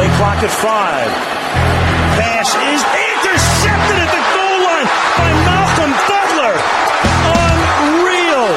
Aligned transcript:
Play 0.00 0.16
clock 0.16 0.42
at 0.42 0.48
five. 0.48 1.12
Pass 2.16 2.56
is 2.56 2.80
intercepted 3.12 4.00
at 4.00 4.08
the 4.08 4.22
goal 4.32 4.58
line 4.64 4.88
by 5.20 5.28
Malcolm 5.44 5.92
Butler. 6.08 6.56
Unreal. 7.36 8.48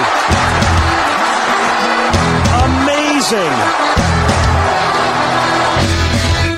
Amazing. 2.64 3.56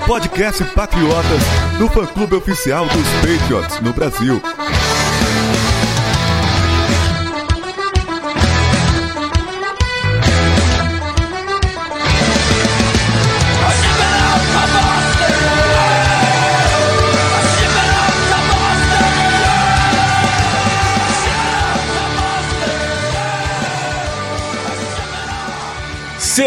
Podcast 0.06 0.62
Patriotas 0.76 1.44
no 1.80 1.88
fã-clube 1.88 2.36
oficial 2.36 2.86
dos 2.86 3.10
Patriots 3.24 3.82
no 3.82 3.92
Brasil. 3.92 4.40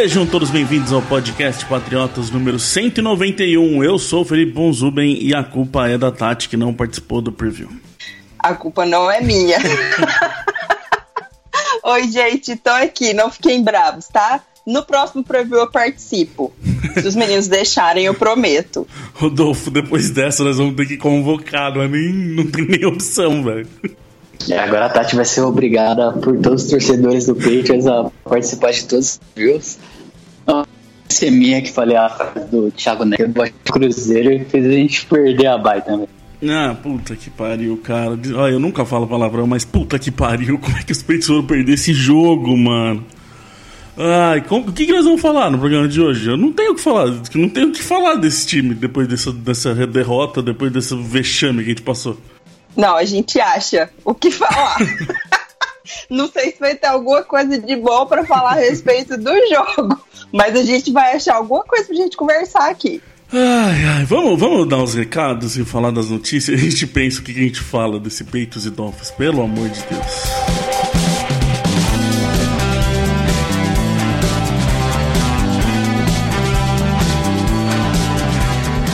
Sejam 0.01 0.25
todos 0.25 0.49
bem-vindos 0.49 0.93
ao 0.93 1.03
podcast 1.03 1.67
Patriotas 1.67 2.31
número 2.31 2.57
191. 2.57 3.83
Eu 3.83 3.99
sou 3.99 4.23
o 4.23 4.25
Felipe 4.25 4.53
Bonzuben 4.53 5.19
e 5.21 5.35
a 5.35 5.43
culpa 5.43 5.89
é 5.89 5.99
da 5.99 6.13
Tati 6.13 6.49
que 6.49 6.57
não 6.57 6.73
participou 6.73 7.21
do 7.21 7.33
preview. 7.33 7.69
A 8.39 8.55
culpa 8.55 8.87
não 8.87 9.11
é 9.11 9.21
minha. 9.21 9.59
Oi, 11.83 12.07
gente, 12.13 12.55
tô 12.55 12.71
aqui, 12.71 13.13
não 13.13 13.29
fiquem 13.29 13.61
bravos, 13.61 14.07
tá? 14.07 14.41
No 14.65 14.85
próximo 14.85 15.25
preview 15.25 15.59
eu 15.59 15.69
participo. 15.69 16.53
Se 16.95 17.09
os 17.09 17.17
meninos 17.17 17.49
deixarem, 17.49 18.05
eu 18.05 18.15
prometo. 18.15 18.87
Rodolfo, 19.15 19.69
depois 19.69 20.11
dessa 20.11 20.45
nós 20.45 20.59
vamos 20.59 20.77
ter 20.77 20.87
que 20.87 20.97
convocar, 20.97 21.75
não, 21.75 21.83
é 21.83 21.89
nem, 21.89 22.13
não 22.13 22.47
tem 22.47 22.69
nem 22.69 22.87
opção, 22.87 23.43
velho. 23.43 23.67
E 24.47 24.55
agora 24.55 24.87
a 24.87 24.89
Tati 24.89 25.17
vai 25.17 25.25
ser 25.25 25.41
obrigada 25.41 26.13
por 26.13 26.37
todos 26.39 26.63
os 26.63 26.71
torcedores 26.71 27.27
do 27.27 27.35
Patriots 27.35 27.87
a 27.87 28.11
participar 28.25 28.71
de 28.71 28.85
todos 28.85 29.07
os 29.15 29.21
views. 29.35 29.79
É 31.21 31.31
minha 31.31 31.61
que 31.61 31.73
falei 31.73 31.97
a 31.97 32.09
frase 32.09 32.49
do 32.51 32.71
Thiago 32.71 33.05
Neto 33.05 33.29
do 33.29 33.73
Cruzeiro 33.73 34.33
e 34.33 34.45
fez 34.45 34.67
a 34.67 34.71
gente 34.71 35.07
perder 35.07 35.47
a 35.47 35.59
baita 35.59 35.91
também. 35.91 36.09
Ah, 36.47 36.77
puta 36.81 37.17
que 37.17 37.29
pariu, 37.31 37.77
cara. 37.79 38.17
Ah, 38.37 38.49
eu 38.49 38.61
nunca 38.61 38.85
falo 38.85 39.07
palavrão, 39.07 39.47
mas 39.47 39.65
puta 39.65 39.99
que 39.99 40.11
pariu. 40.11 40.59
Como 40.61 40.77
é 40.77 40.83
que 40.83 40.93
os 40.93 41.03
Patriots 41.03 41.27
foram 41.27 41.45
perder 41.45 41.73
esse 41.73 41.93
jogo, 41.93 42.57
mano? 42.57 43.05
Ai, 44.01 44.43
como, 44.43 44.69
o 44.69 44.73
que, 44.73 44.87
que 44.87 44.93
nós 44.93 45.05
vamos 45.05 45.21
falar 45.21 45.51
no 45.51 45.59
programa 45.59 45.89
de 45.89 46.01
hoje? 46.01 46.31
Eu 46.31 46.37
não 46.37 46.53
tenho 46.53 46.71
o 46.71 46.75
que 46.77 46.81
falar, 46.81 47.07
não 47.35 47.49
tenho 47.49 47.71
o 47.71 47.73
que 47.73 47.83
falar 47.83 48.15
desse 48.15 48.47
time 48.47 48.73
depois 48.73 49.09
dessa, 49.09 49.33
dessa 49.33 49.75
derrota, 49.89 50.41
depois 50.41 50.71
desse 50.71 50.95
vexame 50.95 51.65
que 51.65 51.65
a 51.65 51.69
gente 51.71 51.83
passou. 51.83 52.17
Não, 52.77 52.97
a 52.97 53.05
gente 53.05 53.41
acha 53.41 53.91
o 54.05 54.15
que 54.15 54.31
falar. 54.31 54.77
Não 56.09 56.29
sei 56.29 56.53
se 56.53 56.59
vai 56.59 56.75
ter 56.75 56.89
alguma 56.89 57.23
coisa 57.23 57.59
de 57.59 57.77
bom 57.77 58.07
para 58.07 58.25
falar 58.25 58.53
a 58.53 58.61
respeito 58.61 59.17
do 59.17 59.33
jogo, 59.49 60.01
mas 60.33 60.55
a 60.57 60.63
gente 60.63 60.93
vai 60.93 61.17
achar 61.17 61.37
alguma 61.37 61.65
coisa 61.65 61.87
pra 61.87 61.97
gente 61.97 62.17
conversar 62.17 62.71
aqui. 62.71 63.03
Ai, 63.31 63.85
ai, 63.85 64.05
vamos, 64.07 64.41
vamos 64.41 64.67
dar 64.67 64.79
uns 64.79 64.95
recados 64.95 65.57
e 65.59 65.65
falar 65.65 65.91
das 65.91 66.09
notícias. 66.09 66.59
A 66.59 66.63
gente 66.63 66.87
pensa 66.87 67.21
o 67.21 67.23
que 67.23 67.33
a 67.33 67.35
gente 67.35 67.61
fala 67.61 68.01
desse 68.01 68.25
Peitos 68.25 68.65
e 68.65 68.71
Dolphins, 68.71 69.11
pelo 69.11 69.43
amor 69.43 69.69
de 69.69 69.83
Deus. 69.83 70.58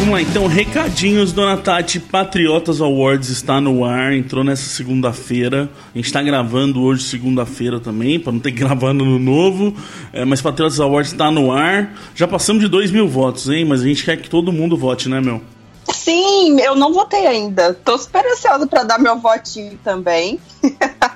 Vamos 0.05 0.21
lá, 0.21 0.31
então, 0.31 0.47
recadinhos, 0.47 1.33
Dona 1.33 1.57
Tati. 1.57 1.99
Patriotas 1.99 2.79
Awards 2.83 3.31
está 3.31 3.59
no 3.59 3.87
ar, 3.87 4.13
entrou 4.13 4.45
nessa 4.45 4.69
segunda-feira. 4.69 5.71
A 5.95 5.97
gente 5.97 6.05
está 6.05 6.21
gravando 6.21 6.83
hoje, 6.83 7.05
segunda-feira 7.05 7.81
também, 7.81 8.21
para 8.21 8.31
não 8.31 8.39
ter 8.39 8.53
que 8.53 8.59
gravar 8.59 8.93
no 8.93 9.19
novo. 9.19 9.75
É, 10.13 10.23
mas 10.27 10.43
Patriotas 10.43 10.79
Awards 10.79 11.11
está 11.11 11.31
no 11.31 11.51
ar. 11.51 11.95
Já 12.15 12.29
passamos 12.29 12.63
de 12.63 12.69
2 12.69 12.91
mil 12.91 13.09
votos, 13.09 13.49
hein? 13.49 13.65
Mas 13.65 13.81
a 13.81 13.85
gente 13.85 14.05
quer 14.05 14.19
que 14.19 14.29
todo 14.29 14.53
mundo 14.53 14.77
vote, 14.77 15.09
né, 15.09 15.23
meu? 15.23 15.41
Sim, 15.91 16.61
eu 16.61 16.77
não 16.77 16.93
votei 16.93 17.27
ainda. 17.27 17.73
Tô 17.73 17.97
super 17.97 18.27
ansiosa 18.27 18.67
para 18.67 18.85
dar 18.85 18.99
meu 18.99 19.19
votinho 19.19 19.79
também. 19.83 20.39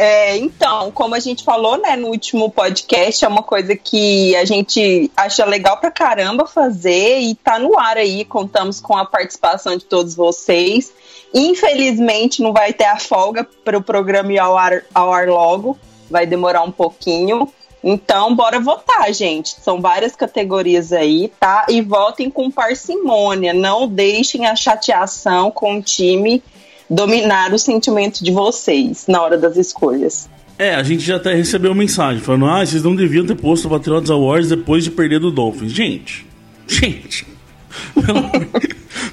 É, 0.00 0.36
então, 0.36 0.92
como 0.92 1.16
a 1.16 1.18
gente 1.18 1.42
falou 1.42 1.76
né, 1.76 1.96
no 1.96 2.06
último 2.06 2.48
podcast, 2.48 3.24
é 3.24 3.28
uma 3.28 3.42
coisa 3.42 3.74
que 3.74 4.36
a 4.36 4.44
gente 4.44 5.10
acha 5.16 5.44
legal 5.44 5.76
pra 5.78 5.90
caramba 5.90 6.46
fazer 6.46 7.18
e 7.18 7.34
tá 7.34 7.58
no 7.58 7.76
ar 7.76 7.96
aí. 7.96 8.24
Contamos 8.24 8.80
com 8.80 8.96
a 8.96 9.04
participação 9.04 9.76
de 9.76 9.84
todos 9.84 10.14
vocês. 10.14 10.92
Infelizmente, 11.34 12.40
não 12.40 12.52
vai 12.52 12.72
ter 12.72 12.84
a 12.84 12.96
folga 12.96 13.42
para 13.64 13.76
o 13.76 13.82
programa 13.82 14.32
ir 14.32 14.38
ao 14.38 14.56
ar, 14.56 14.84
ao 14.94 15.12
ar 15.12 15.26
logo, 15.26 15.76
vai 16.08 16.24
demorar 16.24 16.62
um 16.62 16.70
pouquinho. 16.70 17.52
Então, 17.82 18.36
bora 18.36 18.60
votar, 18.60 19.12
gente. 19.12 19.60
São 19.60 19.80
várias 19.80 20.14
categorias 20.14 20.92
aí, 20.92 21.32
tá? 21.40 21.66
E 21.68 21.80
votem 21.82 22.30
com 22.30 22.52
parcimônia. 22.52 23.52
Não 23.52 23.88
deixem 23.88 24.46
a 24.46 24.54
chateação 24.54 25.50
com 25.50 25.78
o 25.78 25.82
time 25.82 26.40
dominar 26.88 27.52
o 27.52 27.58
sentimento 27.58 28.22
de 28.22 28.30
vocês 28.30 29.06
na 29.06 29.22
hora 29.22 29.36
das 29.36 29.56
escolhas. 29.56 30.28
É, 30.58 30.74
a 30.74 30.82
gente 30.82 31.04
já 31.04 31.16
até 31.16 31.34
recebeu 31.34 31.74
mensagem 31.74 32.20
falando: 32.20 32.46
ah, 32.46 32.66
vocês 32.66 32.82
não 32.82 32.96
deviam 32.96 33.24
ter 33.24 33.36
posto 33.36 33.66
o 33.66 33.70
Patriots 33.70 34.10
Awards 34.10 34.48
depois 34.48 34.82
de 34.82 34.90
perder 34.90 35.20
do 35.20 35.30
Dolphins. 35.30 35.72
Gente, 35.72 36.26
gente. 36.66 37.37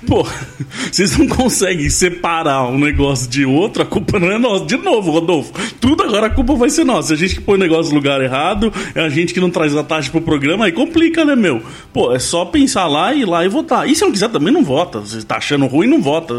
Pô, 0.08 0.26
vocês 0.92 1.18
não 1.18 1.28
conseguem 1.28 1.90
separar 1.90 2.68
um 2.68 2.80
negócio 2.80 3.30
de 3.30 3.46
outro, 3.46 3.82
a 3.84 3.86
culpa 3.86 4.20
não 4.20 4.32
é 4.32 4.38
nossa. 4.38 4.66
De 4.66 4.78
novo, 4.78 5.12
Rodolfo, 5.12 5.52
tudo 5.80 6.04
agora 6.04 6.28
a 6.28 6.30
culpa 6.30 6.56
vai 6.56 6.70
ser 6.70 6.84
nossa. 6.84 7.14
A 7.14 7.18
gente 7.18 7.36
que 7.36 7.42
põe 7.42 7.56
o 7.56 7.60
negócio 7.60 7.92
no 7.92 7.98
lugar 7.98 8.22
errado, 8.22 8.72
é 8.94 9.02
a 9.02 9.10
gente 9.10 9.34
que 9.34 9.40
não 9.40 9.50
traz 9.50 9.76
a 9.76 9.84
taxa 9.84 10.12
pro 10.12 10.22
programa, 10.22 10.66
aí 10.66 10.72
complica, 10.72 11.26
né, 11.26 11.36
meu? 11.36 11.62
Pô, 11.92 12.14
é 12.14 12.20
só 12.20 12.46
pensar 12.46 12.88
lá, 12.88 13.14
ir 13.14 13.26
lá 13.26 13.46
e 13.46 13.50
votar. 13.50 13.90
E 13.90 13.96
se 13.96 14.04
não 14.04 14.12
quiser 14.12 14.30
também 14.30 14.54
não 14.54 14.64
vota. 14.64 15.00
Você 15.00 15.22
tá 15.24 15.38
achando 15.38 15.66
ruim, 15.66 15.88
não 15.88 16.02
vota. 16.02 16.34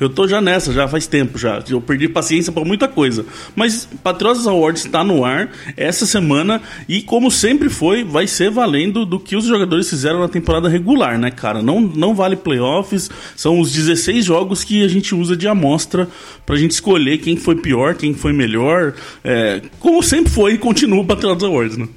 Eu 0.00 0.08
tô 0.08 0.26
já 0.26 0.40
nessa, 0.40 0.72
já 0.72 0.88
faz 0.88 1.06
tempo 1.06 1.38
já. 1.38 1.62
Eu 1.68 1.80
perdi 1.80 2.08
paciência 2.08 2.52
para 2.52 2.64
muita 2.64 2.88
coisa. 2.88 3.24
Mas 3.54 3.88
Patriotas 4.02 4.46
Awards 4.46 4.84
está 4.84 5.04
no 5.04 5.24
ar 5.24 5.50
essa 5.76 6.06
semana 6.06 6.60
e, 6.88 7.02
como 7.02 7.30
sempre 7.30 7.68
foi, 7.68 8.04
vai 8.04 8.26
ser 8.26 8.50
valendo 8.50 9.06
do 9.06 9.18
que 9.18 9.36
os 9.36 9.44
jogadores 9.44 9.88
fizeram 9.88 10.20
na 10.20 10.28
temporada 10.28 10.68
regular, 10.68 11.18
né, 11.18 11.30
cara? 11.30 11.61
Não, 11.62 11.80
não 11.80 12.14
vale 12.14 12.36
playoffs, 12.36 13.10
são 13.36 13.60
os 13.60 13.72
16 13.72 14.24
jogos 14.24 14.64
que 14.64 14.84
a 14.84 14.88
gente 14.88 15.14
usa 15.14 15.36
de 15.36 15.48
amostra 15.48 16.08
pra 16.44 16.56
gente 16.56 16.72
escolher 16.72 17.18
quem 17.18 17.36
foi 17.36 17.56
pior, 17.56 17.94
quem 17.94 18.14
foi 18.14 18.32
melhor. 18.32 18.94
É, 19.24 19.62
como 19.78 20.02
sempre 20.02 20.30
foi 20.30 20.54
e 20.54 20.58
continua 20.58 21.00
o 21.00 21.06
Patriots 21.06 21.44
Awards, 21.44 21.76
né? 21.76 21.88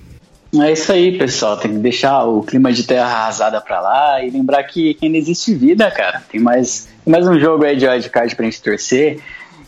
É 0.62 0.72
isso 0.72 0.92
aí, 0.92 1.18
pessoal. 1.18 1.58
Tem 1.58 1.72
que 1.72 1.80
deixar 1.80 2.24
o 2.24 2.42
clima 2.42 2.72
de 2.72 2.84
terra 2.84 3.06
arrasada 3.06 3.60
pra 3.60 3.82
lá 3.82 4.24
e 4.24 4.30
lembrar 4.30 4.64
que 4.64 4.98
ainda 5.02 5.18
existe 5.18 5.54
vida, 5.54 5.90
cara. 5.92 6.24
Tem 6.32 6.40
mais, 6.40 6.88
tem 7.04 7.12
mais 7.12 7.28
um 7.28 7.40
jogo 7.40 7.66
aí 7.66 7.76
de 7.76 7.86
wildcard 7.86 8.36
pra 8.36 8.46
gente 8.46 8.62
torcer. 8.62 9.20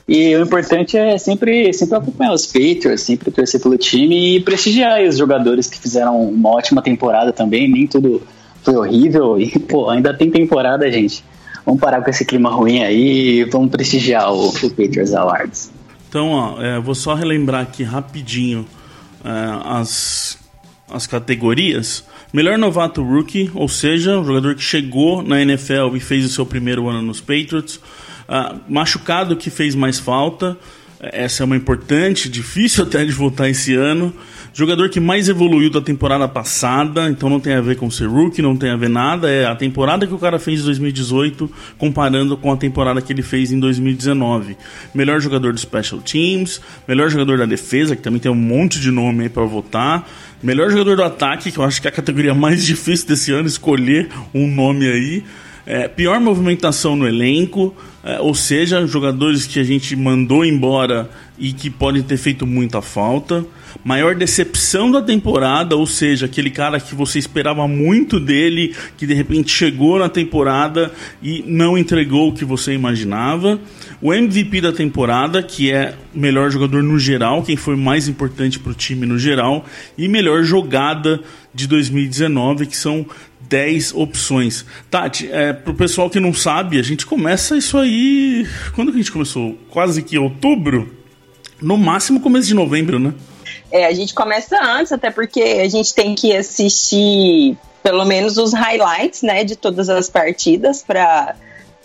E 0.07 0.33
o 0.35 0.41
importante 0.41 0.95
é 0.97 1.17
sempre, 1.17 1.73
sempre 1.73 1.97
acompanhar 1.97 2.31
os 2.31 2.45
Patriots, 2.45 3.01
sempre 3.01 3.29
torcer 3.29 3.61
pelo 3.61 3.77
time 3.77 4.37
e 4.37 4.39
prestigiar 4.39 5.01
os 5.01 5.17
jogadores 5.17 5.67
que 5.67 5.77
fizeram 5.77 6.21
uma 6.21 6.49
ótima 6.49 6.81
temporada 6.81 7.33
também. 7.33 7.69
Nem 7.69 7.85
tudo 7.85 8.21
foi 8.63 8.75
horrível 8.75 9.39
e, 9.39 9.57
pô, 9.59 9.89
ainda 9.89 10.13
tem 10.13 10.29
temporada, 10.29 10.89
gente. 10.91 11.23
Vamos 11.65 11.81
parar 11.81 12.01
com 12.01 12.09
esse 12.09 12.23
clima 12.23 12.49
ruim 12.49 12.83
aí 12.83 13.39
e 13.39 13.43
vamos 13.43 13.69
prestigiar 13.69 14.31
o, 14.31 14.49
o 14.49 14.69
Patriots 14.69 15.13
Awards. 15.13 15.71
Então, 16.07 16.31
ó, 16.31 16.61
é, 16.61 16.79
vou 16.79 16.95
só 16.95 17.13
relembrar 17.13 17.61
aqui 17.61 17.83
rapidinho 17.83 18.65
é, 19.23 19.29
as, 19.65 20.37
as 20.89 21.05
categorias. 21.05 22.05
Melhor 22.31 22.57
novato 22.57 23.03
rookie, 23.03 23.51
ou 23.53 23.67
seja, 23.67 24.17
um 24.17 24.23
jogador 24.23 24.55
que 24.55 24.61
chegou 24.61 25.21
na 25.21 25.41
NFL 25.41 25.95
e 25.95 25.99
fez 25.99 26.25
o 26.25 26.29
seu 26.29 26.45
primeiro 26.45 26.87
ano 26.87 27.01
nos 27.01 27.19
Patriots. 27.19 27.77
Uh, 28.27 28.59
machucado 28.67 29.37
que 29.37 29.49
fez 29.49 29.73
mais 29.75 29.97
falta. 29.97 30.57
Essa 30.99 31.43
é 31.43 31.45
uma 31.45 31.55
importante, 31.55 32.27
difícil 32.29 32.83
até 32.83 33.05
de 33.05 33.11
voltar 33.11 33.49
esse 33.49 33.73
ano. 33.75 34.13
Jogador 34.57 34.89
que 34.89 34.99
mais 34.99 35.29
evoluiu 35.29 35.69
da 35.69 35.79
temporada 35.79 36.27
passada, 36.27 37.07
então 37.11 37.29
não 37.29 37.39
tem 37.39 37.53
a 37.53 37.61
ver 37.61 37.75
com 37.75 37.91
ser 37.91 38.07
rookie, 38.07 38.41
não 38.41 38.57
tem 38.57 38.71
a 38.71 38.75
ver 38.75 38.89
nada. 38.89 39.29
É 39.29 39.45
a 39.45 39.55
temporada 39.55 40.07
que 40.07 40.13
o 40.15 40.17
cara 40.17 40.39
fez 40.39 40.61
em 40.61 40.63
2018 40.63 41.47
comparando 41.77 42.35
com 42.35 42.51
a 42.51 42.57
temporada 42.57 42.99
que 42.99 43.13
ele 43.13 43.21
fez 43.21 43.51
em 43.51 43.59
2019. 43.59 44.57
Melhor 44.95 45.21
jogador 45.21 45.53
do 45.53 45.59
Special 45.59 46.01
Teams, 46.01 46.59
melhor 46.87 47.07
jogador 47.07 47.37
da 47.37 47.45
defesa, 47.45 47.95
que 47.95 48.01
também 48.01 48.19
tem 48.19 48.31
um 48.31 48.33
monte 48.33 48.79
de 48.79 48.89
nome 48.89 49.25
aí 49.25 49.29
para 49.29 49.45
votar. 49.45 50.09
Melhor 50.41 50.71
jogador 50.71 50.95
do 50.95 51.03
ataque, 51.03 51.51
que 51.51 51.59
eu 51.59 51.63
acho 51.63 51.79
que 51.79 51.87
é 51.87 51.91
a 51.91 51.93
categoria 51.93 52.33
mais 52.33 52.65
difícil 52.65 53.07
desse 53.07 53.31
ano, 53.31 53.47
escolher 53.47 54.09
um 54.33 54.47
nome 54.47 54.87
aí. 54.87 55.23
É, 55.67 55.87
pior 55.87 56.19
movimentação 56.19 56.95
no 56.95 57.07
elenco, 57.07 57.75
é, 58.03 58.19
ou 58.19 58.33
seja, 58.33 58.87
jogadores 58.87 59.45
que 59.45 59.59
a 59.59 59.63
gente 59.63 59.95
mandou 59.95 60.43
embora 60.43 61.07
e 61.37 61.53
que 61.53 61.69
podem 61.69 62.01
ter 62.01 62.17
feito 62.17 62.47
muita 62.47 62.81
falta. 62.81 63.45
Maior 63.83 64.15
decepção 64.15 64.91
da 64.91 65.01
temporada, 65.01 65.75
ou 65.75 65.85
seja, 65.85 66.25
aquele 66.25 66.49
cara 66.49 66.79
que 66.79 66.93
você 66.93 67.19
esperava 67.19 67.67
muito 67.67 68.19
dele, 68.19 68.75
que 68.97 69.05
de 69.07 69.13
repente 69.13 69.51
chegou 69.51 69.99
na 69.99 70.09
temporada 70.09 70.91
e 71.21 71.43
não 71.47 71.77
entregou 71.77 72.29
o 72.29 72.33
que 72.33 72.43
você 72.43 72.73
imaginava. 72.73 73.59
O 74.01 74.13
MVP 74.13 74.61
da 74.61 74.71
temporada, 74.71 75.41
que 75.41 75.71
é 75.71 75.95
melhor 76.13 76.51
jogador 76.51 76.83
no 76.83 76.99
geral, 76.99 77.43
quem 77.43 77.55
foi 77.55 77.75
mais 77.75 78.07
importante 78.07 78.59
para 78.59 78.71
o 78.71 78.75
time 78.75 79.05
no 79.05 79.17
geral, 79.17 79.65
e 79.97 80.07
melhor 80.07 80.43
jogada 80.43 81.21
de 81.53 81.67
2019, 81.67 82.67
que 82.67 82.77
são 82.77 83.05
10 83.47 83.93
opções. 83.95 84.65
Tati, 84.89 85.29
é, 85.31 85.53
pro 85.53 85.73
pessoal 85.73 86.09
que 86.09 86.19
não 86.19 86.33
sabe, 86.33 86.79
a 86.79 86.83
gente 86.83 87.05
começa 87.05 87.57
isso 87.57 87.77
aí. 87.77 88.45
Quando 88.73 88.91
que 88.91 88.97
a 88.97 89.01
gente 89.01 89.11
começou? 89.11 89.57
Quase 89.69 90.01
que 90.03 90.17
outubro? 90.17 90.93
No 91.61 91.77
máximo 91.77 92.19
começo 92.19 92.47
de 92.47 92.53
novembro, 92.53 92.99
né? 92.99 93.13
É, 93.71 93.85
a 93.85 93.93
gente 93.93 94.13
começa 94.13 94.57
antes, 94.61 94.91
até 94.91 95.11
porque 95.11 95.41
a 95.41 95.67
gente 95.67 95.93
tem 95.93 96.15
que 96.15 96.35
assistir 96.35 97.57
pelo 97.83 98.05
menos 98.05 98.37
os 98.37 98.53
highlights, 98.53 99.21
né, 99.21 99.43
de 99.43 99.55
todas 99.55 99.89
as 99.89 100.09
partidas 100.09 100.83
para 100.83 101.35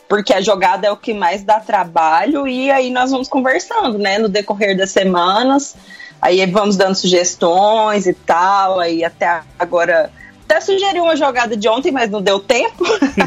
porque 0.09 0.35
a 0.35 0.43
jogada 0.43 0.87
é 0.87 0.91
o 0.91 0.97
que 0.97 1.15
mais 1.15 1.43
dá 1.43 1.59
trabalho 1.59 2.47
e 2.47 2.71
aí 2.71 2.91
nós 2.91 3.11
vamos 3.11 3.29
conversando, 3.29 3.99
né, 3.99 4.19
no 4.19 4.29
decorrer 4.29 4.77
das 4.77 4.91
semanas. 4.91 5.75
Aí 6.21 6.45
vamos 6.47 6.77
dando 6.77 6.95
sugestões 6.95 8.07
e 8.07 8.13
tal, 8.13 8.79
aí 8.79 9.03
até 9.03 9.41
agora 9.59 10.13
até 10.45 10.61
sugeri 10.61 11.01
uma 11.01 11.17
jogada 11.17 11.57
de 11.57 11.67
ontem, 11.67 11.91
mas 11.91 12.11
não 12.11 12.21
deu 12.21 12.39
tempo. 12.39 12.85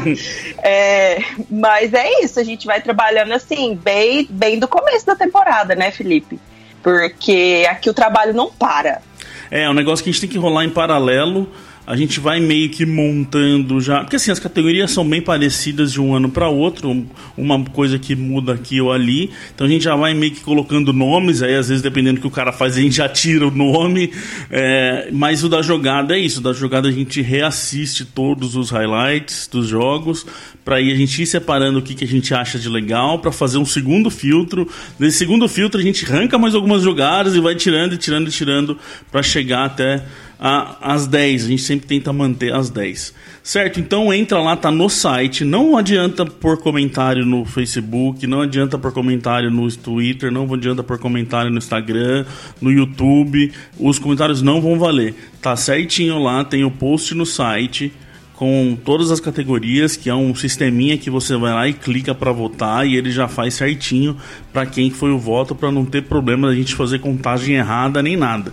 é, 0.62 1.18
mas 1.50 1.92
é 1.92 2.22
isso, 2.22 2.38
a 2.38 2.44
gente 2.44 2.66
vai 2.66 2.80
trabalhando 2.80 3.32
assim, 3.32 3.74
bem, 3.74 4.26
bem 4.30 4.58
do 4.58 4.68
começo 4.68 5.04
da 5.04 5.16
temporada, 5.16 5.74
né, 5.74 5.90
Felipe? 5.90 6.38
Porque 6.86 7.66
aqui 7.68 7.90
o 7.90 7.92
trabalho 7.92 8.32
não 8.32 8.48
para. 8.48 9.02
É, 9.50 9.64
é 9.64 9.68
um 9.68 9.74
negócio 9.74 10.04
que 10.04 10.08
a 10.08 10.12
gente 10.12 10.20
tem 10.20 10.30
que 10.30 10.38
rolar 10.38 10.64
em 10.64 10.70
paralelo 10.70 11.52
a 11.86 11.94
gente 11.94 12.18
vai 12.18 12.40
meio 12.40 12.68
que 12.68 12.84
montando 12.84 13.80
já. 13.80 14.00
Porque 14.00 14.16
assim, 14.16 14.32
as 14.32 14.40
categorias 14.40 14.90
são 14.90 15.08
bem 15.08 15.22
parecidas 15.22 15.92
de 15.92 16.00
um 16.00 16.14
ano 16.14 16.28
para 16.28 16.48
outro, 16.48 17.06
uma 17.36 17.62
coisa 17.66 17.96
que 17.96 18.16
muda 18.16 18.54
aqui 18.54 18.80
ou 18.80 18.92
ali. 18.92 19.30
Então 19.54 19.66
a 19.66 19.70
gente 19.70 19.84
já 19.84 19.94
vai 19.94 20.12
meio 20.12 20.32
que 20.32 20.40
colocando 20.40 20.92
nomes, 20.92 21.42
aí 21.42 21.54
às 21.54 21.68
vezes 21.68 21.82
dependendo 21.82 22.16
do 22.16 22.20
que 22.22 22.26
o 22.26 22.30
cara 22.30 22.52
faz, 22.52 22.76
a 22.76 22.80
gente 22.80 22.96
já 22.96 23.08
tira 23.08 23.46
o 23.46 23.50
nome. 23.52 24.10
É, 24.50 25.10
mas 25.12 25.44
o 25.44 25.48
da 25.48 25.62
jogada 25.62 26.16
é 26.16 26.18
isso: 26.18 26.40
o 26.40 26.42
da 26.42 26.52
jogada 26.52 26.88
a 26.88 26.92
gente 26.92 27.22
reassiste 27.22 28.04
todos 28.04 28.56
os 28.56 28.70
highlights 28.70 29.48
dos 29.50 29.68
jogos, 29.68 30.26
para 30.64 30.76
aí 30.76 30.90
a 30.90 30.96
gente 30.96 31.22
ir 31.22 31.26
separando 31.26 31.78
o 31.78 31.82
que, 31.82 31.94
que 31.94 32.04
a 32.04 32.08
gente 32.08 32.34
acha 32.34 32.58
de 32.58 32.68
legal, 32.68 33.20
para 33.20 33.30
fazer 33.30 33.58
um 33.58 33.66
segundo 33.66 34.10
filtro. 34.10 34.68
Nesse 34.98 35.18
segundo 35.18 35.46
filtro 35.48 35.80
a 35.80 35.84
gente 35.84 36.04
arranca 36.04 36.36
mais 36.36 36.54
algumas 36.56 36.82
jogadas 36.82 37.36
e 37.36 37.40
vai 37.40 37.54
tirando 37.54 37.92
e 37.92 37.96
tirando 37.96 38.26
e 38.26 38.30
tirando 38.32 38.76
para 39.12 39.22
chegar 39.22 39.66
até 39.66 40.02
as 40.38 41.06
10. 41.06 41.44
A 41.44 41.48
gente 41.48 41.62
sempre 41.62 41.86
tenta 41.86 42.12
manter 42.12 42.52
as 42.52 42.70
10. 42.70 43.14
Certo? 43.42 43.80
Então 43.80 44.12
entra 44.12 44.40
lá, 44.40 44.56
tá 44.56 44.70
no 44.70 44.88
site. 44.88 45.44
Não 45.44 45.76
adianta 45.76 46.26
por 46.26 46.58
comentário 46.58 47.24
no 47.24 47.44
Facebook, 47.44 48.26
não 48.26 48.42
adianta 48.42 48.78
por 48.78 48.92
comentário 48.92 49.50
no 49.50 49.70
Twitter, 49.70 50.30
não 50.30 50.52
adianta 50.52 50.82
por 50.82 50.98
comentário 50.98 51.50
no 51.50 51.58
Instagram, 51.58 52.24
no 52.60 52.70
YouTube. 52.70 53.52
Os 53.78 53.98
comentários 53.98 54.42
não 54.42 54.60
vão 54.60 54.78
valer. 54.78 55.14
Tá 55.40 55.56
certinho 55.56 56.18
lá, 56.18 56.44
tem 56.44 56.64
o 56.64 56.70
post 56.70 57.14
no 57.14 57.24
site 57.24 57.92
com 58.34 58.76
todas 58.84 59.10
as 59.10 59.18
categorias, 59.18 59.96
que 59.96 60.10
é 60.10 60.14
um 60.14 60.34
sisteminha 60.34 60.98
que 60.98 61.08
você 61.08 61.34
vai 61.38 61.54
lá 61.54 61.66
e 61.68 61.72
clica 61.72 62.14
para 62.14 62.30
votar 62.32 62.86
e 62.86 62.94
ele 62.94 63.10
já 63.10 63.26
faz 63.26 63.54
certinho 63.54 64.14
para 64.52 64.66
quem 64.66 64.90
foi 64.90 65.10
o 65.10 65.18
voto 65.18 65.54
para 65.54 65.72
não 65.72 65.86
ter 65.86 66.02
problema 66.02 66.48
da 66.48 66.54
gente 66.54 66.74
fazer 66.74 66.98
contagem 66.98 67.54
errada 67.54 68.02
nem 68.02 68.14
nada 68.14 68.52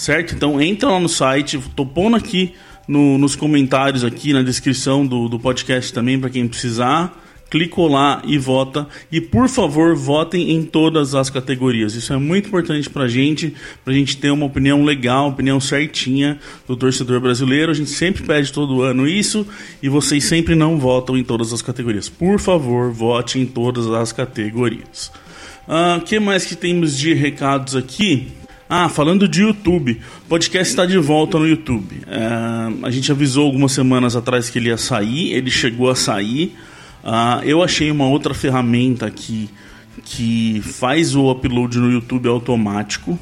certo? 0.00 0.34
Então 0.34 0.60
entra 0.60 0.88
lá 0.88 0.98
no 0.98 1.08
site, 1.08 1.60
tô 1.76 1.84
pondo 1.84 2.16
aqui 2.16 2.54
no, 2.88 3.18
nos 3.18 3.36
comentários 3.36 4.02
aqui 4.02 4.32
na 4.32 4.42
descrição 4.42 5.06
do, 5.06 5.28
do 5.28 5.38
podcast 5.38 5.92
também 5.92 6.18
para 6.18 6.30
quem 6.30 6.48
precisar. 6.48 7.18
Clicou 7.50 7.88
lá 7.88 8.22
e 8.24 8.38
vota. 8.38 8.86
E 9.10 9.20
por 9.20 9.48
favor, 9.48 9.96
votem 9.96 10.52
em 10.52 10.62
todas 10.62 11.16
as 11.16 11.28
categorias. 11.28 11.96
Isso 11.96 12.12
é 12.12 12.16
muito 12.16 12.46
importante 12.46 12.88
pra 12.88 13.08
gente, 13.08 13.52
pra 13.84 13.92
gente 13.92 14.16
ter 14.16 14.30
uma 14.30 14.46
opinião 14.46 14.84
legal, 14.84 15.28
opinião 15.28 15.60
certinha 15.60 16.38
do 16.66 16.76
torcedor 16.76 17.20
brasileiro. 17.20 17.72
A 17.72 17.74
gente 17.74 17.90
sempre 17.90 18.22
pede 18.22 18.52
todo 18.52 18.82
ano 18.82 19.06
isso 19.06 19.44
e 19.82 19.88
vocês 19.88 20.24
sempre 20.24 20.54
não 20.54 20.78
votam 20.78 21.18
em 21.18 21.24
todas 21.24 21.52
as 21.52 21.60
categorias. 21.60 22.08
Por 22.08 22.38
favor, 22.38 22.92
vote 22.92 23.38
em 23.38 23.44
todas 23.44 23.88
as 23.88 24.12
categorias. 24.12 25.10
O 25.66 25.72
uh, 25.72 25.74
ah, 25.74 26.02
que 26.04 26.20
mais 26.20 26.46
que 26.46 26.54
temos 26.54 26.96
de 26.96 27.14
recados 27.14 27.74
aqui? 27.74 28.28
Ah, 28.72 28.88
falando 28.88 29.26
de 29.26 29.42
YouTube, 29.42 30.00
o 30.26 30.28
podcast 30.28 30.70
está 30.70 30.86
de 30.86 30.96
volta 30.96 31.36
no 31.40 31.48
YouTube. 31.48 32.02
É, 32.06 32.86
a 32.86 32.90
gente 32.92 33.10
avisou 33.10 33.44
algumas 33.46 33.72
semanas 33.72 34.14
atrás 34.14 34.48
que 34.48 34.60
ele 34.60 34.68
ia 34.68 34.76
sair, 34.76 35.32
ele 35.32 35.50
chegou 35.50 35.90
a 35.90 35.96
sair. 35.96 36.54
Ah, 37.02 37.40
eu 37.42 37.64
achei 37.64 37.90
uma 37.90 38.06
outra 38.06 38.32
ferramenta 38.32 39.06
aqui 39.06 39.50
que 40.04 40.62
faz 40.62 41.16
o 41.16 41.28
upload 41.32 41.80
no 41.80 41.90
YouTube 41.90 42.28
automático. 42.28 43.18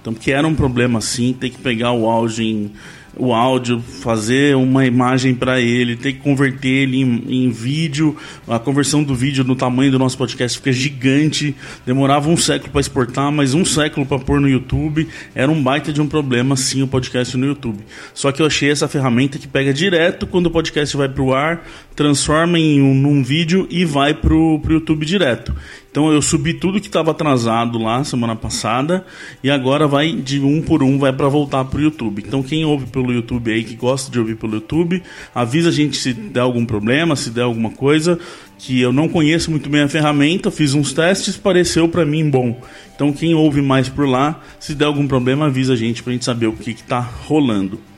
Então, 0.00 0.12
que 0.12 0.32
era 0.32 0.44
um 0.44 0.56
problema 0.56 0.98
assim, 0.98 1.32
ter 1.32 1.50
que 1.50 1.58
pegar 1.58 1.92
o 1.92 2.10
áudio 2.10 2.44
em 2.44 2.72
o 3.16 3.34
áudio, 3.34 3.80
fazer 3.80 4.56
uma 4.56 4.86
imagem 4.86 5.34
para 5.34 5.60
ele, 5.60 5.96
ter 5.96 6.12
que 6.12 6.20
converter 6.20 6.68
ele 6.68 7.00
em, 7.00 7.24
em, 7.28 7.50
vídeo. 7.50 8.16
A 8.48 8.58
conversão 8.58 9.02
do 9.02 9.14
vídeo 9.14 9.44
no 9.44 9.56
tamanho 9.56 9.90
do 9.90 9.98
nosso 9.98 10.16
podcast 10.16 10.58
fica 10.58 10.72
gigante. 10.72 11.54
Demorava 11.84 12.28
um 12.28 12.36
século 12.36 12.70
para 12.70 12.80
exportar, 12.80 13.30
mas 13.32 13.54
um 13.54 13.64
século 13.64 14.06
para 14.06 14.18
pôr 14.18 14.40
no 14.40 14.48
YouTube. 14.48 15.08
Era 15.34 15.50
um 15.50 15.62
baita 15.62 15.92
de 15.92 16.00
um 16.00 16.06
problema, 16.06 16.56
sim, 16.56 16.82
o 16.82 16.88
podcast 16.88 17.36
no 17.36 17.46
YouTube. 17.46 17.80
Só 18.14 18.32
que 18.32 18.40
eu 18.40 18.46
achei 18.46 18.70
essa 18.70 18.88
ferramenta 18.88 19.38
que 19.38 19.48
pega 19.48 19.72
direto 19.72 20.26
quando 20.26 20.46
o 20.46 20.50
podcast 20.50 20.96
vai 20.96 21.08
para 21.08 21.22
o 21.22 21.34
ar, 21.34 21.66
transforma 22.00 22.58
em 22.58 22.80
um, 22.80 22.94
num 22.94 23.22
vídeo 23.22 23.66
e 23.68 23.84
vai 23.84 24.14
para 24.14 24.32
o 24.32 24.58
YouTube 24.66 25.04
direto. 25.04 25.54
Então 25.90 26.10
eu 26.10 26.22
subi 26.22 26.54
tudo 26.54 26.80
que 26.80 26.86
estava 26.86 27.10
atrasado 27.10 27.78
lá 27.78 28.02
semana 28.04 28.34
passada 28.34 29.04
e 29.44 29.50
agora 29.50 29.86
vai 29.86 30.10
de 30.14 30.40
um 30.40 30.62
por 30.62 30.82
um 30.82 30.98
vai 30.98 31.12
para 31.12 31.28
voltar 31.28 31.62
para 31.66 31.78
o 31.78 31.82
YouTube. 31.82 32.24
Então 32.26 32.42
quem 32.42 32.64
ouve 32.64 32.86
pelo 32.86 33.12
YouTube 33.12 33.52
aí 33.52 33.62
que 33.62 33.74
gosta 33.74 34.10
de 34.10 34.18
ouvir 34.18 34.36
pelo 34.36 34.54
YouTube, 34.54 35.02
avisa 35.34 35.68
a 35.68 35.72
gente 35.72 35.98
se 35.98 36.14
der 36.14 36.40
algum 36.40 36.64
problema, 36.64 37.14
se 37.16 37.28
der 37.28 37.42
alguma 37.42 37.70
coisa 37.70 38.18
que 38.56 38.80
eu 38.80 38.94
não 38.94 39.06
conheço 39.06 39.50
muito 39.50 39.68
bem 39.68 39.82
a 39.82 39.88
ferramenta, 39.88 40.50
fiz 40.50 40.72
uns 40.72 40.94
testes, 40.94 41.36
pareceu 41.36 41.86
para 41.86 42.06
mim 42.06 42.30
bom. 42.30 42.58
Então 42.94 43.12
quem 43.12 43.34
ouve 43.34 43.60
mais 43.60 43.90
por 43.90 44.08
lá, 44.08 44.40
se 44.58 44.74
der 44.74 44.86
algum 44.86 45.06
problema 45.06 45.46
avisa 45.46 45.74
a 45.74 45.76
gente 45.76 46.02
para 46.02 46.12
a 46.12 46.14
gente 46.14 46.24
saber 46.24 46.46
o 46.46 46.54
que 46.54 46.70
está 46.70 46.98
rolando. 46.98 47.89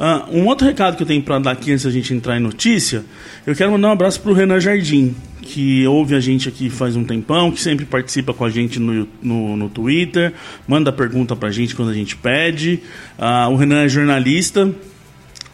Uh, 0.00 0.38
um 0.38 0.46
outro 0.46 0.66
recado 0.66 0.96
que 0.96 1.02
eu 1.02 1.06
tenho 1.06 1.22
para 1.22 1.38
dar 1.38 1.50
aqui 1.50 1.72
antes 1.72 1.84
da 1.84 1.90
gente 1.90 2.14
entrar 2.14 2.34
em 2.34 2.40
notícia, 2.40 3.04
eu 3.46 3.54
quero 3.54 3.70
mandar 3.70 3.88
um 3.88 3.92
abraço 3.92 4.18
para 4.22 4.30
o 4.30 4.34
Renan 4.34 4.58
Jardim, 4.58 5.14
que 5.42 5.86
ouve 5.86 6.14
a 6.14 6.20
gente 6.20 6.48
aqui 6.48 6.70
faz 6.70 6.96
um 6.96 7.04
tempão, 7.04 7.52
que 7.52 7.60
sempre 7.60 7.84
participa 7.84 8.32
com 8.32 8.42
a 8.42 8.48
gente 8.48 8.78
no, 8.78 9.06
no, 9.20 9.58
no 9.58 9.68
Twitter, 9.68 10.32
manda 10.66 10.90
pergunta 10.90 11.36
para 11.36 11.50
a 11.50 11.52
gente 11.52 11.76
quando 11.76 11.90
a 11.90 11.94
gente 11.94 12.16
pede. 12.16 12.80
Uh, 13.18 13.50
o 13.50 13.56
Renan 13.56 13.82
é 13.82 13.88
jornalista, 13.90 14.74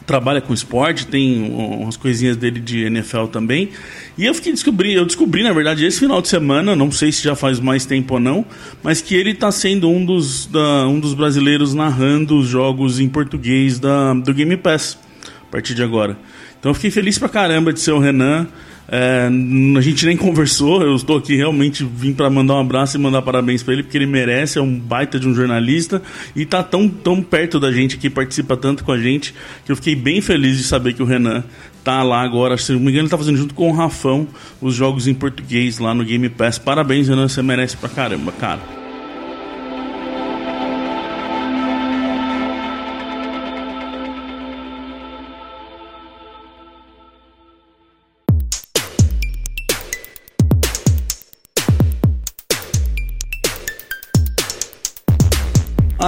trabalha 0.07 0.41
com 0.41 0.55
esporte, 0.55 1.07
tem 1.07 1.51
umas 1.51 1.97
coisinhas 1.97 2.37
dele 2.37 2.61
de 2.61 2.85
NFL 2.85 3.25
também. 3.25 3.71
E 4.17 4.25
eu 4.25 4.33
fiquei 4.33 4.53
descobri, 4.53 4.95
eu 4.95 5.05
descobri, 5.05 5.43
na 5.43 5.53
verdade, 5.53 5.85
esse 5.85 5.99
final 5.99 6.23
de 6.23 6.29
semana, 6.29 6.77
não 6.77 6.93
sei 6.93 7.11
se 7.11 7.23
já 7.23 7.35
faz 7.35 7.59
mais 7.59 7.85
tempo 7.85 8.15
ou 8.15 8.21
não, 8.21 8.47
mas 8.83 9.03
que 9.03 9.15
ele 9.15 9.33
está 9.33 9.51
sendo 9.51 9.91
um 9.91 10.05
dos, 10.05 10.47
da, 10.47 10.87
um 10.87 11.01
dos 11.01 11.13
brasileiros 11.13 11.75
narrando 11.75 12.39
os 12.39 12.47
jogos 12.47 13.01
em 13.01 13.09
português 13.09 13.81
da, 13.81 14.15
do 14.15 14.33
Game 14.33 14.57
Pass 14.57 14.97
a 15.49 15.51
partir 15.51 15.75
de 15.75 15.83
agora. 15.83 16.17
Então 16.59 16.71
eu 16.71 16.75
fiquei 16.75 16.91
feliz 16.91 17.19
pra 17.19 17.29
caramba 17.29 17.73
de 17.73 17.81
ser 17.81 17.93
o 17.93 17.99
Renan. 17.99 18.47
É, 18.89 19.29
a 19.77 19.81
gente 19.81 20.07
nem 20.07 20.17
conversou, 20.17 20.81
eu 20.83 20.95
estou 20.95 21.19
aqui 21.19 21.35
realmente 21.35 21.85
vim 21.85 22.13
para 22.13 22.31
mandar 22.31 22.55
um 22.55 22.61
abraço 22.61 22.97
e 22.97 23.01
mandar 23.01 23.21
parabéns 23.23 23.63
para 23.63 23.75
ele, 23.75 23.83
porque 23.83 23.99
ele 23.99 24.07
merece, 24.07 24.59
é 24.59 24.63
um 24.63 24.79
baita 24.79 25.19
de 25.19 25.27
um 25.27 25.35
jornalista 25.35 26.01
e 26.37 26.47
tá 26.47 26.63
tão, 26.63 26.89
tão 26.89 27.21
perto 27.21 27.59
da 27.59 27.73
gente 27.73 27.97
aqui, 27.97 28.09
participa 28.09 28.57
tanto 28.57 28.85
com 28.85 28.93
a 28.93 28.99
gente, 28.99 29.35
que 29.65 29.73
eu 29.73 29.77
fiquei 29.77 29.97
bem 29.97 30.21
feliz 30.21 30.57
de 30.57 30.63
saber 30.63 30.93
que 30.93 31.03
o 31.03 31.07
Renan 31.07 31.43
tá 31.83 32.03
lá 32.03 32.23
agora, 32.23 32.57
se 32.57 32.73
não 32.73 32.81
me 32.81 32.91
engano, 32.91 33.05
ele 33.05 33.11
tá 33.11 33.19
fazendo 33.19 33.37
junto 33.37 33.55
com 33.55 33.71
o 33.71 33.73
Rafão 33.73 34.27
os 34.61 34.75
jogos 34.75 35.07
em 35.07 35.15
português 35.15 35.79
lá 35.79 35.95
no 35.95 36.05
Game 36.05 36.29
Pass. 36.29 36.59
Parabéns, 36.59 37.09
Renan, 37.09 37.29
você 37.29 37.43
merece 37.43 37.77
pra 37.77 37.89
caramba, 37.89 38.33
cara. 38.33 38.86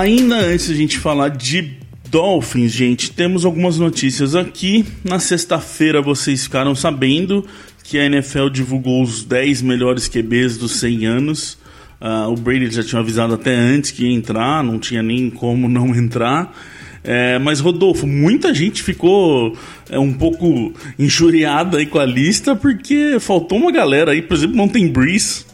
Ainda 0.08 0.36
antes 0.36 0.68
de 0.68 0.72
a 0.72 0.76
gente 0.76 0.98
falar 0.98 1.28
de 1.28 1.76
Dolphins, 2.10 2.72
gente, 2.72 3.10
temos 3.10 3.44
algumas 3.44 3.78
notícias 3.78 4.34
aqui. 4.34 4.86
Na 5.04 5.18
sexta-feira 5.18 6.00
vocês 6.00 6.44
ficaram 6.44 6.74
sabendo 6.74 7.44
que 7.84 7.98
a 7.98 8.06
NFL 8.06 8.48
divulgou 8.48 9.02
os 9.02 9.22
10 9.22 9.60
melhores 9.60 10.08
QBs 10.08 10.56
dos 10.56 10.72
100 10.76 11.04
anos. 11.04 11.58
Uh, 12.00 12.32
o 12.32 12.36
Brady 12.36 12.70
já 12.70 12.82
tinha 12.82 13.02
avisado 13.02 13.34
até 13.34 13.54
antes 13.54 13.90
que 13.90 14.04
ia 14.04 14.10
entrar, 14.10 14.64
não 14.64 14.78
tinha 14.78 15.02
nem 15.02 15.28
como 15.28 15.68
não 15.68 15.94
entrar. 15.94 16.56
É, 17.04 17.38
mas 17.38 17.60
Rodolfo, 17.60 18.06
muita 18.06 18.54
gente 18.54 18.82
ficou 18.82 19.54
é, 19.90 19.98
um 19.98 20.14
pouco 20.14 20.72
injuriada 20.98 21.76
aí 21.76 21.84
com 21.84 21.98
a 21.98 22.06
lista 22.06 22.56
porque 22.56 23.18
faltou 23.20 23.58
uma 23.58 23.70
galera 23.70 24.12
aí, 24.12 24.22
por 24.22 24.38
exemplo, 24.38 24.56
não 24.56 24.68
tem 24.68 24.88
Breeze, 24.88 25.44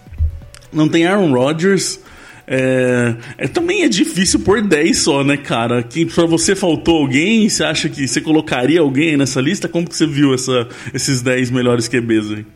não 0.72 0.88
tem 0.88 1.06
Aaron 1.06 1.32
Rodgers, 1.32 2.03
é, 2.46 3.14
é, 3.38 3.48
também 3.48 3.82
é 3.82 3.88
difícil 3.88 4.40
por 4.40 4.60
10 4.62 4.98
só, 4.98 5.24
né, 5.24 5.36
cara? 5.36 5.82
Que 5.82 6.04
pra 6.06 6.26
você 6.26 6.54
faltou 6.54 6.98
alguém? 6.98 7.48
Você 7.48 7.64
acha 7.64 7.88
que 7.88 8.06
você 8.06 8.20
colocaria 8.20 8.80
alguém 8.80 9.16
nessa 9.16 9.40
lista? 9.40 9.68
Como 9.68 9.88
que 9.88 9.96
você 9.96 10.06
viu 10.06 10.34
essa, 10.34 10.68
esses 10.92 11.22
10 11.22 11.50
melhores 11.50 11.88
QBs 11.88 12.30
aí? 12.30 12.46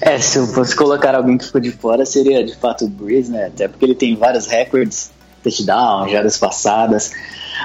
É, 0.00 0.18
se 0.18 0.38
eu 0.38 0.46
fosse 0.48 0.74
colocar 0.74 1.14
alguém 1.14 1.38
que 1.38 1.44
ficou 1.44 1.60
de 1.60 1.70
fora, 1.70 2.04
seria 2.04 2.44
de 2.44 2.56
fato 2.56 2.84
o 2.84 2.88
Breeze, 2.88 3.30
né? 3.30 3.46
Até 3.46 3.68
porque 3.68 3.84
ele 3.84 3.94
tem 3.94 4.16
vários 4.16 4.46
recordes, 4.46 5.12
touchdown, 5.42 6.08
jardas 6.08 6.38
passadas. 6.38 7.12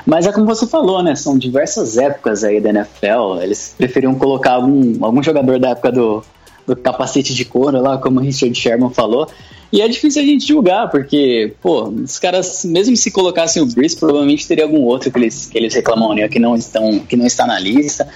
Mas 0.05 0.27
é 0.27 0.31
como 0.31 0.45
você 0.45 0.67
falou, 0.67 1.01
né? 1.01 1.15
São 1.15 1.37
diversas 1.37 1.97
épocas 1.97 2.43
aí 2.43 2.59
da 2.59 2.69
NFL. 2.69 3.41
Eles 3.41 3.73
preferiam 3.75 4.13
colocar 4.15 4.53
algum, 4.53 5.03
algum 5.03 5.23
jogador 5.23 5.59
da 5.59 5.69
época 5.69 5.91
do, 5.91 6.23
do 6.67 6.75
capacete 6.75 7.33
de 7.33 7.45
couro 7.45 7.81
lá, 7.81 7.97
como 7.97 8.19
o 8.19 8.23
Richard 8.23 8.53
Sherman 8.53 8.89
falou. 8.89 9.27
E 9.71 9.81
é 9.81 9.87
difícil 9.87 10.21
a 10.21 10.25
gente 10.25 10.47
julgar, 10.47 10.89
porque, 10.89 11.53
pô, 11.61 11.89
os 11.89 12.19
caras, 12.19 12.63
mesmo 12.63 12.95
se 12.95 13.09
colocassem 13.09 13.61
o 13.61 13.65
Breeze, 13.65 13.97
provavelmente 13.97 14.47
teria 14.47 14.65
algum 14.65 14.81
outro 14.81 15.11
que 15.11 15.17
eles, 15.17 15.45
que 15.45 15.57
eles 15.57 15.73
reclamariam 15.73 16.29
que 16.29 16.39
não, 16.39 16.55
estão, 16.55 16.99
que 16.99 17.17
não 17.17 17.25
está 17.25 17.47
na 17.47 17.59
lista. 17.59 18.07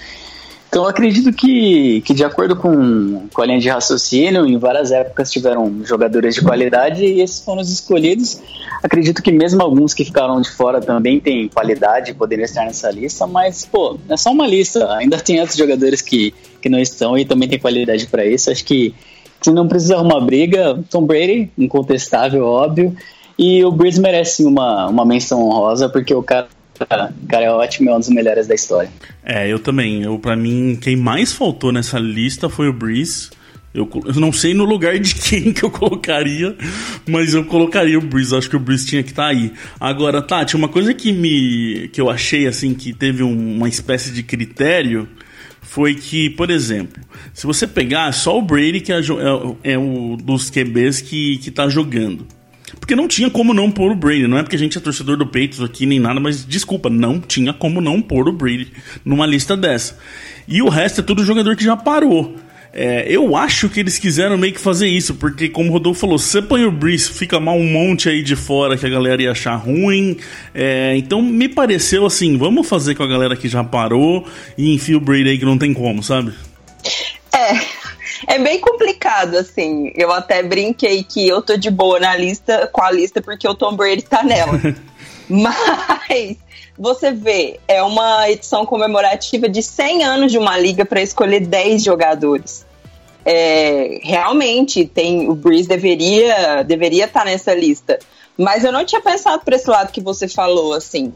Então, 0.72 0.86
acredito 0.86 1.30
que, 1.34 2.00
que, 2.00 2.14
de 2.14 2.24
acordo 2.24 2.56
com, 2.56 3.28
com 3.30 3.42
a 3.42 3.44
linha 3.44 3.60
de 3.60 3.68
raciocínio, 3.68 4.46
em 4.46 4.56
várias 4.56 4.90
épocas 4.90 5.30
tiveram 5.30 5.84
jogadores 5.84 6.34
de 6.34 6.40
qualidade 6.40 7.04
e 7.04 7.20
esses 7.20 7.40
foram 7.40 7.60
os 7.60 7.70
escolhidos. 7.70 8.40
Acredito 8.82 9.22
que 9.22 9.30
mesmo 9.30 9.60
alguns 9.60 9.92
que 9.92 10.02
ficaram 10.02 10.40
de 10.40 10.50
fora 10.50 10.80
também 10.80 11.20
têm 11.20 11.46
qualidade 11.46 12.14
poderiam 12.14 12.46
estar 12.46 12.64
nessa 12.64 12.90
lista, 12.90 13.26
mas, 13.26 13.66
pô, 13.66 13.98
é 14.08 14.16
só 14.16 14.30
uma 14.32 14.46
lista. 14.46 14.90
Ainda 14.94 15.18
tem 15.18 15.40
outros 15.40 15.58
jogadores 15.58 16.00
que, 16.00 16.32
que 16.58 16.70
não 16.70 16.78
estão 16.78 17.18
e 17.18 17.26
também 17.26 17.50
tem 17.50 17.58
qualidade 17.58 18.06
para 18.06 18.24
isso. 18.24 18.50
Acho 18.50 18.64
que 18.64 18.94
se 19.42 19.50
não 19.50 19.68
precisa 19.68 19.96
arrumar 19.96 20.20
briga, 20.20 20.82
Tom 20.88 21.04
Brady, 21.04 21.50
incontestável, 21.58 22.46
óbvio. 22.46 22.96
E 23.38 23.62
o 23.62 23.70
Breeze 23.70 24.00
merece 24.00 24.42
uma, 24.42 24.88
uma 24.88 25.04
menção 25.04 25.42
honrosa, 25.42 25.90
porque 25.90 26.14
o 26.14 26.22
cara, 26.22 26.48
o 26.80 27.26
cara 27.26 27.44
é 27.44 27.50
ótimo, 27.50 27.90
é 27.90 27.94
um 27.94 27.98
dos 27.98 28.08
melhores 28.08 28.46
da 28.46 28.54
história. 28.54 28.90
É, 29.24 29.48
eu 29.48 29.58
também. 29.58 30.02
Eu, 30.02 30.18
para 30.18 30.36
mim, 30.36 30.78
quem 30.80 30.96
mais 30.96 31.32
faltou 31.32 31.72
nessa 31.72 31.98
lista 31.98 32.48
foi 32.48 32.68
o 32.68 32.72
Breeze. 32.72 33.30
Eu, 33.74 33.88
eu, 34.04 34.20
não 34.20 34.32
sei 34.32 34.52
no 34.52 34.64
lugar 34.64 34.98
de 34.98 35.14
quem 35.16 35.52
que 35.52 35.62
eu 35.62 35.70
colocaria, 35.70 36.54
mas 37.08 37.32
eu 37.32 37.44
colocaria 37.44 37.98
o 37.98 38.02
Breeze. 38.02 38.36
Acho 38.36 38.50
que 38.50 38.56
o 38.56 38.60
Breeze 38.60 38.86
tinha 38.86 39.02
que 39.02 39.10
estar 39.10 39.24
tá 39.24 39.28
aí. 39.28 39.52
Agora, 39.80 40.20
Tati, 40.20 40.56
uma 40.56 40.68
coisa 40.68 40.92
que 40.92 41.12
me 41.12 41.88
que 41.92 42.00
eu 42.00 42.10
achei 42.10 42.46
assim 42.46 42.74
que 42.74 42.92
teve 42.92 43.22
um, 43.22 43.56
uma 43.56 43.68
espécie 43.68 44.10
de 44.10 44.22
critério 44.22 45.08
foi 45.62 45.94
que, 45.94 46.28
por 46.28 46.50
exemplo, 46.50 47.02
se 47.32 47.46
você 47.46 47.66
pegar 47.66 48.12
só 48.12 48.38
o 48.38 48.42
Brady, 48.42 48.80
que 48.80 48.92
é, 48.92 48.98
é, 48.98 49.72
é 49.72 49.76
dos 50.22 50.50
QBs 50.50 51.00
que, 51.00 51.38
que 51.38 51.50
tá 51.50 51.66
jogando. 51.68 52.26
Porque 52.78 52.96
não 52.96 53.08
tinha 53.08 53.30
como 53.30 53.54
não 53.54 53.70
pôr 53.70 53.92
o 53.92 53.94
Brady. 53.94 54.26
Não 54.26 54.38
é 54.38 54.42
porque 54.42 54.56
a 54.56 54.58
gente 54.58 54.76
é 54.78 54.80
torcedor 54.80 55.16
do 55.16 55.26
Patriots 55.26 55.60
aqui 55.60 55.86
nem 55.86 56.00
nada, 56.00 56.18
mas 56.20 56.44
desculpa, 56.44 56.88
não 56.90 57.20
tinha 57.20 57.52
como 57.52 57.80
não 57.80 58.00
pôr 58.00 58.28
o 58.28 58.32
Brady 58.32 58.72
numa 59.04 59.26
lista 59.26 59.56
dessa. 59.56 59.98
E 60.46 60.62
o 60.62 60.68
resto 60.68 61.00
é 61.00 61.04
tudo 61.04 61.24
jogador 61.24 61.56
que 61.56 61.64
já 61.64 61.76
parou. 61.76 62.36
É, 62.74 63.04
eu 63.06 63.36
acho 63.36 63.68
que 63.68 63.80
eles 63.80 63.98
quiseram 63.98 64.38
meio 64.38 64.54
que 64.54 64.60
fazer 64.60 64.88
isso, 64.88 65.14
porque 65.16 65.46
como 65.48 65.68
o 65.68 65.72
Rodolfo 65.72 66.00
falou, 66.00 66.18
você 66.18 66.40
põe 66.40 66.64
o 66.64 66.70
Breeze, 66.70 67.10
fica 67.10 67.38
mal 67.38 67.54
um 67.54 67.70
monte 67.70 68.08
aí 68.08 68.22
de 68.22 68.34
fora 68.34 68.78
que 68.78 68.86
a 68.86 68.88
galera 68.88 69.22
ia 69.22 69.30
achar 69.30 69.56
ruim. 69.56 70.16
É, 70.54 70.96
então 70.96 71.20
me 71.20 71.48
pareceu 71.48 72.06
assim, 72.06 72.38
vamos 72.38 72.66
fazer 72.66 72.94
com 72.94 73.02
a 73.02 73.06
galera 73.06 73.36
que 73.36 73.46
já 73.46 73.62
parou 73.62 74.26
e 74.56 74.72
enfia 74.72 74.96
o 74.96 75.00
Brady 75.00 75.28
aí 75.28 75.38
que 75.38 75.44
não 75.44 75.58
tem 75.58 75.74
como, 75.74 76.02
sabe? 76.02 76.32
É, 77.30 77.81
é 78.26 78.38
bem 78.38 78.60
complicado, 78.60 79.36
assim. 79.36 79.92
Eu 79.94 80.12
até 80.12 80.42
brinquei 80.42 81.02
que 81.02 81.26
eu 81.26 81.42
tô 81.42 81.56
de 81.56 81.70
boa 81.70 82.00
na 82.00 82.16
lista, 82.16 82.68
com 82.72 82.82
a 82.82 82.90
lista, 82.90 83.20
porque 83.20 83.48
o 83.48 83.54
Tom 83.54 83.74
Brady 83.74 84.02
tá 84.02 84.22
nela. 84.22 84.60
Mas 85.28 86.36
você 86.76 87.12
vê, 87.12 87.60
é 87.68 87.82
uma 87.82 88.28
edição 88.30 88.66
comemorativa 88.66 89.48
de 89.48 89.62
100 89.62 90.04
anos 90.04 90.32
de 90.32 90.38
uma 90.38 90.58
liga 90.58 90.84
para 90.84 91.02
escolher 91.02 91.40
10 91.40 91.82
jogadores. 91.82 92.66
É, 93.24 94.00
realmente 94.02 94.84
tem 94.84 95.28
o 95.30 95.34
Breeze 95.34 95.68
deveria 95.68 96.64
deveria 96.64 97.04
estar 97.04 97.20
tá 97.20 97.26
nessa 97.26 97.54
lista, 97.54 98.00
mas 98.36 98.64
eu 98.64 98.72
não 98.72 98.84
tinha 98.84 99.00
pensado 99.00 99.44
por 99.44 99.52
esse 99.52 99.70
lado 99.70 99.92
que 99.92 100.00
você 100.00 100.26
falou 100.26 100.74
assim. 100.74 101.12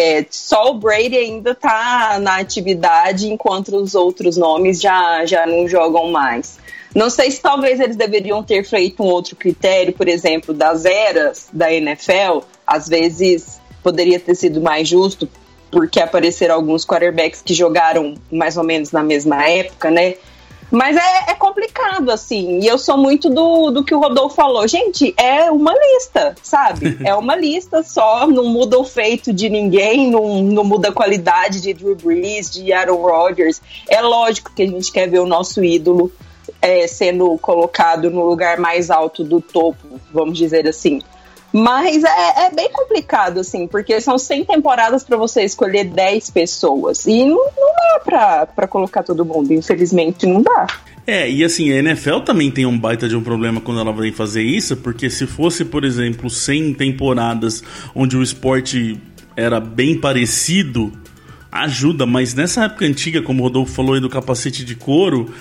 É, 0.00 0.24
só 0.30 0.70
o 0.70 0.74
Brady 0.74 1.16
ainda 1.16 1.50
está 1.50 2.20
na 2.20 2.36
atividade, 2.36 3.28
enquanto 3.28 3.74
os 3.76 3.96
outros 3.96 4.36
nomes 4.36 4.80
já, 4.80 5.26
já 5.26 5.44
não 5.44 5.66
jogam 5.66 6.12
mais. 6.12 6.56
Não 6.94 7.10
sei 7.10 7.32
se 7.32 7.40
talvez 7.40 7.80
eles 7.80 7.96
deveriam 7.96 8.40
ter 8.40 8.62
feito 8.64 9.02
um 9.02 9.06
outro 9.06 9.34
critério, 9.34 9.92
por 9.92 10.06
exemplo, 10.06 10.54
das 10.54 10.84
eras 10.84 11.48
da 11.52 11.72
NFL. 11.72 12.44
Às 12.64 12.88
vezes 12.88 13.60
poderia 13.82 14.20
ter 14.20 14.36
sido 14.36 14.60
mais 14.60 14.86
justo, 14.86 15.28
porque 15.68 15.98
apareceram 15.98 16.54
alguns 16.54 16.86
quarterbacks 16.86 17.42
que 17.42 17.52
jogaram 17.52 18.14
mais 18.30 18.56
ou 18.56 18.62
menos 18.62 18.92
na 18.92 19.02
mesma 19.02 19.48
época, 19.48 19.90
né? 19.90 20.14
Mas 20.70 20.96
é, 20.96 21.30
é, 21.30 21.34
complicado, 21.34 22.10
assim. 22.10 22.60
E 22.60 22.66
eu 22.66 22.78
sou 22.78 22.96
muito 22.96 23.30
do, 23.30 23.70
do 23.70 23.84
que 23.84 23.94
o 23.94 23.98
Rodolfo 23.98 24.34
falou. 24.34 24.66
Gente, 24.68 25.14
é 25.16 25.50
uma 25.50 25.72
lista, 25.72 26.34
sabe? 26.42 26.98
É 27.08 27.14
uma 27.14 27.34
lista 27.36 27.82
só, 27.82 28.26
não 28.26 28.44
muda 28.44 28.78
o 28.78 28.84
feito 28.84 29.32
de 29.32 29.48
ninguém, 29.48 30.10
não, 30.10 30.42
não 30.42 30.62
muda 30.62 30.88
a 30.88 30.92
qualidade 30.92 31.60
de 31.60 31.72
Drew 31.72 31.96
Brees, 31.96 32.50
de 32.50 32.70
Aaron 32.72 32.96
Rodgers. 32.96 33.62
É 33.88 34.02
lógico 34.02 34.52
que 34.54 34.62
a 34.62 34.66
gente 34.66 34.92
quer 34.92 35.08
ver 35.08 35.20
o 35.20 35.26
nosso 35.26 35.64
ídolo 35.64 36.12
é, 36.60 36.86
sendo 36.86 37.38
colocado 37.38 38.10
no 38.10 38.26
lugar 38.26 38.58
mais 38.58 38.90
alto 38.90 39.24
do 39.24 39.40
topo, 39.40 40.00
vamos 40.12 40.36
dizer 40.36 40.66
assim. 40.66 41.00
Mas 41.58 42.04
é, 42.04 42.46
é, 42.46 42.54
bem 42.54 42.70
complicado, 42.70 43.40
assim, 43.40 43.66
porque 43.66 44.00
são 44.00 44.18
100 44.18 44.44
temporadas 44.44 45.02
para 45.02 45.16
você 45.16 45.42
escolher 45.42 45.84
10 45.84 46.30
pessoas. 46.30 47.06
E 47.06 47.24
não, 47.24 47.36
não 47.36 47.74
dá 47.74 48.00
pra, 48.04 48.46
pra 48.46 48.68
colocar 48.68 49.02
todo 49.02 49.24
mundo, 49.24 49.52
infelizmente 49.52 50.26
não 50.26 50.40
dá. 50.40 50.66
É, 51.06 51.28
e 51.28 51.42
assim, 51.42 51.72
a 51.72 51.76
NFL 51.76 52.20
também 52.20 52.50
tem 52.50 52.66
um 52.66 52.78
baita 52.78 53.08
de 53.08 53.16
um 53.16 53.22
problema 53.22 53.60
quando 53.60 53.80
ela 53.80 53.92
vem 53.92 54.12
fazer 54.12 54.42
isso, 54.42 54.76
porque 54.76 55.08
se 55.08 55.26
fosse, 55.26 55.64
por 55.64 55.84
exemplo, 55.84 56.28
100 56.28 56.74
temporadas 56.74 57.62
onde 57.94 58.16
o 58.16 58.22
esporte 58.22 59.00
era 59.34 59.58
bem 59.58 59.98
parecido, 59.98 60.92
ajuda, 61.50 62.04
mas 62.04 62.34
nessa 62.34 62.64
época 62.64 62.84
antiga, 62.84 63.22
como 63.22 63.42
o 63.42 63.46
Rodolfo 63.46 63.72
falou 63.72 63.94
aí 63.94 64.00
do 64.00 64.10
capacete 64.10 64.64
de 64.64 64.74
couro, 64.74 65.32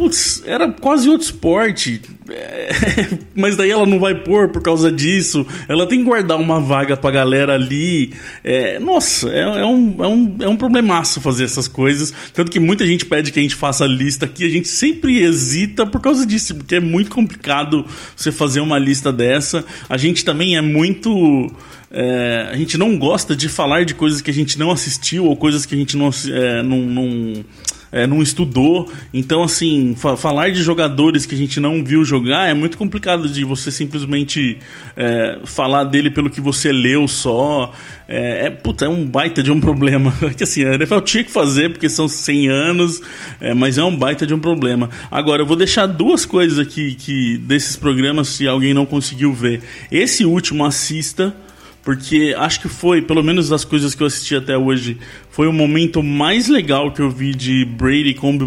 putz, 0.00 0.42
era 0.46 0.72
quase 0.72 1.10
outro 1.10 1.26
esporte. 1.26 2.00
É, 2.30 2.70
mas 3.36 3.54
daí 3.54 3.70
ela 3.70 3.84
não 3.84 4.00
vai 4.00 4.14
pôr 4.14 4.48
por 4.48 4.62
causa 4.62 4.90
disso. 4.90 5.46
Ela 5.68 5.86
tem 5.86 5.98
que 5.98 6.04
guardar 6.06 6.38
uma 6.38 6.58
vaga 6.58 6.96
pra 6.96 7.10
galera 7.10 7.52
ali. 7.52 8.14
É, 8.42 8.78
nossa, 8.78 9.28
é, 9.28 9.40
é, 9.40 9.66
um, 9.66 10.02
é, 10.02 10.08
um, 10.08 10.36
é 10.40 10.48
um 10.48 10.56
problemaço 10.56 11.20
fazer 11.20 11.44
essas 11.44 11.68
coisas. 11.68 12.14
Tanto 12.32 12.50
que 12.50 12.58
muita 12.58 12.86
gente 12.86 13.04
pede 13.04 13.30
que 13.30 13.38
a 13.38 13.42
gente 13.42 13.54
faça 13.54 13.84
a 13.84 13.86
lista 13.86 14.24
aqui. 14.24 14.46
A 14.46 14.48
gente 14.48 14.68
sempre 14.68 15.22
hesita 15.22 15.84
por 15.84 16.00
causa 16.00 16.24
disso, 16.24 16.54
porque 16.54 16.76
é 16.76 16.80
muito 16.80 17.10
complicado 17.10 17.84
você 18.16 18.32
fazer 18.32 18.60
uma 18.60 18.78
lista 18.78 19.12
dessa. 19.12 19.62
A 19.86 19.98
gente 19.98 20.24
também 20.24 20.56
é 20.56 20.62
muito. 20.62 21.52
É, 21.90 22.48
a 22.50 22.56
gente 22.56 22.78
não 22.78 22.96
gosta 22.96 23.36
de 23.36 23.50
falar 23.50 23.84
de 23.84 23.94
coisas 23.94 24.22
que 24.22 24.30
a 24.30 24.34
gente 24.34 24.58
não 24.58 24.70
assistiu 24.70 25.26
ou 25.26 25.36
coisas 25.36 25.66
que 25.66 25.74
a 25.74 25.78
gente 25.78 25.94
não, 25.94 26.08
é, 26.08 26.62
não, 26.62 26.78
não 26.78 27.44
é, 27.92 28.06
não 28.06 28.22
estudou. 28.22 28.90
Então, 29.12 29.42
assim, 29.42 29.94
fa 29.96 30.16
falar 30.16 30.50
de 30.50 30.62
jogadores 30.62 31.26
que 31.26 31.34
a 31.34 31.38
gente 31.38 31.58
não 31.60 31.84
viu 31.84 32.04
jogar 32.04 32.48
é 32.48 32.54
muito 32.54 32.76
complicado 32.78 33.28
de 33.28 33.44
você 33.44 33.70
simplesmente 33.70 34.58
é, 34.96 35.40
falar 35.44 35.84
dele 35.84 36.10
pelo 36.10 36.30
que 36.30 36.40
você 36.40 36.72
leu 36.72 37.08
só. 37.08 37.72
É, 38.08 38.46
é, 38.46 38.50
puta, 38.50 38.84
é 38.84 38.88
um 38.88 39.06
baita 39.06 39.42
de 39.42 39.50
um 39.50 39.58
problema. 39.60 40.12
que 40.36 40.44
assim, 40.44 40.64
a 40.64 40.74
NFL 40.74 41.00
tinha 41.00 41.24
que 41.24 41.30
fazer 41.30 41.70
porque 41.70 41.88
são 41.88 42.08
100 42.08 42.48
anos, 42.48 43.02
é, 43.40 43.54
mas 43.54 43.78
é 43.78 43.84
um 43.84 43.96
baita 43.96 44.26
de 44.26 44.34
um 44.34 44.38
problema. 44.38 44.90
Agora, 45.10 45.42
eu 45.42 45.46
vou 45.46 45.56
deixar 45.56 45.86
duas 45.86 46.24
coisas 46.24 46.58
aqui 46.58 46.94
que 46.94 47.38
desses 47.38 47.76
programas, 47.76 48.28
se 48.28 48.46
alguém 48.46 48.74
não 48.74 48.86
conseguiu 48.86 49.32
ver. 49.32 49.62
Esse 49.90 50.24
último, 50.24 50.64
assista 50.64 51.34
porque 51.82 52.34
acho 52.36 52.60
que 52.60 52.68
foi, 52.68 53.00
pelo 53.00 53.22
menos 53.22 53.48
das 53.48 53.64
coisas 53.64 53.94
que 53.94 54.02
eu 54.02 54.06
assisti 54.06 54.36
até 54.36 54.56
hoje, 54.56 54.98
foi 55.30 55.46
o 55.46 55.52
momento 55.52 56.02
mais 56.02 56.48
legal 56.48 56.92
que 56.92 57.00
eu 57.00 57.10
vi 57.10 57.34
de 57.34 57.64
Brady 57.64 58.14
com 58.14 58.34
o 58.34 58.38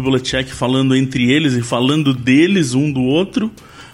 falando 0.54 0.94
entre 0.94 1.30
eles 1.30 1.54
e 1.54 1.62
falando 1.62 2.14
deles 2.14 2.74
um 2.74 2.90
do 2.90 3.02
outro. 3.02 3.50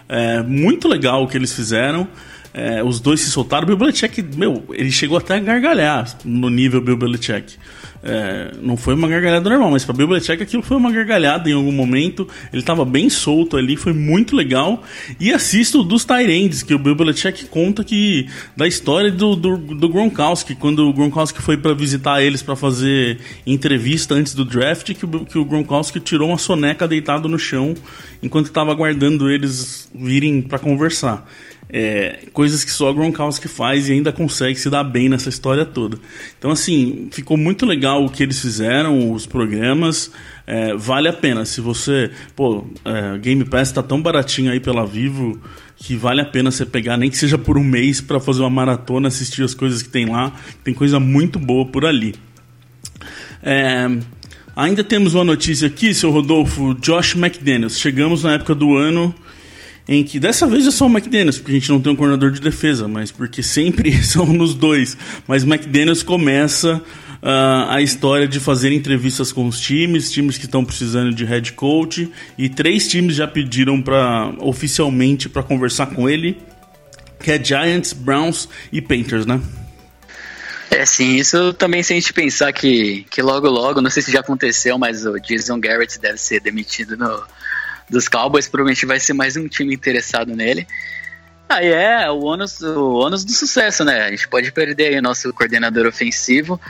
É, 0.09 0.43
muito 0.43 0.89
legal 0.89 1.23
o 1.23 1.29
que 1.29 1.37
eles 1.37 1.53
fizeram. 1.53 2.07
É, 2.53 2.83
os 2.83 3.01
dois 3.01 3.21
se 3.21 3.31
soltaram. 3.31 3.65
O 3.65 3.67
Bill 3.67 3.77
Belichick, 3.77 4.23
meu, 4.37 4.65
ele 4.73 4.91
chegou 4.91 5.17
até 5.17 5.37
a 5.37 5.39
gargalhar 5.39 6.17
no 6.25 6.51
nível 6.51 6.81
Bill 6.81 6.97
Belichick. 6.97 7.57
É, 8.03 8.53
não 8.63 8.79
foi 8.79 8.95
uma 8.95 9.07
gargalhada 9.07 9.49
normal, 9.49 9.73
mas 9.73 9.85
para 9.85 9.95
Bill 9.95 10.09
Belichick 10.09 10.43
aquilo 10.43 10.63
foi 10.63 10.77
uma 10.77 10.91
gargalhada 10.91 11.49
em 11.51 11.53
algum 11.53 11.71
momento. 11.71 12.27
Ele 12.53 12.63
estava 12.63 12.85
bem 12.85 13.11
solto 13.11 13.57
ali, 13.57 13.77
foi 13.77 13.93
muito 13.93 14.35
legal. 14.35 14.83
E 15.21 15.33
assisto 15.33 15.85
dos 15.85 16.05
Tyrands, 16.05 16.63
que 16.63 16.75
o 16.75 16.79
Bill 16.79 16.95
Belichick 16.95 17.47
conta 17.47 17.85
que 17.85 18.27
da 18.57 18.67
história 18.67 19.13
do, 19.13 19.37
do, 19.37 19.57
do 19.57 19.89
Gronkowski, 19.89 20.55
quando 20.55 20.89
o 20.89 20.93
Gronkowski 20.93 21.41
foi 21.43 21.57
para 21.57 21.75
visitar 21.75 22.23
eles 22.23 22.43
para 22.43 22.57
fazer 22.57 23.19
entrevista 23.47 24.15
antes 24.15 24.35
do 24.35 24.45
draft, 24.45 24.93
que 24.95 25.05
o, 25.05 25.25
que 25.27 25.39
o 25.39 25.45
Gronkowski 25.45 26.01
tirou 26.01 26.29
uma 26.29 26.39
soneca 26.39 26.89
deitado 26.89 27.29
no 27.29 27.39
chão 27.39 27.75
enquanto 28.23 28.47
estava 28.47 28.71
aguardando 28.71 29.31
eles 29.31 29.91
virem 29.95 30.43
para 30.43 30.59
conversar. 30.59 31.27
É, 31.73 32.27
coisas 32.33 32.65
que 32.65 32.71
só 32.73 32.93
Gronkowski 32.93 33.47
faz 33.47 33.89
e 33.89 33.93
ainda 33.93 34.11
consegue 34.13 34.59
se 34.59 34.69
dar 34.69 34.83
bem 34.83 35.09
nessa 35.09 35.29
história 35.29 35.65
toda. 35.65 35.99
Então, 36.37 36.51
assim, 36.51 37.09
ficou 37.13 37.37
muito 37.37 37.65
legal 37.65 38.05
o 38.05 38.11
que 38.11 38.25
eles 38.25 38.41
fizeram, 38.41 39.13
os 39.13 39.25
programas. 39.25 40.11
É, 40.47 40.75
vale 40.75 41.09
a 41.09 41.13
pena. 41.13 41.45
Se 41.45 41.61
você. 41.61 42.11
Pô, 42.35 42.67
é, 42.85 43.19
Game 43.19 43.45
Pass 43.45 43.71
tá 43.71 43.83
tão 43.85 44.03
baratinho 44.03 44.51
aí 44.51 44.59
pela 44.59 44.85
Vivo 44.85 45.41
que 45.77 45.97
vale 45.97 46.21
a 46.21 46.25
pena 46.27 46.51
você 46.51 46.67
pegar, 46.67 46.99
nem 46.99 47.09
que 47.09 47.17
seja 47.17 47.39
por 47.39 47.57
um 47.57 47.65
mês, 47.65 48.03
para 48.03 48.21
fazer 48.21 48.41
uma 48.41 48.51
maratona, 48.51 49.09
assistir 49.09 49.43
as 49.43 49.55
coisas 49.55 49.81
que 49.81 49.89
tem 49.89 50.07
lá. 50.07 50.33
Tem 50.65 50.75
coisa 50.75 50.99
muito 50.99 51.39
boa 51.39 51.65
por 51.67 51.87
ali. 51.87 52.15
É. 53.43 53.89
Ainda 54.57 54.83
temos 54.83 55.15
uma 55.15 55.25
notícia 55.25 55.69
aqui, 55.69 55.95
seu 55.95 56.11
Rodolfo, 56.11 56.75
Josh 56.75 57.15
McDaniels. 57.15 57.79
Chegamos 57.79 58.25
na 58.25 58.35
época 58.35 58.55
do 58.55 58.77
ano 58.77 59.15
em 59.89 60.05
que 60.05 60.21
dessa 60.21 60.47
vez 60.47 60.67
é 60.67 60.71
só 60.71 60.87
o 60.87 60.91
McDaniels, 60.91 61.39
porque 61.39 61.53
a 61.53 61.55
gente 61.55 61.69
não 61.71 61.81
tem 61.81 61.93
um 61.93 61.97
coordenador 61.97 62.31
de 62.31 62.41
defesa, 62.41 62.87
mas 62.87 63.11
porque 63.11 63.43
sempre 63.43 63.93
são 64.05 64.27
nos 64.27 64.55
dois. 64.55 64.97
Mas 65.27 65.43
McDaniels 65.43 66.03
começa 66.03 66.77
uh, 66.77 67.69
a 67.69 67.81
história 67.81 68.27
de 68.27 68.41
fazer 68.41 68.73
entrevistas 68.73 69.33
com 69.33 69.47
os 69.47 69.61
times, 69.61 70.11
times 70.11 70.39
que 70.39 70.47
estão 70.47 70.65
precisando 70.65 71.15
de 71.15 71.25
head 71.25 71.53
coach, 71.53 72.11
e 72.37 72.49
três 72.49 72.89
times 72.89 73.17
já 73.17 73.27
pediram 73.27 73.81
para 73.81 74.33
oficialmente 74.39 75.29
para 75.29 75.43
conversar 75.43 75.87
com 75.87 76.09
ele, 76.09 76.39
que 77.21 77.31
é 77.31 77.43
Giants, 77.43 77.93
Browns 77.93 78.49
e 78.73 78.81
Panthers, 78.81 79.27
né? 79.27 79.41
É, 80.71 80.87
sim, 80.87 81.17
isso 81.17 81.53
também 81.55 81.83
se 81.83 81.93
a 81.93 81.97
gente 81.97 82.13
pensar 82.13 82.53
que, 82.53 83.05
que 83.11 83.21
logo 83.21 83.49
logo, 83.49 83.81
não 83.81 83.91
sei 83.91 84.03
se 84.03 84.13
já 84.13 84.21
aconteceu, 84.21 84.79
mas 84.79 85.05
o 85.05 85.19
Jason 85.19 85.59
Garrett 85.59 85.99
deve 85.99 86.17
ser 86.17 86.41
demitido 86.41 86.97
no, 86.97 87.23
dos 87.91 88.09
Cowboys, 88.09 88.49
provavelmente 88.49 88.87
vai 88.87 89.01
ser 89.01 89.13
mais 89.13 89.37
um 89.37 89.49
time 89.49 89.75
interessado 89.75 90.35
nele. 90.35 90.67
Aí 91.51 91.67
é 91.67 92.09
o 92.09 92.21
ônus, 92.21 92.61
o 92.61 92.93
ônus 92.93 93.25
do 93.25 93.33
sucesso, 93.33 93.85
né? 93.85 94.03
A 94.05 94.11
gente 94.11 94.29
pode 94.29 94.53
perder 94.53 94.91
aí 94.91 94.99
o 95.01 95.03
nosso 95.03 95.33
coordenador 95.33 95.85
ofensivo, 95.85 96.61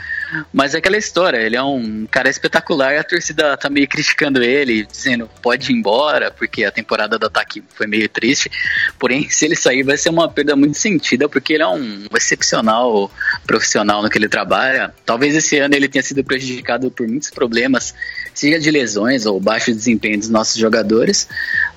mas 0.51 0.73
é 0.73 0.79
aquela 0.79 0.97
história, 0.97 1.37
ele 1.37 1.55
é 1.55 1.61
um 1.61 2.07
cara 2.09 2.27
espetacular 2.27 2.97
a 2.97 3.03
torcida 3.03 3.55
tá 3.55 3.69
meio 3.69 3.87
criticando 3.87 4.41
ele, 4.41 4.83
dizendo 4.83 5.29
pode 5.39 5.71
ir 5.71 5.75
embora, 5.75 6.31
porque 6.31 6.63
a 6.63 6.71
temporada 6.71 7.19
do 7.19 7.27
ataque 7.27 7.63
foi 7.75 7.85
meio 7.85 8.09
triste. 8.09 8.49
Porém, 8.97 9.29
se 9.29 9.45
ele 9.45 9.55
sair, 9.55 9.83
vai 9.83 9.97
ser 9.97 10.09
uma 10.09 10.27
perda 10.27 10.55
muito 10.55 10.79
sentida, 10.79 11.29
porque 11.29 11.53
ele 11.53 11.63
é 11.63 11.67
um 11.67 12.07
excepcional 12.15 13.11
profissional 13.45 14.01
no 14.01 14.09
que 14.09 14.17
ele 14.17 14.27
trabalha. 14.27 14.91
Talvez 15.05 15.35
esse 15.35 15.59
ano 15.59 15.75
ele 15.75 15.87
tenha 15.87 16.01
sido 16.01 16.23
prejudicado 16.23 16.89
por 16.89 17.07
muitos 17.07 17.29
problemas, 17.29 17.93
seja 18.33 18.59
de 18.59 18.71
lesões 18.71 19.27
ou 19.27 19.39
baixo 19.39 19.71
desempenho 19.71 20.17
dos 20.17 20.29
nossos 20.29 20.57
jogadores, 20.57 21.27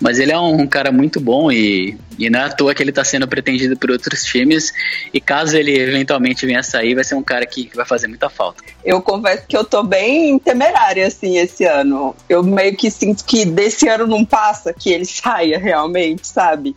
mas 0.00 0.18
ele 0.18 0.32
é 0.32 0.38
um 0.38 0.66
cara 0.66 0.90
muito 0.90 1.20
bom 1.20 1.52
e, 1.52 1.98
e 2.18 2.30
não 2.30 2.40
é 2.40 2.44
à 2.44 2.50
toa 2.50 2.74
que 2.74 2.82
ele 2.82 2.90
está 2.90 3.04
sendo 3.04 3.26
pretendido 3.26 3.76
por 3.76 3.90
outros 3.90 4.24
times. 4.24 4.72
E 5.12 5.20
caso 5.20 5.56
ele 5.56 5.76
eventualmente 5.78 6.46
venha 6.46 6.60
a 6.60 6.62
sair, 6.62 6.94
vai 6.94 7.04
ser 7.04 7.14
um 7.14 7.22
cara 7.22 7.46
que 7.46 7.70
vai 7.74 7.84
fazer 7.84 8.06
muita 8.06 8.28
falta. 8.28 8.62
Eu 8.84 9.00
confesso 9.02 9.44
que 9.46 9.56
eu 9.56 9.64
tô 9.64 9.82
bem 9.82 10.38
temerária 10.38 11.06
assim 11.06 11.38
esse 11.38 11.64
ano. 11.64 12.14
Eu 12.28 12.42
meio 12.42 12.76
que 12.76 12.90
sinto 12.90 13.24
que 13.24 13.44
desse 13.44 13.88
ano 13.88 14.06
não 14.06 14.24
passa 14.24 14.72
que 14.72 14.92
ele 14.92 15.04
saia 15.06 15.58
realmente, 15.58 16.26
sabe? 16.26 16.76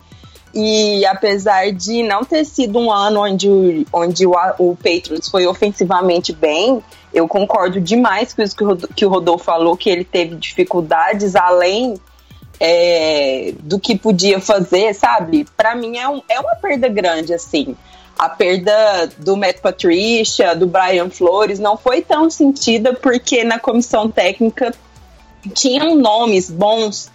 E 0.54 1.04
apesar 1.04 1.70
de 1.72 2.02
não 2.02 2.24
ter 2.24 2.44
sido 2.44 2.78
um 2.78 2.90
ano 2.90 3.20
onde, 3.20 3.86
onde 3.92 4.26
o, 4.26 4.32
o 4.58 4.74
Patriots 4.76 5.28
foi 5.28 5.46
ofensivamente 5.46 6.32
bem, 6.32 6.82
eu 7.12 7.28
concordo 7.28 7.80
demais 7.80 8.32
com 8.32 8.42
isso 8.42 8.56
que 8.56 8.64
que 8.94 9.06
o 9.06 9.08
Rodolfo 9.08 9.44
falou, 9.44 9.76
que 9.76 9.90
ele 9.90 10.04
teve 10.04 10.34
dificuldades 10.36 11.36
além 11.36 12.00
é, 12.60 13.52
do 13.60 13.78
que 13.78 13.96
podia 13.96 14.40
fazer, 14.40 14.94
sabe? 14.94 15.46
Para 15.56 15.74
mim 15.74 15.96
é, 15.98 16.08
um, 16.08 16.22
é 16.28 16.40
uma 16.40 16.56
perda 16.56 16.88
grande, 16.88 17.32
assim. 17.32 17.76
A 18.18 18.28
perda 18.28 19.10
do 19.18 19.36
Matt 19.36 19.60
Patricia, 19.60 20.54
do 20.54 20.66
Brian 20.66 21.08
Flores, 21.08 21.58
não 21.60 21.76
foi 21.76 22.02
tão 22.02 22.28
sentida 22.28 22.92
porque 22.92 23.44
na 23.44 23.60
comissão 23.60 24.10
técnica 24.10 24.74
tinham 25.54 25.94
nomes 25.94 26.50
bons 26.50 27.10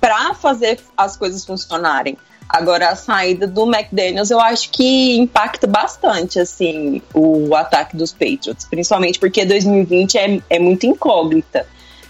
para 0.00 0.32
fazer 0.32 0.80
as 0.96 1.16
coisas 1.16 1.44
funcionarem. 1.44 2.16
Agora, 2.48 2.88
a 2.88 2.96
saída 2.96 3.46
do 3.46 3.70
McDaniels 3.70 4.30
eu 4.30 4.40
acho 4.40 4.70
que 4.70 5.18
impacta 5.18 5.66
bastante, 5.66 6.40
assim, 6.40 7.02
o 7.12 7.54
ataque 7.54 7.94
dos 7.94 8.10
Patriots. 8.10 8.64
Principalmente 8.64 9.18
porque 9.18 9.44
2020 9.44 10.16
é, 10.16 10.40
é 10.48 10.58
muito 10.58 10.86
incógnita 10.86 11.66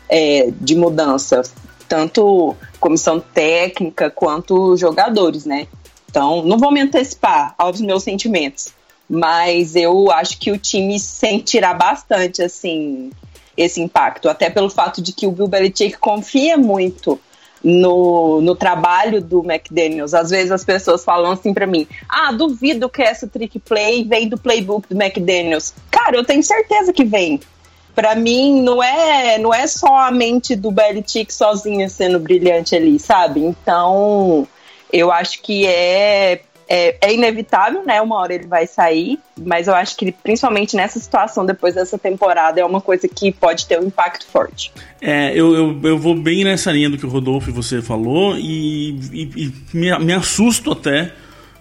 é, 0.08 0.52
de 0.60 0.76
mudança. 0.76 1.42
Tanto 1.88 2.54
comissão 2.78 3.20
técnica 3.20 4.10
quanto 4.10 4.76
jogadores, 4.76 5.44
né? 5.44 5.66
Então, 6.10 6.42
não 6.42 6.58
vou 6.58 6.72
me 6.72 6.80
antecipar 6.80 7.54
aos 7.58 7.80
meus 7.80 8.02
sentimentos, 8.02 8.72
mas 9.08 9.76
eu 9.76 10.10
acho 10.10 10.38
que 10.38 10.50
o 10.50 10.58
time 10.58 10.98
sentirá 10.98 11.74
bastante, 11.74 12.42
assim, 12.42 13.10
esse 13.56 13.80
impacto. 13.80 14.28
Até 14.28 14.48
pelo 14.48 14.70
fato 14.70 15.02
de 15.02 15.12
que 15.12 15.26
o 15.26 15.32
Bill 15.32 15.48
Belichick 15.48 15.98
confia 15.98 16.56
muito 16.56 17.20
no, 17.62 18.40
no 18.40 18.54
trabalho 18.54 19.20
do 19.20 19.44
McDaniels. 19.44 20.14
Às 20.14 20.30
vezes 20.30 20.50
as 20.50 20.64
pessoas 20.64 21.04
falam 21.04 21.32
assim 21.32 21.52
para 21.52 21.66
mim: 21.66 21.86
ah, 22.08 22.32
duvido 22.32 22.88
que 22.88 23.02
essa 23.02 23.26
trick 23.26 23.58
play 23.58 24.04
vem 24.04 24.28
do 24.28 24.38
playbook 24.38 24.88
do 24.88 25.00
McDaniels. 25.00 25.74
Cara, 25.90 26.16
eu 26.16 26.24
tenho 26.24 26.42
certeza 26.42 26.92
que 26.92 27.04
vem. 27.04 27.40
Para 27.98 28.14
mim, 28.14 28.62
não 28.62 28.80
é, 28.80 29.38
não 29.38 29.52
é 29.52 29.66
só 29.66 29.96
a 29.96 30.10
mente 30.12 30.54
do 30.54 30.70
Belichick 30.70 31.34
sozinha 31.34 31.88
sendo 31.88 32.20
brilhante 32.20 32.76
ali, 32.76 32.96
sabe? 32.96 33.40
Então, 33.40 34.46
eu 34.92 35.10
acho 35.10 35.42
que 35.42 35.66
é 35.66 36.42
é, 36.68 36.96
é, 37.00 37.12
inevitável, 37.12 37.82
né? 37.84 38.00
Uma 38.00 38.20
hora 38.20 38.34
ele 38.34 38.46
vai 38.46 38.68
sair, 38.68 39.18
mas 39.36 39.66
eu 39.66 39.74
acho 39.74 39.96
que 39.96 40.12
principalmente 40.12 40.76
nessa 40.76 41.00
situação, 41.00 41.44
depois 41.44 41.74
dessa 41.74 41.98
temporada, 41.98 42.60
é 42.60 42.64
uma 42.64 42.80
coisa 42.80 43.08
que 43.08 43.32
pode 43.32 43.66
ter 43.66 43.80
um 43.80 43.86
impacto 43.88 44.24
forte. 44.26 44.70
É, 45.00 45.32
eu, 45.34 45.52
eu, 45.52 45.80
eu 45.82 45.98
vou 45.98 46.14
bem 46.14 46.44
nessa 46.44 46.70
linha 46.70 46.88
do 46.88 46.96
que 46.96 47.04
o 47.04 47.08
Rodolfo 47.08 47.50
e 47.50 47.52
você 47.52 47.82
falou 47.82 48.36
e, 48.36 48.90
e, 49.12 49.22
e 49.34 49.76
me, 49.76 49.98
me 49.98 50.12
assusto 50.12 50.70
até 50.70 51.12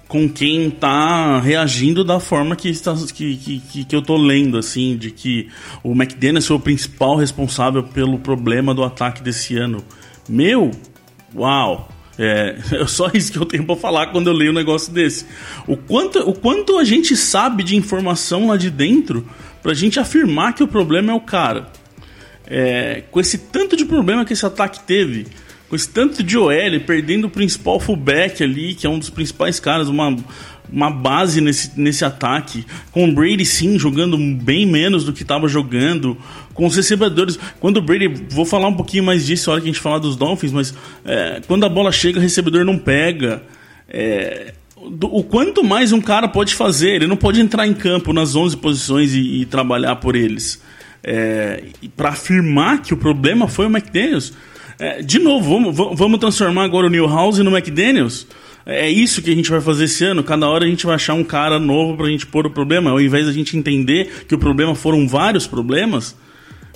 com 0.07 0.29
quem 0.29 0.69
tá 0.69 1.39
reagindo 1.39 2.03
da 2.03 2.19
forma 2.19 2.55
que, 2.55 2.69
está, 2.69 2.95
que, 3.13 3.35
que, 3.35 3.83
que 3.83 3.95
eu 3.95 4.01
tô 4.01 4.15
lendo, 4.15 4.57
assim, 4.57 4.95
de 4.95 5.11
que 5.11 5.49
o 5.83 5.91
McDaniels 5.91 6.47
foi 6.47 6.55
o 6.55 6.59
principal 6.59 7.15
responsável 7.17 7.83
pelo 7.83 8.17
problema 8.17 8.73
do 8.73 8.83
ataque 8.83 9.21
desse 9.21 9.57
ano. 9.57 9.83
Meu, 10.27 10.71
uau! 11.35 11.89
É, 12.17 12.57
é 12.81 12.87
só 12.87 13.11
isso 13.13 13.31
que 13.31 13.37
eu 13.37 13.45
tenho 13.45 13.65
para 13.65 13.75
falar 13.75 14.07
quando 14.07 14.27
eu 14.27 14.33
leio 14.33 14.51
um 14.51 14.55
negócio 14.55 14.91
desse. 14.91 15.25
O 15.67 15.75
quanto, 15.75 16.19
o 16.19 16.33
quanto 16.33 16.77
a 16.77 16.83
gente 16.83 17.15
sabe 17.15 17.63
de 17.63 17.75
informação 17.75 18.47
lá 18.47 18.57
de 18.57 18.69
dentro 18.69 19.27
pra 19.61 19.73
gente 19.73 19.99
afirmar 19.99 20.53
que 20.53 20.63
o 20.63 20.67
problema 20.67 21.11
é 21.11 21.15
o 21.15 21.21
cara. 21.21 21.69
É, 22.49 23.03
com 23.11 23.19
esse 23.19 23.37
tanto 23.37 23.75
de 23.75 23.83
problema 23.83 24.23
que 24.23 24.31
esse 24.31 24.45
ataque 24.45 24.79
teve, 24.79 25.27
com 25.69 25.75
esse 25.75 25.89
tanto 25.89 26.23
de 26.23 26.37
OL, 26.37 26.79
perdendo 26.85 27.27
o 27.27 27.29
principal 27.29 27.79
fullback 27.79 28.43
ali, 28.43 28.73
que 28.73 28.87
é 28.87 28.89
um 28.89 28.99
dos 28.99 29.09
principais 29.09 29.59
caras, 29.59 29.89
uma, 29.89 30.15
uma 30.71 30.89
base 30.89 31.41
nesse, 31.41 31.79
nesse 31.79 32.05
ataque, 32.05 32.65
com 32.91 33.07
o 33.07 33.13
Brady 33.13 33.45
sim 33.45 33.77
jogando 33.77 34.17
bem 34.17 34.65
menos 34.65 35.03
do 35.03 35.11
que 35.11 35.23
estava 35.23 35.47
jogando, 35.47 36.17
com 36.53 36.65
os 36.65 36.75
recebedores. 36.75 37.37
Quando 37.59 37.77
o 37.77 37.81
Brady, 37.81 38.07
vou 38.29 38.45
falar 38.45 38.67
um 38.67 38.75
pouquinho 38.75 39.03
mais 39.03 39.25
disso 39.25 39.49
na 39.49 39.53
hora 39.53 39.61
que 39.61 39.69
a 39.69 39.71
gente 39.71 39.81
falar 39.81 39.99
dos 39.99 40.15
Dolphins, 40.15 40.51
mas 40.51 40.73
é, 41.05 41.41
quando 41.47 41.65
a 41.65 41.69
bola 41.69 41.91
chega, 41.91 42.17
o 42.17 42.21
recebedor 42.21 42.63
não 42.63 42.77
pega. 42.77 43.43
É, 43.89 44.53
o 44.75 45.23
quanto 45.23 45.63
mais 45.63 45.91
um 45.91 45.99
cara 45.99 46.27
pode 46.27 46.55
fazer, 46.55 46.95
ele 46.95 47.07
não 47.07 47.17
pode 47.17 47.41
entrar 47.41 47.67
em 47.67 47.73
campo 47.73 48.13
nas 48.13 48.35
11 48.35 48.57
posições 48.57 49.13
e, 49.13 49.41
e 49.41 49.45
trabalhar 49.45 49.97
por 49.97 50.15
eles. 50.15 50.61
É, 51.03 51.63
para 51.95 52.09
afirmar 52.09 52.81
que 52.81 52.93
o 52.93 52.97
problema 52.97 53.47
foi 53.47 53.65
o 53.65 53.69
McDaniels. 53.69 54.33
É, 54.79 55.01
de 55.01 55.19
novo, 55.19 55.49
vamos, 55.49 55.97
vamos 55.97 56.19
transformar 56.19 56.63
agora 56.63 56.87
o 56.87 56.89
Newhouse 56.89 57.41
no 57.41 57.55
McDaniels. 57.55 58.27
É 58.65 58.89
isso 58.89 59.21
que 59.21 59.31
a 59.31 59.35
gente 59.35 59.49
vai 59.49 59.61
fazer 59.61 59.85
esse 59.85 60.03
ano. 60.03 60.21
Cada 60.23 60.47
hora 60.47 60.65
a 60.65 60.67
gente 60.67 60.85
vai 60.85 60.95
achar 60.95 61.13
um 61.13 61.23
cara 61.23 61.57
novo 61.57 61.95
pra 61.95 62.07
gente 62.07 62.27
pôr 62.27 62.45
o 62.45 62.49
problema. 62.49 62.91
Ao 62.91 62.99
invés 62.99 63.25
da 63.25 63.31
gente 63.31 63.57
entender 63.57 64.25
que 64.27 64.35
o 64.35 64.37
problema 64.37 64.75
foram 64.75 65.07
vários 65.07 65.47
problemas. 65.47 66.15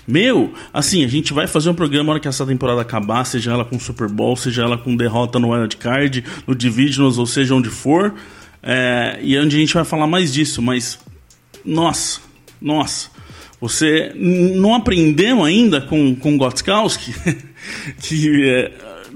Meu, 0.07 0.53
assim, 0.73 1.03
a 1.03 1.07
gente 1.07 1.33
vai 1.33 1.47
fazer 1.47 1.69
um 1.69 1.73
programa 1.73 2.05
na 2.05 2.11
hora 2.13 2.19
que 2.19 2.27
essa 2.27 2.45
temporada 2.45 2.81
acabar, 2.81 3.25
seja 3.25 3.51
ela 3.51 3.65
com 3.65 3.77
Super 3.77 4.07
Bowl, 4.07 4.35
seja 4.35 4.63
ela 4.63 4.77
com 4.77 4.95
derrota 4.95 5.37
no 5.37 5.53
Wild 5.53 5.77
Card, 5.77 6.23
no 6.47 6.55
Divisionals, 6.55 7.17
ou 7.17 7.25
seja 7.25 7.53
onde 7.53 7.69
for. 7.69 8.13
É, 8.63 9.19
e 9.21 9.37
onde 9.37 9.57
a 9.57 9.59
gente 9.59 9.73
vai 9.73 9.83
falar 9.83 10.07
mais 10.07 10.33
disso. 10.33 10.61
Mas, 10.61 10.97
nossa, 11.63 12.21
nossa. 12.61 13.09
Você 13.61 14.11
não 14.15 14.73
aprendeu 14.73 15.43
ainda 15.43 15.79
com, 15.79 16.15
com 16.15 16.37
Gotskowski? 16.37 17.13
que 18.01 18.49
é, 18.49 18.71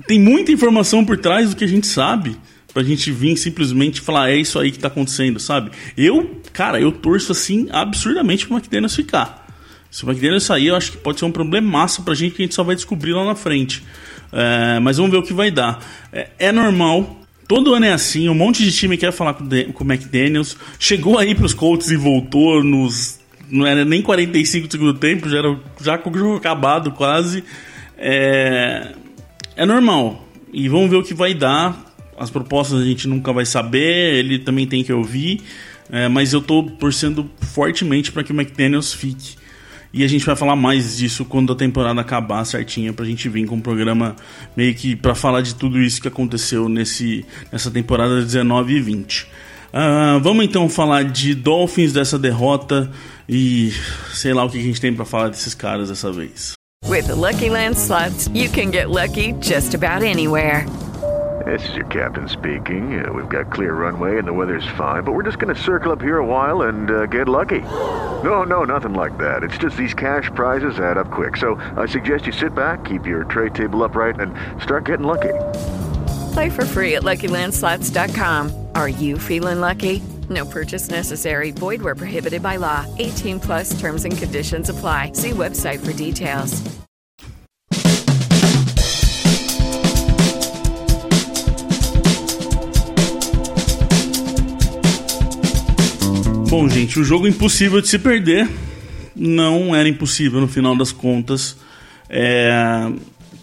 tem 0.08 0.20
muita 0.20 0.52
informação 0.52 1.04
por 1.04 1.18
trás 1.18 1.50
do 1.50 1.56
que 1.56 1.64
a 1.64 1.68
gente 1.68 1.88
sabe 1.88 2.38
pra 2.76 2.84
gente 2.84 3.10
vir 3.10 3.38
simplesmente 3.38 4.02
falar, 4.02 4.30
é 4.30 4.36
isso 4.36 4.60
aí 4.60 4.70
que 4.70 4.78
tá 4.78 4.90
acontecendo, 4.90 5.40
sabe? 5.40 5.72
Eu, 5.98 6.42
cara, 6.52 6.78
eu 6.78 6.92
torço 6.92 7.32
assim 7.32 7.70
absurdamente 7.72 8.46
pro 8.46 8.58
McDaniels 8.58 8.94
ficar. 8.94 9.48
Se 9.90 10.04
o 10.04 10.10
McDaniels 10.10 10.44
sair, 10.44 10.68
eu 10.68 10.76
acho 10.76 10.92
que 10.92 10.98
pode 10.98 11.18
ser 11.18 11.24
um 11.24 11.32
problemaço 11.32 12.04
pra 12.04 12.14
gente 12.14 12.36
que 12.36 12.42
a 12.42 12.46
gente 12.46 12.54
só 12.54 12.66
vai 12.66 12.76
descobrir 12.76 13.14
lá 13.14 13.24
na 13.24 13.34
frente. 13.34 13.82
É, 14.30 14.78
mas 14.82 14.98
vamos 14.98 15.10
ver 15.10 15.20
o 15.20 15.24
que 15.24 15.32
vai 15.32 15.50
dar. 15.50 15.80
É, 16.12 16.28
é, 16.38 16.52
normal. 16.52 17.22
Todo 17.48 17.74
ano 17.74 17.86
é 17.86 17.94
assim, 17.94 18.28
um 18.28 18.34
monte 18.34 18.62
de 18.62 18.74
time 18.74 18.98
quer 18.98 19.14
falar 19.14 19.36
com, 19.36 19.48
com 19.72 19.84
o 19.86 19.88
McDaniels. 19.88 20.58
Chegou 20.78 21.18
aí 21.18 21.34
pros 21.34 21.54
Colts 21.54 21.90
e 21.92 21.96
voltou 21.96 22.62
nos. 22.62 23.22
Não 23.50 23.66
era 23.66 23.86
nem 23.86 24.02
45 24.02 24.68
do 24.68 24.72
segundo 24.72 24.94
tempo, 24.96 25.30
já 25.30 25.40
era 25.40 25.60
já 25.82 25.98
com 25.98 26.10
o 26.10 26.18
jogo 26.18 26.36
acabado 26.36 26.92
quase. 26.92 27.44
É, 27.98 28.94
é 29.56 29.66
normal. 29.66 30.28
E 30.52 30.68
vamos 30.70 30.90
ver 30.90 30.98
o 30.98 31.04
que 31.04 31.14
vai 31.14 31.34
dar 31.34 31.86
as 32.18 32.30
propostas 32.30 32.82
a 32.82 32.86
gente 32.86 33.08
nunca 33.08 33.32
vai 33.34 33.46
saber, 33.46 34.16
ele 34.16 34.40
também 34.40 34.66
tem 34.66 34.84
que 34.84 34.94
ouvir, 34.94 35.42
é, 35.90 36.08
mas 36.08 36.34
eu 36.34 36.40
estou 36.40 36.64
torcendo 36.64 37.30
fortemente 37.42 38.12
para 38.12 38.24
que 38.24 38.32
o 38.32 38.36
McDaniels 38.36 38.94
fique. 38.94 39.36
E 39.94 40.04
a 40.04 40.08
gente 40.08 40.26
vai 40.26 40.36
falar 40.36 40.58
mais 40.58 40.98
disso 40.98 41.24
quando 41.24 41.54
a 41.54 41.56
temporada 41.56 42.02
acabar 42.02 42.44
certinha, 42.44 42.92
pra 42.92 43.06
gente 43.06 43.30
vir 43.30 43.46
com 43.46 43.56
um 43.56 43.62
programa 43.62 44.16
meio 44.56 44.76
que 44.76 44.94
para 44.94 45.16
falar 45.16 45.42
de 45.42 45.56
tudo 45.56 45.80
isso 45.82 46.02
que 46.02 46.08
aconteceu 46.08 46.68
nesse, 46.68 47.26
nessa 47.50 47.72
temporada 47.72 48.22
19 48.22 48.74
e 48.74 48.82
20. 48.82 49.28
Uh, 49.74 50.20
vamos 50.22 50.46
então 50.46 50.70
falar 50.70 51.04
de 51.04 51.36
Dolphins 51.36 51.94
dessa 51.94 52.18
derrota 52.18 52.90
e 53.28 53.72
sei 54.14 54.34
lá 54.34 54.46
o 54.46 54.50
que 54.50 54.60
a 54.60 54.62
gente 54.62 54.80
tem 54.80 54.94
para 54.94 55.06
falar 55.06 55.30
desses 55.30 55.54
caras 55.54 55.90
dessa 55.90 56.12
vez. 56.12 56.54
With 56.88 57.08
the 57.08 57.16
Lucky 57.16 57.50
Land 57.50 57.78
slots, 57.78 58.30
you 58.34 58.50
can 58.50 58.72
get 58.72 58.90
lucky 58.90 59.34
just 59.42 59.74
about 59.74 60.04
anywhere. 60.04 60.66
This 61.46 61.68
is 61.70 61.76
your 61.76 61.86
captain 61.88 62.28
speaking. 62.28 63.06
Uh, 63.06 63.12
we've 63.14 63.30
got 63.30 63.52
clear 63.52 63.74
runway 63.74 64.18
and 64.18 64.28
the 64.28 64.34
weather's 64.34 64.66
fine, 64.78 65.04
but 65.04 65.12
we're 65.14 65.24
just 65.24 65.38
going 65.38 65.54
to 65.54 65.62
circle 65.62 65.92
up 65.92 66.02
here 66.02 66.18
a 66.18 66.26
while 66.26 66.64
and 66.64 66.90
uh, 66.90 67.06
get 67.06 67.28
lucky. 67.28 67.62
No, 68.24 68.44
no, 68.44 68.64
nothing 68.64 68.94
like 68.96 69.16
that. 69.20 69.44
It's 69.44 69.58
just 69.58 69.78
these 69.78 69.94
cash 69.94 70.32
prizes 70.34 70.80
add 70.80 70.98
up 70.98 71.12
quick. 71.12 71.38
So 71.38 71.56
I 71.78 71.86
suggest 71.86 72.26
you 72.26 72.34
sit 72.34 72.56
back, 72.56 72.86
keep 72.86 73.06
your 73.06 73.26
tray 73.26 73.50
table 73.50 73.84
upright, 73.84 74.20
and 74.20 74.34
start 74.64 74.86
getting 74.86 75.06
lucky. 75.06 75.34
Play 76.36 76.50
for 76.50 76.66
free 76.66 76.96
at 76.96 77.04
LuckyLandSlots.com. 77.04 78.52
Are 78.76 78.90
you 78.90 79.18
feeling 79.18 79.62
lucky? 79.62 80.02
No 80.30 80.44
purchase 80.44 80.90
necessary. 80.90 81.52
Void 81.52 81.82
where 81.82 81.96
prohibited 81.96 82.44
by 82.44 82.58
law. 82.58 82.86
18 83.00 83.40
plus 83.40 83.80
terms 83.80 84.04
and 84.04 84.18
conditions 84.18 84.70
apply. 84.70 85.14
See 85.14 85.32
website 85.32 85.80
for 85.80 85.94
details. 85.94 86.62
Bom, 96.50 96.68
gente, 96.68 97.00
o 97.00 97.04
jogo 97.06 97.28
impossível 97.28 97.80
de 97.80 97.88
se 97.88 97.98
perder 97.98 98.46
não 99.16 99.74
era 99.74 99.88
impossível 99.88 100.42
no 100.42 100.50
final 100.50 100.76
das 100.76 100.92
contas. 100.92 101.56
É... 102.10 102.92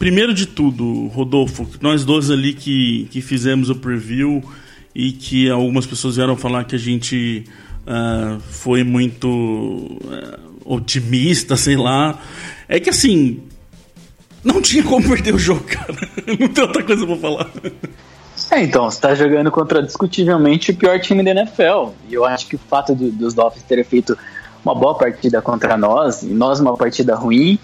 Primeiro 0.03 0.35
de 0.35 0.47
tudo, 0.47 1.07
Rodolfo, 1.15 1.65
nós 1.81 2.05
dois 2.05 2.29
ali 2.29 2.55
que, 2.55 3.07
que 3.12 3.23
fizemos 3.23 3.71
o 3.71 3.77
preview 3.77 4.43
e 4.93 5.12
que 5.12 5.49
algumas 5.49 5.87
pessoas 5.87 6.17
vieram 6.17 6.37
falar 6.37 6.65
que 6.65 6.75
a 6.75 6.79
gente 6.79 7.45
uh, 7.87 8.41
foi 8.41 8.83
muito 8.83 9.29
uh, 9.29 10.41
otimista, 10.65 11.57
sei 11.57 11.77
lá. 11.77 12.19
É 12.69 12.81
que 12.81 12.91
assim, 12.91 13.45
não 14.43 14.61
tinha 14.61 14.83
como 14.83 15.09
perder 15.09 15.37
o 15.37 15.38
jogo, 15.38 15.62
cara. 15.62 15.95
Não 16.37 16.49
tem 16.49 16.65
outra 16.65 16.83
coisa 16.83 17.07
pra 17.07 17.17
falar. 17.17 17.49
É, 18.51 18.61
então, 18.61 18.91
você 18.91 19.01
tá 19.01 19.15
jogando 19.15 19.53
contra 19.53 19.81
discutivelmente 19.81 20.73
o 20.73 20.75
pior 20.75 20.99
time 20.99 21.23
da 21.23 21.31
NFL. 21.31 21.93
E 22.09 22.15
eu 22.15 22.25
acho 22.25 22.49
que 22.49 22.57
o 22.57 22.59
fato 22.59 22.93
do, 22.93 23.12
dos 23.12 23.35
Dolphins 23.35 23.62
terem 23.62 23.85
feito 23.85 24.19
uma 24.65 24.75
boa 24.75 24.97
partida 24.97 25.41
contra 25.41 25.77
nós, 25.77 26.25
e 26.25 26.27
nós 26.27 26.59
uma 26.59 26.77
partida 26.77 27.15
ruim, 27.15 27.57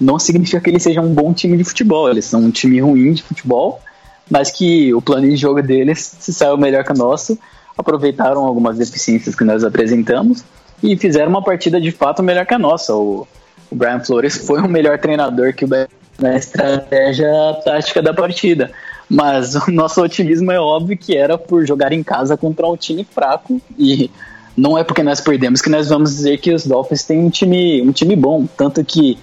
não 0.00 0.18
significa 0.18 0.60
que 0.60 0.70
eles 0.70 0.82
sejam 0.82 1.04
um 1.04 1.14
bom 1.14 1.32
time 1.32 1.56
de 1.56 1.64
futebol. 1.64 2.08
Eles 2.08 2.24
são 2.24 2.40
um 2.42 2.50
time 2.50 2.80
ruim 2.80 3.12
de 3.12 3.22
futebol, 3.22 3.80
mas 4.30 4.50
que 4.50 4.92
o 4.94 5.00
plano 5.00 5.28
de 5.28 5.36
jogo 5.36 5.62
deles 5.62 6.16
se 6.18 6.32
saiu 6.32 6.56
melhor 6.56 6.84
que 6.84 6.92
o 6.92 6.96
nosso, 6.96 7.38
aproveitaram 7.76 8.44
algumas 8.44 8.78
deficiências 8.78 9.34
que 9.34 9.44
nós 9.44 9.64
apresentamos 9.64 10.44
e 10.82 10.96
fizeram 10.96 11.30
uma 11.30 11.42
partida 11.42 11.80
de 11.80 11.90
fato 11.90 12.22
melhor 12.22 12.46
que 12.46 12.54
a 12.54 12.58
nossa. 12.58 12.94
O, 12.94 13.26
o 13.70 13.74
Brian 13.74 14.00
Flores 14.00 14.36
foi 14.46 14.60
um 14.60 14.68
melhor 14.68 14.98
treinador 14.98 15.52
que 15.54 15.64
o 15.64 15.68
na 16.18 16.36
estratégia 16.36 17.28
tática 17.64 18.02
da 18.02 18.12
partida. 18.12 18.70
Mas 19.08 19.54
o 19.54 19.70
nosso 19.70 20.02
otimismo 20.02 20.50
é 20.50 20.58
óbvio 20.58 20.96
que 20.96 21.16
era 21.16 21.38
por 21.38 21.66
jogar 21.66 21.92
em 21.92 22.02
casa 22.02 22.36
contra 22.36 22.66
um 22.66 22.76
time 22.76 23.04
fraco 23.04 23.60
e 23.78 24.10
não 24.56 24.76
é 24.76 24.82
porque 24.82 25.02
nós 25.02 25.20
perdemos 25.20 25.60
que 25.60 25.68
nós 25.68 25.88
vamos 25.88 26.10
dizer 26.10 26.38
que 26.38 26.52
os 26.52 26.66
Dolphins 26.66 27.04
têm 27.04 27.18
um 27.20 27.30
time, 27.30 27.82
um 27.82 27.92
time 27.92 28.16
bom. 28.16 28.46
Tanto 28.56 28.82
que, 28.84 29.18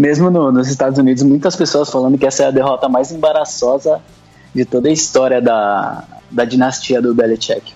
mesmo 0.00 0.30
no, 0.30 0.50
nos 0.50 0.68
Estados 0.68 0.98
Unidos, 0.98 1.22
muitas 1.22 1.54
pessoas 1.54 1.90
falando 1.90 2.16
que 2.16 2.26
essa 2.26 2.44
é 2.44 2.46
a 2.46 2.50
derrota 2.50 2.88
mais 2.88 3.12
embaraçosa 3.12 4.00
de 4.54 4.64
toda 4.64 4.88
a 4.88 4.92
história 4.92 5.40
da, 5.40 6.04
da 6.30 6.44
dinastia 6.44 7.00
do 7.00 7.14
Belichick. 7.14 7.72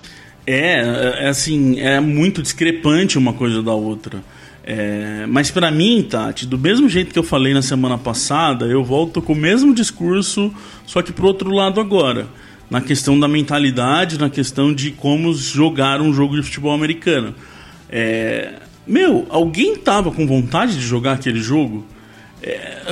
É, 0.47 1.25
é 1.25 1.29
assim, 1.29 1.79
é 1.79 2.01
muito 2.01 2.43
discrepante 2.43 3.17
uma 3.17 3.33
coisa 3.33 3.63
da 3.63 3.73
outra. 3.73 4.23
É, 4.67 5.27
mas 5.29 5.51
para 5.51 5.71
mim, 5.71 6.03
Tati, 6.03 6.47
do 6.47 6.59
mesmo 6.59 6.89
jeito 6.89 7.13
que 7.13 7.19
eu 7.19 7.23
falei 7.23 7.53
na 7.53 7.61
semana 7.61 7.99
passada, 7.99 8.65
eu 8.65 8.83
volto 8.83 9.21
com 9.21 9.35
o 9.35 9.37
mesmo 9.37 9.75
discurso, 9.75 10.53
só 10.87 11.03
que 11.03 11.13
pro 11.13 11.27
outro 11.27 11.51
lado 11.51 11.81
agora. 11.81 12.27
Na 12.71 12.81
questão 12.81 13.21
da 13.21 13.29
mentalidade, 13.29 14.19
na 14.19 14.31
questão 14.31 14.75
de 14.75 14.91
como 14.91 15.35
jogar 15.35 16.01
um 16.01 16.15
jogo 16.15 16.35
de 16.35 16.43
futebol 16.43 16.73
americano. 16.73 17.35
É, 17.91 18.55
meu, 18.87 19.27
alguém 19.29 19.77
tava 19.77 20.11
com 20.11 20.27
vontade 20.27 20.75
de 20.75 20.81
jogar 20.81 21.13
aquele 21.13 21.41
jogo? 21.41 21.85
É, 22.45 22.83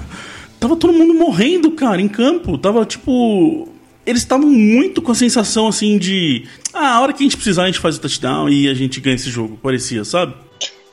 tava 0.60 0.76
todo 0.76 0.92
mundo 0.92 1.14
morrendo, 1.14 1.70
cara, 1.72 2.00
em 2.00 2.08
campo. 2.08 2.58
Tava 2.58 2.84
tipo. 2.84 3.68
Eles 4.04 4.22
estavam 4.22 4.48
muito 4.48 5.02
com 5.02 5.12
a 5.12 5.14
sensação 5.14 5.66
assim 5.66 5.98
de. 5.98 6.46
Ah, 6.74 6.96
a 6.96 7.00
hora 7.00 7.12
que 7.12 7.22
a 7.22 7.26
gente 7.26 7.36
precisar, 7.36 7.64
a 7.64 7.66
gente 7.66 7.78
faz 7.78 7.96
o 7.96 8.00
touchdown 8.00 8.48
e 8.48 8.68
a 8.68 8.74
gente 8.74 9.00
ganha 9.00 9.16
esse 9.16 9.30
jogo. 9.30 9.58
Parecia, 9.62 10.04
sabe? 10.04 10.34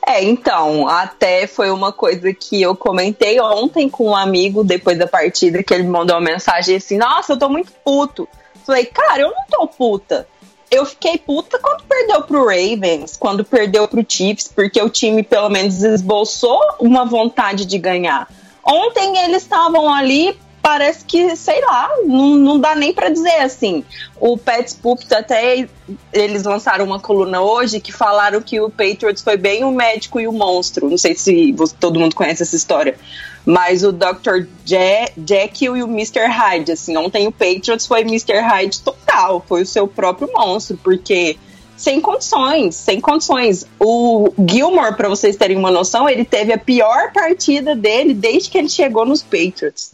É, 0.06 0.22
então, 0.22 0.88
até 0.88 1.46
foi 1.46 1.70
uma 1.70 1.92
coisa 1.92 2.32
que 2.32 2.62
eu 2.62 2.76
comentei 2.76 3.40
ontem 3.40 3.88
com 3.88 4.10
um 4.10 4.16
amigo 4.16 4.64
depois 4.64 4.96
da 4.98 5.06
partida, 5.06 5.62
que 5.62 5.74
ele 5.74 5.82
mandou 5.82 6.16
uma 6.16 6.22
mensagem 6.22 6.76
assim: 6.76 6.96
Nossa, 6.96 7.34
eu 7.34 7.38
tô 7.38 7.48
muito 7.48 7.72
puto. 7.84 8.26
Falei, 8.64 8.86
cara, 8.86 9.22
eu 9.22 9.28
não 9.28 9.44
tô 9.48 9.66
puta. 9.68 10.26
Eu 10.70 10.84
fiquei 10.84 11.16
puta 11.18 11.58
quando 11.58 11.84
perdeu 11.84 12.22
pro 12.22 12.46
Ravens, 12.46 13.16
quando 13.16 13.44
perdeu 13.44 13.86
pro 13.86 14.04
Chiefs, 14.06 14.48
porque 14.48 14.80
o 14.82 14.90
time 14.90 15.22
pelo 15.22 15.48
menos 15.48 15.82
esboçou 15.82 16.60
uma 16.80 17.04
vontade 17.04 17.64
de 17.64 17.78
ganhar. 17.78 18.28
Ontem 18.64 19.18
eles 19.18 19.42
estavam 19.42 19.92
ali 19.92 20.36
parece 20.66 21.04
que, 21.04 21.36
sei 21.36 21.60
lá, 21.60 21.88
não, 22.04 22.34
não 22.34 22.58
dá 22.58 22.74
nem 22.74 22.92
para 22.92 23.08
dizer 23.08 23.36
assim. 23.36 23.84
O 24.18 24.36
Pets 24.36 24.74
Pulpit 24.74 25.14
até 25.14 25.68
eles 26.12 26.42
lançaram 26.42 26.84
uma 26.84 26.98
coluna 26.98 27.40
hoje 27.40 27.78
que 27.78 27.92
falaram 27.92 28.42
que 28.42 28.60
o 28.60 28.68
Patriots 28.68 29.22
foi 29.22 29.36
bem 29.36 29.62
o 29.62 29.70
médico 29.70 30.18
e 30.18 30.26
o 30.26 30.32
monstro. 30.32 30.90
Não 30.90 30.98
sei 30.98 31.14
se 31.14 31.54
todo 31.78 32.00
mundo 32.00 32.16
conhece 32.16 32.42
essa 32.42 32.56
história. 32.56 32.98
Mas 33.46 33.84
o 33.84 33.92
Dr. 33.92 34.48
Jekyll 34.66 35.76
e 35.76 35.82
o 35.84 35.86
Mr. 35.86 36.26
Hyde, 36.26 36.72
assim, 36.72 36.96
ontem 36.96 37.28
o 37.28 37.32
Patriots 37.32 37.86
foi 37.86 38.00
Mr. 38.00 38.40
Hyde 38.40 38.80
total 38.80 39.42
foi 39.46 39.62
o 39.62 39.66
seu 39.66 39.86
próprio 39.86 40.28
monstro, 40.34 40.76
porque 40.82 41.38
sem 41.76 42.00
condições, 42.00 42.74
sem 42.74 43.00
condições. 43.00 43.66
O 43.78 44.32
Gilmore, 44.50 44.96
para 44.96 45.08
vocês 45.08 45.36
terem 45.36 45.56
uma 45.56 45.70
noção, 45.70 46.08
ele 46.08 46.24
teve 46.24 46.52
a 46.52 46.58
pior 46.58 47.12
partida 47.12 47.76
dele 47.76 48.14
desde 48.14 48.50
que 48.50 48.58
ele 48.58 48.68
chegou 48.68 49.04
nos 49.04 49.22
Patriots. 49.22 49.92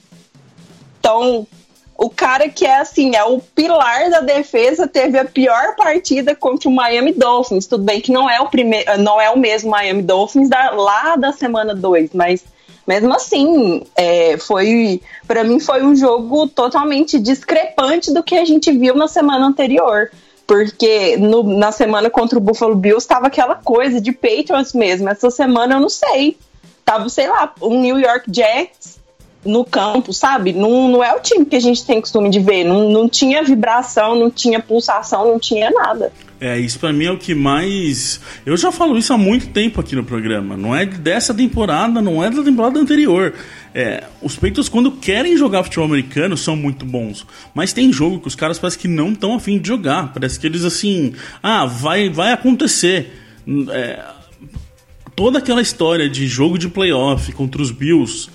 Então, 0.99 1.47
o 1.97 2.09
cara 2.09 2.49
que 2.49 2.65
é 2.65 2.79
assim, 2.79 3.15
é 3.15 3.25
o 3.25 3.39
pilar 3.41 4.11
da 4.11 4.21
defesa, 4.21 4.87
teve 4.87 5.19
a 5.19 5.25
pior 5.25 5.75
partida 5.77 6.35
contra 6.35 6.69
o 6.69 6.73
Miami 6.73 7.13
Dolphins. 7.13 7.67
Tudo 7.67 7.85
bem 7.85 8.01
que 8.01 8.13
não 8.13 8.31
é 8.31 8.41
o 8.41 8.49
primeiro, 8.49 8.99
não 8.99 9.21
é 9.21 9.31
o 9.31 9.39
mesmo 9.39 9.71
Miami 9.71 10.03
Dolphins 10.03 10.49
da, 10.49 10.71
lá 10.71 11.17
da 11.17 11.33
semana 11.33 11.75
2, 11.75 12.11
mas 12.15 12.45
mesmo 12.87 13.13
assim, 13.13 13.83
é, 13.97 14.37
foi 14.37 15.01
para 15.27 15.45
mim 15.45 15.61
foi 15.61 15.83
um 15.83 15.95
jogo 15.95 16.49
totalmente 16.49 17.19
discrepante 17.19 18.13
do 18.13 18.23
que 18.23 18.35
a 18.35 18.45
gente 18.45 18.71
viu 18.73 18.95
na 18.95 19.09
semana 19.09 19.47
anterior. 19.47 20.11
Porque 20.47 21.17
no, 21.17 21.43
na 21.43 21.73
semana 21.73 22.11
contra 22.11 22.37
o 22.37 22.41
Buffalo 22.41 22.75
Bills 22.75 23.05
estava 23.05 23.29
aquela 23.29 23.55
coisa 23.55 24.01
de 24.01 24.13
Patriots 24.13 24.73
mesmo. 24.75 25.09
Essa 25.09 25.31
semana 25.31 25.77
eu 25.77 25.81
não 25.81 25.89
sei. 25.89 26.37
Tava, 26.85 27.09
sei 27.09 27.29
lá, 27.29 27.55
um 27.63 27.81
New 27.81 27.99
York 27.99 28.31
Jets 28.31 29.01
no 29.45 29.65
campo, 29.65 30.13
sabe? 30.13 30.53
Não, 30.53 30.89
não 30.89 31.03
é 31.03 31.15
o 31.15 31.21
time 31.21 31.45
que 31.45 31.57
a 31.57 31.61
gente 31.61 31.85
tem 31.85 32.01
costume 32.01 32.29
de 32.29 32.41
ver. 32.41 32.65
Não, 32.65 32.91
não 32.91 33.09
tinha 33.09 33.43
vibração, 33.43 34.15
não 34.15 34.31
tinha 34.31 34.61
pulsação, 34.61 35.27
não 35.27 35.39
tinha 35.39 35.71
nada. 35.71 36.13
É, 36.43 36.59
isso 36.59 36.81
para 36.81 36.93
mim 36.93 37.05
é 37.05 37.13
o 37.13 37.17
que 37.17 37.37
mais. 37.37 38.21
Eu 38.45 38.57
já 38.57 38.73
falo 38.73 38.99
isso 38.99 39.13
há 39.13 39.17
muito 39.17 39.51
tempo 39.51 39.81
aqui 39.81 39.95
no 39.95 40.03
programa. 40.03 40.57
Não 40.57 40.75
é 40.75 40.85
dessa 40.85 41.33
temporada, 41.33 42.03
não 42.03 42.23
é 42.23 42.29
da 42.29 42.43
temporada 42.43 42.81
anterior. 42.81 43.33
É, 43.73 44.03
os 44.21 44.35
peitos, 44.35 44.69
quando 44.69 44.91
querem 44.91 45.37
jogar 45.37 45.63
futebol 45.63 45.85
americano, 45.85 46.37
são 46.37 46.57
muito 46.57 46.85
bons. 46.85 47.25
Mas 47.55 47.73
tem 47.73 47.93
jogo 47.93 48.19
que 48.19 48.27
os 48.27 48.35
caras 48.35 48.59
parece 48.59 48.77
que 48.77 48.89
não 48.89 49.13
estão 49.13 49.37
afim 49.37 49.57
de 49.57 49.69
jogar. 49.69 50.13
Parece 50.13 50.41
que 50.41 50.45
eles 50.45 50.65
assim. 50.65 51.15
Ah, 51.41 51.65
vai, 51.65 52.11
vai 52.11 52.33
acontecer. 52.33 53.13
É, 53.71 54.05
toda 55.15 55.39
aquela 55.39 55.63
história 55.63 56.11
de 56.11 56.27
jogo 56.27 56.59
de 56.59 56.69
playoff 56.69 57.31
contra 57.35 57.63
os 57.63 57.71
Bills 57.71 58.29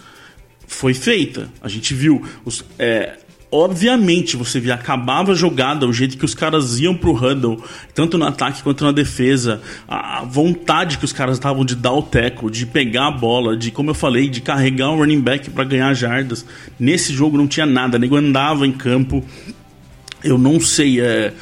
foi 0.65 0.93
feita. 0.93 1.50
A 1.62 1.67
gente 1.67 1.93
viu. 1.93 2.26
Os, 2.46 2.63
é, 2.80 3.17
obviamente 3.51 4.36
você 4.36 4.60
via, 4.60 4.73
acabava 4.73 5.31
a 5.31 5.36
jogada, 5.36 5.88
o 5.88 5.93
jeito 5.93 6.17
que 6.17 6.25
os 6.25 6.36
caras 6.36 6.79
iam 6.79 6.95
pro 6.95 7.13
huddle, 7.13 7.63
tanto 7.93 8.17
no 8.17 8.25
ataque 8.25 8.62
quanto 8.62 8.83
na 8.83 8.91
defesa, 8.91 9.62
a 9.88 10.23
vontade 10.23 10.97
que 10.97 11.05
os 11.05 11.13
caras 11.13 11.38
estavam 11.38 11.63
de 11.63 11.75
dar 11.75 11.93
o 11.93 12.01
teco, 12.01 12.51
de 12.51 12.65
pegar 12.65 13.07
a 13.07 13.12
bola, 13.12 13.55
de, 13.55 13.71
como 13.71 13.89
eu 13.89 13.95
falei, 13.95 14.29
de 14.29 14.41
carregar 14.41 14.91
o 14.91 14.97
running 14.97 15.21
back 15.21 15.49
para 15.49 15.63
ganhar 15.63 15.93
jardas. 15.93 16.45
Nesse 16.79 17.13
jogo 17.13 17.38
não 17.38 17.47
tinha 17.47 17.65
nada, 17.65 17.97
nego 17.97 18.15
andava 18.15 18.67
em 18.67 18.71
campo. 18.71 19.23
Eu 20.23 20.38
não 20.38 20.60
sei, 20.60 20.99
é. 20.99 21.33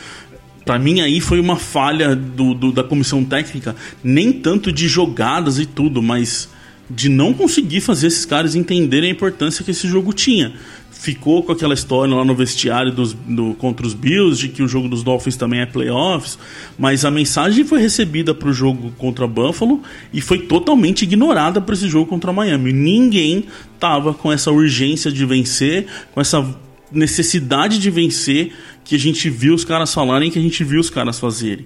Para 0.63 0.79
mim 0.79 0.99
aí 0.99 1.21
foi 1.21 1.39
uma 1.39 1.57
falha 1.57 2.15
do, 2.15 2.53
do, 2.55 2.71
da 2.71 2.83
comissão 2.83 3.23
técnica, 3.23 3.75
nem 4.03 4.33
tanto 4.33 4.71
de 4.71 4.87
jogadas 4.87 5.59
e 5.59 5.65
tudo, 5.65 6.01
mas 6.01 6.49
de 6.89 7.09
não 7.09 7.33
conseguir 7.33 7.81
fazer 7.81 8.07
esses 8.07 8.25
caras 8.25 8.55
entenderem 8.55 9.09
a 9.09 9.13
importância 9.13 9.63
que 9.63 9.71
esse 9.71 9.87
jogo 9.87 10.13
tinha. 10.13 10.53
Ficou 10.97 11.43
com 11.43 11.51
aquela 11.51 11.73
história 11.73 12.15
lá 12.15 12.23
no 12.23 12.34
vestiário 12.34 12.91
dos, 12.91 13.13
do, 13.13 13.53
contra 13.55 13.86
os 13.86 13.93
Bills 13.93 14.39
de 14.39 14.49
que 14.49 14.63
o 14.63 14.67
jogo 14.67 14.88
dos 14.88 15.03
Dolphins 15.03 15.36
também 15.36 15.60
é 15.60 15.65
playoffs, 15.65 16.39
mas 16.79 17.03
a 17.03 17.12
mensagem 17.12 17.65
foi 17.65 17.79
recebida 17.79 18.34
para 18.34 18.47
o 18.47 18.53
jogo 18.53 18.91
contra 18.97 19.27
Buffalo 19.27 19.84
e 20.12 20.21
foi 20.21 20.39
totalmente 20.39 21.03
ignorada 21.03 21.62
para 21.62 21.75
esse 21.75 21.88
jogo 21.88 22.08
contra 22.08 22.34
Miami. 22.34 22.73
Ninguém 22.73 23.45
tava 23.79 24.13
com 24.13 24.31
essa 24.31 24.51
urgência 24.51 25.12
de 25.12 25.25
vencer, 25.25 25.86
com 26.13 26.21
essa 26.21 26.43
necessidade 26.91 27.77
de 27.77 27.91
vencer 27.91 28.53
que 28.84 28.95
a 28.95 28.99
gente 28.99 29.29
viu 29.29 29.53
os 29.53 29.65
caras 29.65 29.93
falarem, 29.93 30.31
que 30.31 30.39
a 30.39 30.41
gente 30.41 30.63
viu 30.63 30.79
os 30.79 30.89
caras 30.89 31.19
fazerem. 31.19 31.65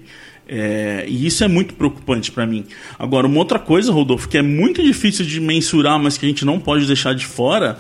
É, 0.52 1.06
e 1.08 1.28
isso 1.28 1.44
é 1.44 1.48
muito 1.48 1.76
preocupante 1.76 2.32
para 2.32 2.48
mim. 2.48 2.66
Agora, 2.98 3.28
uma 3.28 3.38
outra 3.38 3.60
coisa, 3.60 3.92
Rodolfo, 3.92 4.28
que 4.28 4.38
é 4.38 4.42
muito 4.42 4.82
difícil 4.82 5.24
de 5.24 5.40
mensurar, 5.40 6.00
mas 6.00 6.18
que 6.18 6.26
a 6.26 6.30
gente 6.30 6.44
não 6.44 6.60
pode 6.60 6.88
deixar 6.88 7.14
de 7.14 7.26
fora, 7.26 7.78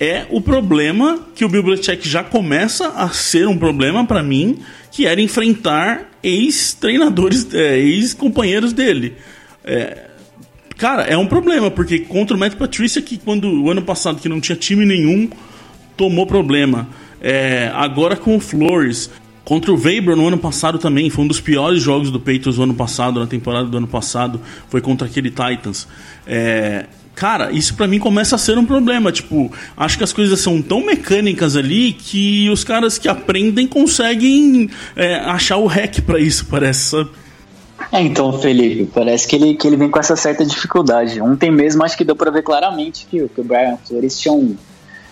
é 0.00 0.26
o 0.30 0.40
problema 0.40 1.20
que 1.34 1.44
o 1.44 1.48
Bill 1.48 1.62
Belichick 1.62 2.08
já 2.08 2.24
começa 2.24 2.88
a 2.88 3.10
ser 3.10 3.46
um 3.46 3.58
problema 3.58 4.06
para 4.06 4.22
mim, 4.22 4.60
que 4.90 5.06
era 5.06 5.20
enfrentar 5.20 6.08
ex-treinadores, 6.22 7.52
é, 7.52 7.78
ex-companheiros 7.78 8.72
dele. 8.72 9.14
É, 9.62 10.06
cara, 10.78 11.02
é 11.02 11.18
um 11.18 11.26
problema, 11.26 11.70
porque 11.70 11.98
contra 11.98 12.34
o 12.34 12.40
Matt 12.40 12.54
Patricia, 12.54 13.02
que 13.02 13.18
quando 13.18 13.44
o 13.62 13.70
ano 13.70 13.82
passado 13.82 14.20
que 14.20 14.28
não 14.28 14.40
tinha 14.40 14.56
time 14.56 14.86
nenhum, 14.86 15.28
tomou 15.98 16.26
problema. 16.26 16.88
É, 17.20 17.70
agora 17.74 18.16
com 18.16 18.34
o 18.34 18.40
Flores, 18.40 19.10
Contra 19.50 19.72
o 19.72 19.74
Weber 19.74 20.14
no 20.14 20.28
ano 20.28 20.38
passado 20.38 20.78
também, 20.78 21.10
foi 21.10 21.24
um 21.24 21.26
dos 21.26 21.40
piores 21.40 21.82
jogos 21.82 22.08
do 22.08 22.20
Patriots 22.20 22.56
no 22.56 22.62
ano 22.62 22.74
passado, 22.74 23.18
na 23.18 23.26
temporada 23.26 23.66
do 23.66 23.76
ano 23.76 23.88
passado, 23.88 24.40
foi 24.68 24.80
contra 24.80 25.08
aquele 25.08 25.28
Titans. 25.28 25.88
É, 26.24 26.86
cara, 27.20 27.52
isso 27.52 27.74
para 27.74 27.86
mim 27.86 27.98
começa 27.98 28.34
a 28.34 28.38
ser 28.38 28.56
um 28.56 28.64
problema. 28.64 29.12
Tipo, 29.12 29.52
acho 29.76 29.98
que 29.98 30.02
as 30.02 30.10
coisas 30.10 30.40
são 30.40 30.62
tão 30.62 30.80
mecânicas 30.82 31.54
ali 31.54 31.92
que 31.92 32.48
os 32.48 32.64
caras 32.64 32.96
que 32.96 33.08
aprendem 33.08 33.66
conseguem 33.66 34.70
é, 34.96 35.16
achar 35.16 35.58
o 35.58 35.66
hack 35.66 36.00
para 36.00 36.18
isso, 36.18 36.46
parece, 36.46 36.90
sabe? 36.92 37.10
É, 37.92 38.00
então, 38.00 38.32
Felipe, 38.38 38.90
parece 38.94 39.28
que 39.28 39.36
ele, 39.36 39.54
que 39.54 39.66
ele 39.66 39.76
vem 39.76 39.90
com 39.90 39.98
essa 39.98 40.16
certa 40.16 40.46
dificuldade. 40.46 41.20
Ontem 41.20 41.50
mesmo 41.50 41.84
acho 41.84 41.94
que 41.94 42.04
deu 42.04 42.16
pra 42.16 42.30
ver 42.30 42.42
claramente 42.42 43.06
que, 43.10 43.28
que 43.28 43.40
o 43.40 43.44
Brian 43.44 43.76
Flores 43.86 44.18
tinha 44.18 44.32
um, 44.32 44.56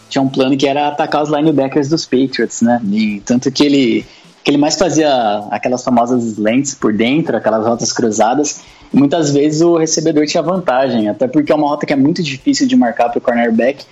tinha 0.09 0.23
um 0.23 0.29
plano 0.31 0.57
que 0.57 0.67
era 0.67 0.89
atacar 0.89 1.23
os 1.23 1.29
linebackers 1.29 1.89
dos 1.89 2.07
Patriots, 2.07 2.63
né? 2.63 2.81
E 2.91 3.21
tanto 3.21 3.51
que 3.53 3.65
ele 3.65 4.07
que 4.43 4.51
ele 4.51 4.59
mais 4.59 4.77
fazia 4.77 5.11
aquelas 5.51 5.85
famosas 5.85 6.39
lentes 6.39 6.75
por 6.75 6.91
dentro, 6.95 7.37
aquelas 7.37 7.67
rotas 7.67 7.93
cruzadas, 7.93 8.63
muitas 8.93 9.31
vezes 9.31 9.61
o 9.61 9.77
recebedor 9.77 10.27
tinha 10.27 10.43
vantagem, 10.43 11.09
até 11.09 11.27
porque 11.27 11.53
é 11.53 11.55
uma 11.55 11.69
rota 11.69 11.87
que 11.87 11.93
é 11.93 11.97
muito 11.97 12.23
difícil 12.23 12.67
de 12.67 12.77
marcar 12.77 13.09
para 13.09 13.19
o 13.19 13.21
cornerback, 13.21 13.85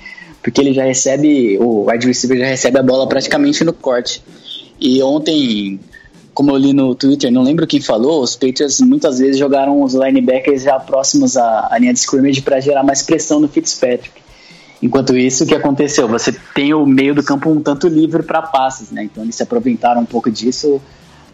porque 0.43 0.61
ele 0.61 0.73
já 0.73 0.85
recebe, 0.85 1.59
o 1.59 1.91
wide 1.91 2.07
receiver 2.07 2.39
já 2.39 2.47
recebe 2.47 2.79
a 2.79 2.83
bola 2.83 3.09
praticamente 3.09 3.65
no 3.65 3.73
corte. 3.73 4.23
E 4.81 5.03
ontem, 5.03 5.81
como 6.33 6.51
eu 6.51 6.57
li 6.57 6.73
no 6.73 6.95
Twitter, 6.95 7.33
não 7.33 7.43
lembro 7.43 7.67
quem 7.67 7.81
falou, 7.81 8.23
os 8.23 8.37
Patriots 8.37 8.81
muitas 8.81 9.19
vezes 9.19 9.39
jogaram 9.39 9.83
os 9.83 9.95
linebackers 9.95 10.63
já 10.63 10.79
próximos 10.79 11.37
à, 11.37 11.69
à 11.71 11.79
linha 11.79 11.93
de 11.93 11.99
scrimmage 11.99 12.43
para 12.43 12.61
gerar 12.61 12.83
mais 12.83 13.03
pressão 13.03 13.41
no 13.41 13.49
Fitzpatrick. 13.49 14.27
Enquanto 14.83 15.17
isso, 15.17 15.45
o 15.45 15.47
que 15.47 15.55
aconteceu? 15.55 16.07
Você 16.07 16.35
tem 16.55 16.75
o 16.75 16.85
meio 16.85 17.15
do 17.15 17.23
campo 17.23 17.51
um 17.51 17.61
tanto 17.61 17.89
livre 17.89 18.23
para 18.23 18.43
passes, 18.43 18.91
né? 18.91 19.05
Então 19.05 19.25
eles 19.25 19.35
se 19.35 19.43
aproveitaram 19.43 20.03
um 20.03 20.05
pouco 20.05 20.31
disso, 20.31 20.81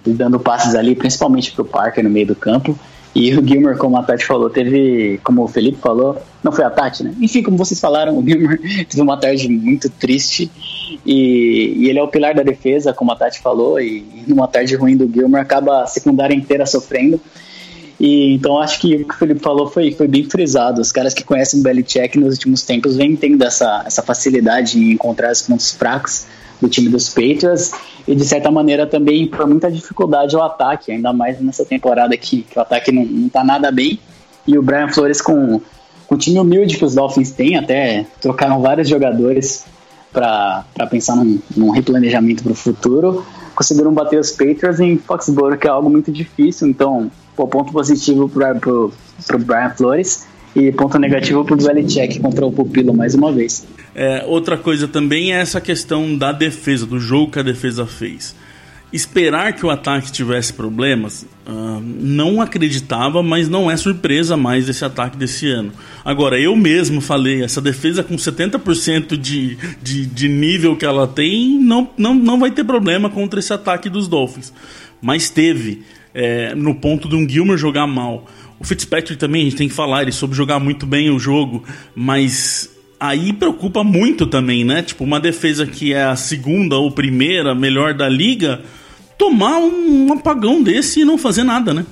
dando 0.07 0.39
passes 0.39 0.75
ali, 0.75 0.95
principalmente 0.95 1.51
para 1.53 1.63
o 1.63 1.65
Parker 1.65 2.05
no 2.05 2.11
meio 2.11 2.29
do 2.29 2.37
campo. 2.37 2.79
E 3.15 3.35
o 3.37 3.47
Gilmer, 3.47 3.77
como 3.77 3.97
a 3.99 4.03
Tati 4.03 4.25
falou, 4.25 4.49
teve, 4.49 5.21
como 5.23 5.43
o 5.43 5.49
Felipe 5.49 5.79
falou, 5.79 6.17
não 6.43 6.51
foi 6.51 6.65
a 6.65 6.71
Tati, 6.71 7.05
né? 7.05 7.15
Enfim, 7.21 7.43
como 7.43 7.59
vocês 7.59 7.79
falaram, 7.79 8.17
o 8.19 8.27
Gilmer 8.27 8.59
teve 8.89 9.03
uma 9.03 9.19
tarde 9.19 9.49
muito 9.49 9.91
triste 9.91 10.51
e, 11.05 11.75
e, 11.77 11.89
ele 11.89 11.99
é 11.99 12.03
o 12.03 12.09
pilar 12.09 12.35
da 12.35 12.43
defesa, 12.43 12.93
como 12.95 13.13
a 13.13 13.17
Tati 13.17 13.41
falou, 13.41 13.79
e, 13.81 14.25
numa 14.27 14.49
tarde 14.49 14.75
ruim 14.77 14.97
do 14.97 15.11
Gilmer 15.13 15.43
acaba 15.43 15.83
a 15.83 15.87
secundária 15.87 16.35
inteira 16.35 16.65
sofrendo. 16.65 17.21
E, 18.01 18.35
então 18.35 18.59
acho 18.59 18.81
que 18.81 18.97
o 18.97 19.07
que 19.07 19.15
o 19.15 19.19
Felipe 19.19 19.41
falou 19.41 19.69
foi, 19.69 19.93
foi 19.93 20.09
bem 20.09 20.25
frisado. 20.25 20.81
Os 20.81 20.91
caras 20.91 21.13
que 21.13 21.23
conhecem 21.23 21.61
o 21.61 21.63
Belichick 21.63 22.19
nos 22.19 22.35
últimos 22.35 22.63
tempos 22.63 22.97
vêm 22.97 23.15
tendo 23.15 23.45
essa, 23.45 23.83
essa 23.87 24.03
facilidade 24.03 24.79
em 24.79 24.93
encontrar 24.93 25.31
os 25.31 25.43
pontos 25.43 25.71
fracos 25.73 26.27
do 26.63 26.69
time 26.69 26.89
dos 26.89 27.09
Patriots 27.09 27.73
e 28.07 28.15
de 28.15 28.25
certa 28.25 28.51
maneira 28.51 28.87
também 28.87 29.27
por 29.27 29.47
muita 29.49 29.71
dificuldade 29.71 30.37
ao 30.37 30.45
ataque, 30.45 30.93
ainda 30.93 31.13
mais 31.13 31.41
nessa 31.41 31.65
temporada 31.65 32.15
aqui, 32.15 32.47
que 32.49 32.57
o 32.57 32.63
ataque 32.63 32.93
não, 32.93 33.05
não 33.05 33.29
tá 33.29 33.43
nada 33.43 33.71
bem. 33.73 33.99
E 34.47 34.57
o 34.57 34.63
Brian 34.63 34.89
Flores 34.89 35.21
com, 35.21 35.61
com 36.07 36.15
o 36.15 36.19
time 36.19 36.39
humilde 36.39 36.77
que 36.77 36.85
os 36.85 36.95
Dolphins 36.95 37.33
têm, 37.33 37.57
até 37.57 38.07
trocaram 38.21 38.63
vários 38.63 38.89
jogadores 38.89 39.65
para 40.13 40.87
pensar 40.89 41.17
num, 41.17 41.41
num 41.57 41.71
replanejamento 41.71 42.43
para 42.43 42.53
o 42.53 42.55
futuro, 42.55 43.25
conseguiram 43.55 43.93
bater 43.93 44.21
os 44.21 44.31
Patriots 44.31 44.79
em 44.79 44.99
Foxborough, 44.99 45.57
que 45.57 45.67
é 45.67 45.71
algo 45.71 45.91
muito 45.91 46.13
difícil, 46.13 46.69
então 46.69 47.11
ponto 47.35 47.73
positivo 47.73 48.29
para 48.29 48.55
pro 48.55 48.93
Brian 49.41 49.71
Flores 49.71 50.27
e 50.55 50.71
ponto 50.71 50.99
negativo 50.99 51.45
para 51.45 51.55
o 51.55 51.57
Belichick 51.57 52.21
contra 52.21 52.47
o 52.47 52.53
Pupilo 52.53 52.95
mais 52.95 53.15
uma 53.15 53.33
vez. 53.33 53.67
É, 53.95 54.25
outra 54.27 54.57
coisa 54.57 54.89
também 54.89 55.33
é 55.33 55.41
essa 55.41 55.61
questão 55.61 56.17
da 56.17 56.33
defesa, 56.33 56.87
do 56.87 56.99
jogo 56.99 57.33
que 57.33 57.39
a 57.39 57.43
defesa 57.43 57.87
fez. 57.87 58.35
Esperar 58.93 59.55
que 59.55 59.65
o 59.65 59.71
ataque 59.71 60.13
tivesse 60.13 60.53
problemas, 60.53 61.27
uh, 61.47 61.81
não 61.81 62.43
acreditava, 62.43 63.23
mas 63.23 63.49
não 63.49 63.71
é 63.71 63.77
surpresa 63.77 64.37
mais 64.37 64.69
esse 64.69 64.85
ataque 64.85 65.17
desse 65.17 65.49
ano. 65.49 65.73
Agora, 66.05 66.39
eu 66.39 66.55
mesmo 66.55 67.01
falei, 67.01 67.43
essa 67.43 67.59
defesa 67.59 68.03
com 68.03 68.17
70% 68.17 69.17
de, 69.17 69.57
de, 69.83 70.05
de 70.05 70.29
nível 70.29 70.77
que 70.77 70.85
ela 70.85 71.07
tem, 71.07 71.59
não, 71.59 71.89
não, 71.97 72.15
não 72.15 72.39
vai 72.39 72.51
ter 72.51 72.65
problema 72.65 73.09
contra 73.09 73.41
esse 73.41 73.53
ataque 73.53 73.89
dos 73.89 74.09
Dolphins. 74.09 74.53
Mas 75.01 75.31
teve 75.31 75.85
é, 76.13 76.55
no 76.55 76.75
ponto 76.75 77.09
de 77.09 77.17
um 77.17 77.27
Gilmer 77.27 77.57
jogar 77.57 77.87
mal. 77.87 78.27
O 78.61 78.65
Fitzpatrick 78.65 79.19
também, 79.19 79.41
a 79.43 79.45
gente 79.45 79.57
tem 79.57 79.69
que 79.69 79.75
falar, 79.75 80.03
ele 80.03 80.13
soube 80.13 80.37
jogar 80.37 80.59
muito 80.61 80.87
bem 80.87 81.11
o 81.11 81.19
jogo, 81.19 81.65
mas 81.95 82.72
aí 83.03 83.33
preocupa 83.33 83.83
muito 83.83 84.29
também, 84.29 84.65
né? 84.65 84.81
Tipo, 84.81 85.03
uma 85.03 85.19
defesa 85.19 85.67
que 85.67 85.93
é 85.93 86.05
a 86.05 86.15
segunda 86.15 86.77
ou 86.77 86.93
primeira 86.93 87.53
melhor 87.53 87.95
da 87.95 88.09
liga, 88.09 88.63
tomar 89.19 89.59
um 89.59 90.13
apagão 90.13 90.63
desse 90.63 91.01
e 91.01 91.05
não 91.05 91.19
fazer 91.19 91.43
nada, 91.43 91.75
né? 91.75 91.85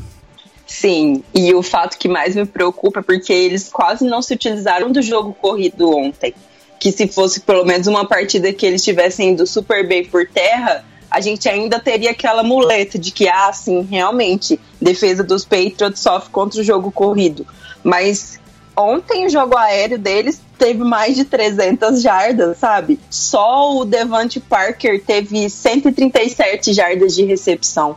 Sim, 0.65 1.25
e 1.35 1.53
o 1.53 1.65
fato 1.65 1.99
que 1.99 2.07
mais 2.07 2.37
me 2.37 2.47
preocupa 2.47 3.01
é 3.01 3.03
porque 3.03 3.33
eles 3.33 3.69
quase 3.69 4.05
não 4.05 4.23
se 4.23 4.35
utilizaram 4.35 4.93
do 4.93 5.03
jogo 5.03 5.35
corrido 5.35 5.91
ontem. 5.91 6.33
Que 6.79 6.93
se 6.93 7.09
fosse 7.09 7.41
pelo 7.41 7.65
menos 7.65 7.89
uma 7.89 8.07
partida 8.07 8.53
que 8.53 8.65
eles 8.65 8.83
tivessem 8.85 9.31
indo 9.31 9.45
super 9.49 9.87
bem 9.87 10.05
por 10.05 10.29
terra, 10.29 10.85
a 11.11 11.21
gente 11.21 11.49
ainda 11.49 11.81
teria 11.81 12.13
aquela 12.13 12.45
muleta 12.45 12.97
de 12.97 13.11
que, 13.11 13.29
ah, 13.29 13.53
sim, 13.53 13.83
realmente, 13.91 14.61
defesa 14.81 15.25
dos 15.25 15.45
Patriots 15.45 15.99
sofre 15.99 16.31
contra 16.31 16.61
o 16.61 16.65
jogo 16.65 16.93
corrido. 16.93 17.45
Mas 17.83 18.39
ontem 18.77 19.27
o 19.27 19.31
jogo 19.31 19.57
aéreo 19.57 19.99
deles 19.99 20.41
teve 20.59 20.85
mais 20.85 21.17
de 21.17 21.25
300 21.25 22.03
jardas, 22.03 22.59
sabe? 22.59 23.01
Só 23.09 23.77
o 23.77 23.85
Devante 23.85 24.41
Parker 24.41 25.03
teve 25.03 25.49
137 25.49 26.73
jardas 26.73 27.15
de 27.15 27.25
recepção. 27.25 27.97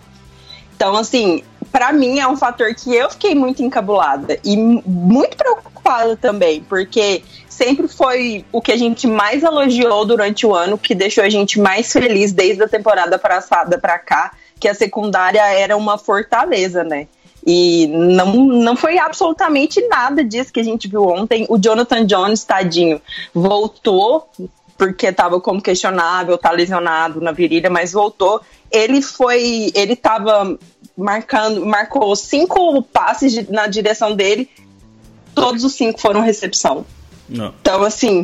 Então, 0.75 0.95
assim, 0.95 1.43
para 1.71 1.91
mim 1.91 2.19
é 2.19 2.27
um 2.27 2.37
fator 2.37 2.73
que 2.73 2.93
eu 2.93 3.09
fiquei 3.09 3.35
muito 3.35 3.63
encabulada 3.63 4.39
e 4.43 4.55
muito 4.55 5.35
preocupada 5.35 6.15
também, 6.15 6.61
porque 6.61 7.23
sempre 7.49 7.87
foi 7.87 8.45
o 8.51 8.61
que 8.61 8.71
a 8.71 8.77
gente 8.77 9.07
mais 9.07 9.43
elogiou 9.43 10.05
durante 10.05 10.45
o 10.45 10.55
ano, 10.55 10.77
que 10.77 10.95
deixou 10.95 11.23
a 11.23 11.29
gente 11.29 11.59
mais 11.59 11.91
feliz 11.91 12.31
desde 12.31 12.63
a 12.63 12.67
temporada 12.67 13.17
passada 13.19 13.77
para 13.77 13.99
cá, 13.99 14.33
que 14.59 14.67
a 14.67 14.73
secundária 14.73 15.41
era 15.41 15.75
uma 15.75 15.97
fortaleza, 15.97 16.83
né? 16.83 17.07
E 17.45 17.87
não, 17.87 18.33
não 18.33 18.75
foi 18.75 18.97
absolutamente 18.97 19.85
nada 19.87 20.23
disso 20.23 20.53
que 20.53 20.59
a 20.59 20.63
gente 20.63 20.87
viu 20.87 21.03
ontem. 21.03 21.45
O 21.49 21.57
Jonathan 21.57 22.05
Jones, 22.05 22.43
tadinho, 22.43 23.01
voltou 23.33 24.29
porque 24.77 25.07
estava 25.07 25.39
como 25.39 25.61
questionável, 25.61 26.37
tá 26.37 26.51
lesionado 26.51 27.21
na 27.21 27.31
virilha, 27.31 27.69
mas 27.69 27.91
voltou. 27.91 28.41
Ele 28.71 29.01
foi, 29.01 29.71
ele 29.75 29.93
estava 29.93 30.57
marcando, 30.97 31.65
marcou 31.65 32.15
cinco 32.15 32.81
passes 32.81 33.31
de, 33.31 33.51
na 33.51 33.67
direção 33.67 34.15
dele, 34.15 34.49
todos 35.35 35.63
os 35.63 35.73
cinco 35.73 35.99
foram 35.99 36.21
recepção. 36.21 36.85
Não. 37.29 37.53
Então, 37.61 37.83
assim, 37.83 38.23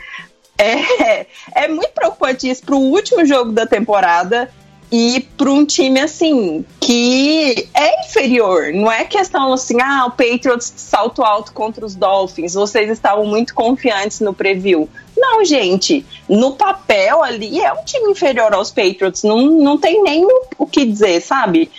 é, 0.58 1.26
é 1.54 1.68
muito 1.68 1.92
preocupante 1.92 2.48
isso 2.48 2.62
para 2.64 2.74
o 2.74 2.80
último 2.80 3.24
jogo 3.24 3.52
da 3.52 3.66
temporada 3.66 4.50
e 4.90 5.20
para 5.36 5.50
um 5.50 5.64
time 5.64 6.00
assim 6.00 6.64
que 6.80 7.68
é 7.74 8.04
inferior. 8.04 8.72
Não 8.72 8.90
é 8.90 9.04
questão 9.04 9.52
assim, 9.52 9.80
ah, 9.80 10.06
o 10.06 10.10
Patriots 10.10 10.72
salto 10.76 11.22
alto 11.22 11.52
contra 11.52 11.84
os 11.84 11.94
Dolphins. 11.94 12.54
Vocês 12.54 12.90
estavam 12.90 13.26
muito 13.26 13.54
confiantes 13.54 14.20
no 14.20 14.32
preview. 14.32 14.88
Não, 15.16 15.44
gente. 15.44 16.04
No 16.28 16.52
papel 16.52 17.22
ali 17.22 17.60
é 17.60 17.72
um 17.72 17.84
time 17.84 18.10
inferior 18.10 18.52
aos 18.52 18.70
Patriots. 18.70 19.22
Não, 19.22 19.40
não 19.46 19.78
tem 19.78 20.02
nem 20.02 20.24
o, 20.24 20.42
o 20.58 20.66
que 20.66 20.84
dizer, 20.84 21.20
sabe? 21.20 21.70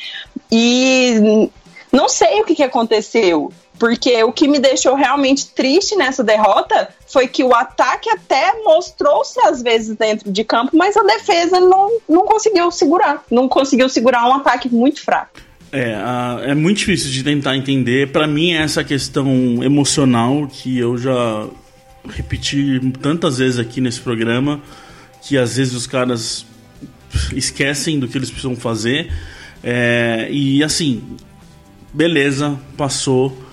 E 0.52 1.50
não 1.92 2.10
sei 2.10 2.42
o 2.42 2.46
que, 2.46 2.56
que 2.56 2.64
aconteceu. 2.64 3.52
Porque 3.78 4.24
o 4.24 4.32
que 4.32 4.48
me 4.48 4.60
deixou 4.60 4.96
realmente 4.96 5.48
triste 5.48 5.96
nessa 5.96 6.24
derrota 6.24 6.90
foi 7.08 7.28
que 7.28 7.44
o 7.44 7.54
ataque 7.54 8.10
até 8.10 8.64
mostrou-se 8.64 9.40
às 9.42 9.62
vezes 9.62 9.96
dentro 9.98 10.32
de 10.32 10.44
campo, 10.44 10.76
mas 10.76 10.96
a 10.96 11.04
defesa 11.04 11.60
não, 11.60 12.00
não 12.08 12.26
conseguiu 12.26 12.72
segurar. 12.72 13.24
Não 13.30 13.48
conseguiu 13.48 13.90
segurar 13.90 14.28
um 14.28 14.34
ataque 14.34 14.70
muito 14.70 15.04
fraco. 15.04 15.40
É, 15.72 15.94
a, 15.96 16.40
é 16.44 16.56
muito 16.56 16.78
difícil 16.78 17.12
de 17.12 17.24
tentar 17.24 17.58
entender. 17.58 18.12
Para 18.12 18.28
mim, 18.28 18.54
é 18.54 18.62
essa 18.62 18.84
questão 18.84 19.62
emocional 19.62 20.48
que 20.48 20.78
eu 20.78 20.98
já 20.98 21.48
repeti 22.10 22.80
tantas 23.02 23.40
vezes 23.40 23.60
aqui 23.60 23.82
nesse 23.82 24.00
programa, 24.00 24.62
que 25.22 25.38
às 25.38 25.58
vezes 25.58 25.74
os 25.74 25.86
caras 25.86 26.46
esquecem 27.34 28.00
do 28.00 28.08
que 28.08 28.18
eles 28.18 28.30
precisam 28.30 28.56
fazer. 28.56 29.12
É, 29.64 30.28
e 30.32 30.64
assim, 30.64 31.04
beleza, 31.94 32.58
passou 32.78 33.45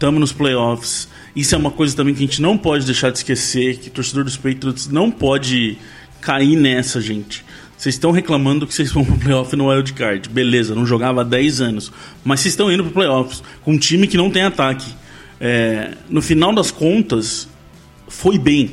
estamos 0.00 0.18
nos 0.18 0.32
playoffs. 0.32 1.08
Isso 1.36 1.54
é 1.54 1.58
uma 1.58 1.70
coisa 1.70 1.94
também 1.94 2.14
que 2.14 2.24
a 2.24 2.26
gente 2.26 2.40
não 2.40 2.56
pode 2.56 2.86
deixar 2.86 3.10
de 3.10 3.18
esquecer, 3.18 3.76
que 3.76 3.88
o 3.88 3.92
torcedor 3.92 4.24
dos 4.24 4.34
Patriots 4.34 4.88
não 4.88 5.10
pode 5.10 5.76
cair 6.22 6.56
nessa, 6.56 7.02
gente. 7.02 7.44
Vocês 7.76 7.96
estão 7.96 8.10
reclamando 8.10 8.66
que 8.66 8.72
vocês 8.72 8.90
vão 8.90 9.04
pro 9.04 9.18
playoff 9.18 9.54
no 9.54 9.68
wild 9.68 9.92
card. 9.92 10.30
Beleza, 10.30 10.74
não 10.74 10.86
jogava 10.86 11.20
há 11.20 11.24
10 11.24 11.60
anos. 11.60 11.92
Mas 12.24 12.40
vocês 12.40 12.54
estão 12.54 12.72
indo 12.72 12.82
pro 12.84 12.92
playoffs 12.92 13.42
com 13.62 13.72
um 13.72 13.78
time 13.78 14.06
que 14.06 14.16
não 14.16 14.30
tem 14.30 14.42
ataque. 14.42 14.90
É, 15.38 15.92
no 16.08 16.22
final 16.22 16.54
das 16.54 16.70
contas, 16.70 17.46
foi 18.08 18.38
bem. 18.38 18.70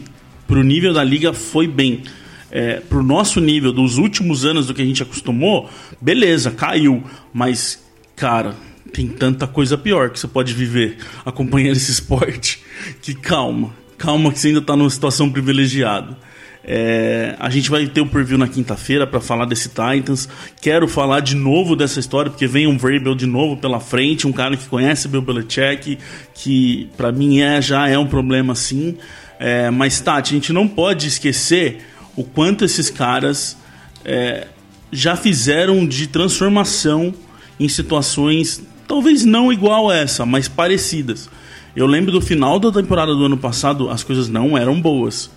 Pro 0.48 0.64
nível 0.64 0.94
da 0.94 1.04
liga, 1.04 1.34
foi 1.34 1.68
bem. 1.68 2.04
É, 2.50 2.80
pro 2.80 3.04
nosso 3.04 3.42
nível 3.42 3.74
dos 3.74 3.98
últimos 3.98 4.46
anos 4.46 4.68
do 4.68 4.74
que 4.74 4.82
a 4.82 4.86
gente 4.86 5.04
acostumou, 5.04 5.70
beleza, 6.00 6.52
caiu. 6.52 7.04
Mas, 7.34 7.84
cara, 8.16 8.56
tem 8.98 9.08
tanta 9.08 9.46
coisa 9.46 9.78
pior 9.78 10.10
que 10.10 10.20
você 10.20 10.28
pode 10.28 10.56
viver 10.56 10.98
acompanhando 11.24 11.78
esse 11.78 11.92
esporte 11.92 12.64
que 13.00 13.14
calma, 13.14 13.72
calma 13.96 14.32
que 14.32 14.40
você 14.40 14.48
ainda 14.48 14.60
está 14.60 14.76
numa 14.76 14.90
situação 14.90 15.32
privilegiada. 15.32 16.18
É, 16.64 17.36
a 17.40 17.48
gente 17.52 17.70
vai 17.70 17.86
ter 17.86 18.02
o 18.02 18.08
preview 18.08 18.40
na 18.40 18.48
quinta-feira 18.48 19.06
para 19.06 19.22
falar 19.22 19.46
desse 19.46 19.70
Titans. 19.70 20.28
Quero 20.60 20.88
falar 20.88 21.20
de 21.20 21.36
novo 21.36 21.76
dessa 21.76 22.00
história, 22.00 22.32
porque 22.32 22.48
vem 22.48 22.66
um 22.66 22.76
Vrabel 22.76 23.14
de 23.14 23.28
novo 23.28 23.56
pela 23.56 23.80
frente, 23.80 24.26
um 24.26 24.34
cara 24.34 24.58
que 24.58 24.68
conhece 24.68 25.08
Bill 25.08 25.22
Belichick, 25.22 26.00
que 26.34 26.90
para 26.98 27.12
mim 27.12 27.40
é, 27.40 27.62
já 27.62 27.88
é 27.88 28.00
um 28.00 28.08
problema 28.08 28.56
sim. 28.56 28.98
É, 29.40 29.70
mas, 29.70 30.02
Tati, 30.02 30.34
a 30.34 30.38
gente 30.38 30.52
não 30.52 30.68
pode 30.68 31.08
esquecer 31.08 31.86
o 32.16 32.24
quanto 32.24 32.66
esses 32.66 32.90
caras 32.90 33.56
é, 34.04 34.48
já 34.92 35.16
fizeram 35.16 35.86
de 35.88 36.08
transformação 36.08 37.14
em 37.60 37.70
situações 37.70 38.67
Talvez 38.88 39.26
não 39.26 39.52
igual 39.52 39.92
essa, 39.92 40.26
mas 40.26 40.48
parecidas. 40.48 41.30
Eu 41.76 41.86
lembro 41.86 42.12
do 42.12 42.22
final 42.22 42.58
da 42.60 42.72
temporada 42.72 43.14
do 43.14 43.26
ano 43.26 43.38
passado, 43.38 43.90
as 43.90 44.04
coisas 44.04 44.30
não 44.30 44.58
eram 44.58 44.80
boas. 44.82 45.30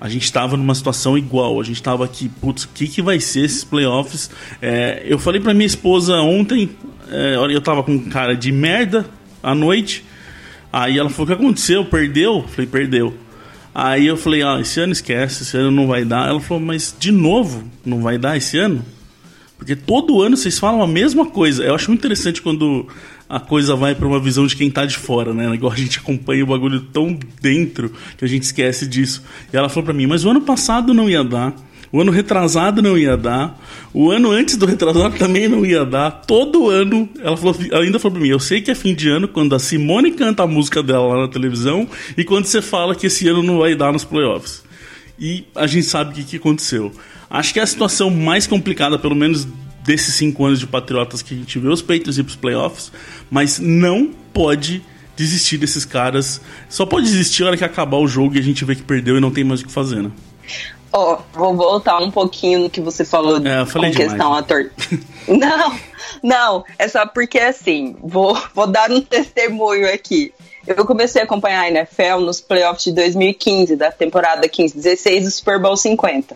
A 0.00 0.08
gente 0.08 0.24
estava 0.24 0.56
numa 0.56 0.74
situação 0.74 1.16
igual. 1.16 1.60
A 1.60 1.64
gente 1.64 1.76
estava 1.76 2.04
aqui, 2.04 2.28
putz, 2.28 2.64
o 2.64 2.68
que, 2.68 2.86
que 2.86 3.02
vai 3.02 3.20
ser 3.20 3.44
esses 3.44 3.64
playoffs? 3.64 4.30
É, 4.62 5.02
eu 5.06 5.18
falei 5.18 5.40
para 5.40 5.52
minha 5.54 5.66
esposa 5.66 6.16
ontem, 6.16 6.70
é, 7.10 7.36
eu 7.36 7.60
tava 7.60 7.82
com 7.82 7.98
cara 8.10 8.34
de 8.34 8.52
merda 8.52 9.06
à 9.42 9.54
noite. 9.54 10.04
Aí 10.72 10.98
ela 10.98 11.08
falou: 11.10 11.24
O 11.24 11.26
que 11.36 11.42
aconteceu? 11.42 11.84
Perdeu? 11.84 12.36
Eu 12.36 12.48
falei: 12.48 12.66
Perdeu. 12.66 13.14
Aí 13.74 14.06
eu 14.06 14.16
falei: 14.16 14.42
Ah, 14.42 14.60
esse 14.60 14.80
ano 14.80 14.92
esquece, 14.92 15.42
esse 15.42 15.56
ano 15.56 15.70
não 15.70 15.86
vai 15.86 16.04
dar. 16.04 16.28
Ela 16.28 16.40
falou: 16.40 16.62
Mas 16.62 16.94
de 16.98 17.12
novo, 17.12 17.64
não 17.84 18.02
vai 18.02 18.18
dar 18.18 18.36
esse 18.36 18.58
ano? 18.58 18.84
Porque 19.56 19.76
todo 19.76 20.20
ano 20.20 20.36
vocês 20.36 20.58
falam 20.58 20.82
a 20.82 20.86
mesma 20.86 21.26
coisa. 21.26 21.62
Eu 21.64 21.74
acho 21.74 21.90
muito 21.90 22.00
interessante 22.00 22.42
quando 22.42 22.86
a 23.28 23.40
coisa 23.40 23.74
vai 23.74 23.94
para 23.94 24.06
uma 24.06 24.20
visão 24.20 24.46
de 24.46 24.56
quem 24.56 24.70
tá 24.70 24.84
de 24.84 24.96
fora, 24.96 25.32
né? 25.32 25.52
Igual 25.54 25.72
a 25.72 25.76
gente 25.76 25.98
acompanha 25.98 26.44
o 26.44 26.46
bagulho 26.46 26.80
tão 26.80 27.18
dentro 27.40 27.92
que 28.18 28.24
a 28.24 28.28
gente 28.28 28.42
esquece 28.42 28.86
disso. 28.86 29.22
E 29.52 29.56
ela 29.56 29.68
falou 29.68 29.84
para 29.84 29.94
mim: 29.94 30.06
"Mas 30.06 30.24
o 30.24 30.30
ano 30.30 30.40
passado 30.40 30.92
não 30.92 31.08
ia 31.08 31.24
dar. 31.24 31.54
O 31.94 32.00
ano 32.00 32.10
retrasado 32.10 32.82
não 32.82 32.98
ia 32.98 33.16
dar. 33.16 33.56
O 33.92 34.10
ano 34.10 34.32
antes 34.32 34.56
do 34.56 34.66
retrasado 34.66 35.16
também 35.16 35.46
não 35.46 35.64
ia 35.64 35.84
dar. 35.84 36.10
Todo 36.10 36.68
ano, 36.68 37.08
ela, 37.20 37.36
falou, 37.36 37.56
ela 37.70 37.84
ainda 37.84 38.00
falou 38.00 38.16
pra 38.16 38.20
mim: 38.20 38.30
Eu 38.30 38.40
sei 38.40 38.60
que 38.60 38.68
é 38.68 38.74
fim 38.74 38.92
de 38.92 39.08
ano 39.08 39.28
quando 39.28 39.54
a 39.54 39.60
Simone 39.60 40.10
canta 40.10 40.42
a 40.42 40.46
música 40.46 40.82
dela 40.82 41.06
lá 41.06 41.20
na 41.22 41.28
televisão 41.28 41.88
e 42.18 42.24
quando 42.24 42.46
você 42.46 42.60
fala 42.60 42.96
que 42.96 43.06
esse 43.06 43.28
ano 43.28 43.44
não 43.44 43.58
vai 43.58 43.76
dar 43.76 43.92
nos 43.92 44.02
playoffs. 44.02 44.64
E 45.16 45.44
a 45.54 45.68
gente 45.68 45.86
sabe 45.86 46.10
o 46.10 46.14
que, 46.14 46.24
que 46.24 46.36
aconteceu. 46.38 46.92
Acho 47.28 47.52
que 47.52 47.60
é 47.60 47.62
a 47.62 47.66
situação 47.66 48.10
mais 48.10 48.46
complicada, 48.46 48.98
pelo 48.98 49.14
menos 49.14 49.46
desses 49.84 50.14
cinco 50.14 50.44
anos 50.44 50.58
de 50.58 50.66
Patriotas 50.66 51.22
que 51.22 51.34
a 51.34 51.36
gente 51.36 51.58
vê 51.58 51.68
os 51.68 51.82
Patriots 51.82 52.18
ir 52.18 52.24
pros 52.24 52.36
playoffs, 52.36 52.90
mas 53.30 53.58
não 53.58 54.10
pode 54.32 54.82
desistir 55.14 55.58
desses 55.58 55.84
caras. 55.84 56.40
Só 56.68 56.86
pode 56.86 57.06
desistir 57.06 57.42
na 57.42 57.48
hora 57.48 57.56
que 57.56 57.64
acabar 57.64 57.98
o 57.98 58.08
jogo 58.08 58.36
e 58.36 58.38
a 58.38 58.42
gente 58.42 58.64
vê 58.64 58.74
que 58.74 58.82
perdeu 58.82 59.16
e 59.16 59.20
não 59.20 59.30
tem 59.30 59.44
mais 59.44 59.60
o 59.60 59.66
que 59.66 59.72
fazer, 59.72 60.02
né? 60.02 60.10
Ó, 60.92 61.14
oh, 61.14 61.38
vou 61.38 61.56
voltar 61.56 61.98
um 61.98 62.10
pouquinho 62.10 62.60
no 62.60 62.70
que 62.70 62.80
você 62.80 63.04
falou 63.04 63.36
é, 63.44 63.64
com 63.66 63.92
questão 63.92 64.32
ator. 64.32 64.70
não, 65.26 65.78
não, 66.22 66.64
é 66.78 66.86
só 66.86 67.04
porque 67.04 67.38
assim, 67.38 67.96
vou, 68.00 68.40
vou 68.54 68.66
dar 68.66 68.90
um 68.90 69.00
testemunho 69.00 69.92
aqui. 69.92 70.32
Eu 70.66 70.86
comecei 70.86 71.20
a 71.20 71.24
acompanhar 71.24 71.62
a 71.62 71.68
NFL 71.68 72.20
nos 72.20 72.40
playoffs 72.40 72.84
de 72.84 72.92
2015, 72.92 73.76
da 73.76 73.90
temporada 73.90 74.48
15-16 74.48 75.24
do 75.24 75.30
Super 75.30 75.60
Bowl 75.60 75.76
50 75.76 76.34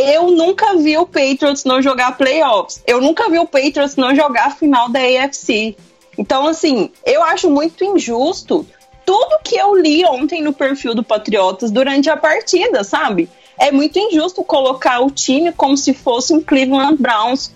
eu 0.00 0.30
nunca 0.30 0.76
vi 0.76 0.96
o 0.96 1.06
Patriots 1.06 1.64
não 1.64 1.82
jogar 1.82 2.16
playoffs. 2.16 2.82
Eu 2.86 3.00
nunca 3.00 3.28
vi 3.28 3.38
o 3.38 3.46
Patriots 3.46 3.96
não 3.96 4.14
jogar 4.14 4.46
a 4.46 4.50
final 4.50 4.88
da 4.88 5.00
AFC. 5.00 5.76
Então, 6.18 6.46
assim, 6.46 6.90
eu 7.04 7.22
acho 7.22 7.50
muito 7.50 7.84
injusto 7.84 8.66
tudo 9.04 9.40
que 9.42 9.56
eu 9.56 9.74
li 9.74 10.04
ontem 10.04 10.42
no 10.42 10.52
perfil 10.52 10.94
do 10.94 11.02
Patriotas 11.02 11.70
durante 11.70 12.08
a 12.08 12.16
partida, 12.16 12.84
sabe? 12.84 13.28
É 13.58 13.72
muito 13.72 13.98
injusto 13.98 14.42
colocar 14.44 15.00
o 15.00 15.10
time 15.10 15.52
como 15.52 15.76
se 15.76 15.92
fosse 15.92 16.32
um 16.32 16.40
Cleveland 16.40 16.96
Browns. 16.96 17.52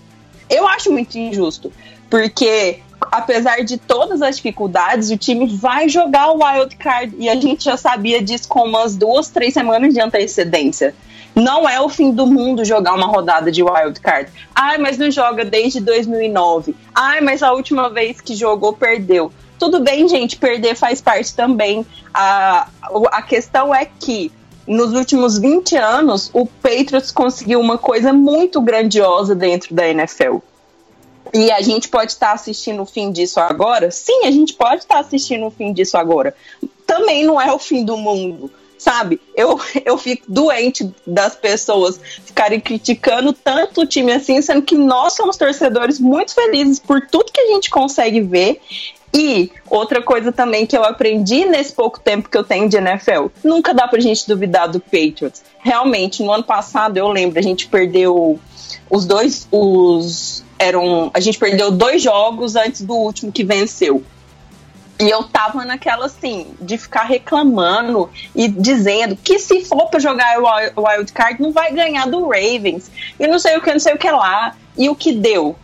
Eu 0.49 0.67
acho 0.67 0.91
muito 0.91 1.17
injusto, 1.17 1.71
porque 2.09 2.79
apesar 3.17 3.63
de 3.63 3.77
todas 3.77 4.21
as 4.21 4.37
dificuldades, 4.37 5.09
o 5.09 5.17
time 5.17 5.47
vai 5.47 5.87
jogar 5.89 6.31
o 6.31 6.43
wild 6.43 6.75
card 6.75 7.15
e 7.17 7.29
a 7.29 7.35
gente 7.35 7.65
já 7.65 7.77
sabia 7.77 8.21
disso 8.21 8.47
com 8.47 8.63
umas 8.63 8.95
duas, 8.95 9.29
três 9.29 9.53
semanas 9.53 9.93
de 9.93 9.99
antecedência. 9.99 10.93
Não 11.33 11.67
é 11.67 11.81
o 11.81 11.89
fim 11.89 12.11
do 12.11 12.25
mundo 12.25 12.63
jogar 12.63 12.93
uma 12.93 13.07
rodada 13.07 13.51
de 13.51 13.61
wild 13.61 13.99
card. 13.99 14.31
Ai, 14.53 14.77
mas 14.77 14.97
não 14.97 15.11
joga 15.11 15.43
desde 15.43 15.81
2009. 15.81 16.75
Ai, 16.93 17.19
mas 17.19 17.43
a 17.43 17.51
última 17.51 17.89
vez 17.89 18.21
que 18.21 18.33
jogou 18.33 18.71
perdeu. 18.71 19.31
Tudo 19.59 19.81
bem, 19.81 20.07
gente, 20.07 20.37
perder 20.37 20.75
faz 20.75 21.01
parte 21.01 21.33
também. 21.33 21.85
A, 22.13 22.67
a 23.11 23.21
questão 23.21 23.75
é 23.75 23.85
que 23.85 24.31
nos 24.67 24.93
últimos 24.93 25.37
20 25.37 25.75
anos, 25.75 26.29
o 26.33 26.45
Patriots 26.45 27.11
conseguiu 27.11 27.59
uma 27.59 27.77
coisa 27.77 28.11
muito 28.11 28.59
grandiosa 28.61 29.35
dentro 29.35 29.75
da 29.75 29.87
NFL. 29.87 30.37
E 31.33 31.51
a 31.51 31.61
gente 31.61 31.89
pode 31.89 32.11
estar 32.11 32.31
assistindo 32.31 32.81
o 32.81 32.85
fim 32.85 33.11
disso 33.11 33.39
agora? 33.39 33.91
Sim, 33.91 34.25
a 34.25 34.31
gente 34.31 34.53
pode 34.53 34.83
estar 34.83 34.99
assistindo 34.99 35.45
o 35.45 35.51
fim 35.51 35.73
disso 35.73 35.97
agora. 35.97 36.35
Também 36.85 37.25
não 37.25 37.41
é 37.41 37.51
o 37.51 37.59
fim 37.59 37.83
do 37.83 37.97
mundo 37.97 38.51
sabe? 38.77 39.19
Eu, 39.35 39.59
eu 39.83 39.97
fico 39.97 40.25
doente 40.27 40.89
das 41.07 41.35
pessoas 41.35 41.99
ficarem 42.25 42.59
criticando 42.59 43.33
tanto 43.33 43.81
o 43.81 43.85
time 43.85 44.11
assim, 44.11 44.41
sendo 44.41 44.61
que 44.61 44.75
nós 44.75 45.13
somos 45.13 45.37
torcedores 45.37 45.99
muito 45.99 46.33
felizes 46.33 46.79
por 46.79 47.01
tudo 47.07 47.31
que 47.31 47.41
a 47.41 47.47
gente 47.47 47.69
consegue 47.69 48.21
ver. 48.21 48.61
E 49.13 49.49
outra 49.69 50.01
coisa 50.01 50.29
também 50.29 50.65
que 50.65 50.77
eu 50.77 50.83
aprendi 50.83 51.45
nesse 51.45 51.73
pouco 51.73 51.99
tempo 52.01 52.29
que 52.29 52.37
eu 52.37 52.43
tenho 52.43 52.67
de 52.67 52.75
NFL, 52.75 53.27
nunca 53.41 53.73
dá 53.73 53.87
pra 53.87 53.99
gente 54.01 54.27
duvidar 54.27 54.67
do 54.67 54.79
Patriots. 54.79 55.41
Realmente, 55.59 56.21
no 56.21 56.33
ano 56.33 56.43
passado, 56.43 56.97
eu 56.97 57.07
lembro, 57.07 57.39
a 57.39 57.41
gente 57.41 57.67
perdeu 57.67 58.37
os 58.89 59.05
dois, 59.05 59.47
os 59.51 60.43
eram, 60.57 61.11
a 61.13 61.19
gente 61.19 61.37
perdeu 61.37 61.71
dois 61.71 62.01
jogos 62.01 62.55
antes 62.55 62.81
do 62.81 62.93
último 62.93 63.31
que 63.31 63.43
venceu. 63.43 64.03
E 64.97 65.09
eu 65.09 65.23
tava 65.23 65.65
naquela 65.65 66.05
assim, 66.05 66.47
de 66.61 66.77
ficar 66.77 67.03
reclamando 67.03 68.09
e 68.33 68.47
dizendo 68.47 69.17
que 69.21 69.37
se 69.39 69.65
for 69.65 69.89
pra 69.89 69.99
jogar 69.99 70.39
o 70.39 70.83
Wild 70.83 71.11
Card, 71.11 71.41
não 71.41 71.51
vai 71.51 71.73
ganhar 71.73 72.07
do 72.07 72.29
Ravens. 72.29 72.89
E 73.19 73.27
não 73.27 73.37
sei 73.37 73.57
o 73.57 73.61
que, 73.61 73.73
não 73.73 73.79
sei 73.79 73.93
o 73.93 73.97
que 73.97 74.09
lá. 74.09 74.55
E 74.77 74.87
o 74.87 74.95
que 74.95 75.11
deu? 75.11 75.55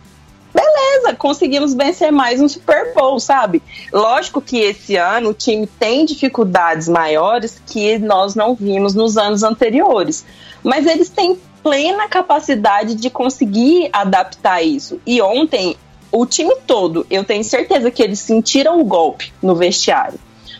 Beleza, 0.54 1.16
conseguimos 1.16 1.72
vencer 1.72 2.12
mais 2.12 2.42
um 2.42 2.48
Super 2.48 2.92
Bowl, 2.92 3.18
sabe? 3.18 3.62
Lógico 3.90 4.42
que 4.42 4.58
esse 4.58 4.96
ano 4.96 5.30
o 5.30 5.34
time 5.34 5.66
tem 5.66 6.04
dificuldades 6.04 6.88
maiores 6.88 7.58
que 7.66 7.98
nós 7.98 8.34
não 8.34 8.54
vimos 8.54 8.94
nos 8.94 9.16
anos 9.16 9.42
anteriores. 9.42 10.26
Mas 10.62 10.84
eles 10.86 11.08
têm 11.08 11.38
plena 11.62 12.08
capacidade 12.08 12.94
de 12.94 13.08
conseguir 13.08 13.88
adaptar 13.92 14.62
isso. 14.62 15.00
E 15.06 15.22
ontem 15.22 15.76
o 16.10 16.26
time 16.26 16.54
todo, 16.66 17.06
eu 17.10 17.24
tenho 17.24 17.42
certeza 17.42 17.90
que 17.90 18.02
eles 18.02 18.18
sentiram 18.18 18.80
o 18.80 18.84
golpe 18.84 19.32
no 19.42 19.54
vestiário. 19.54 20.18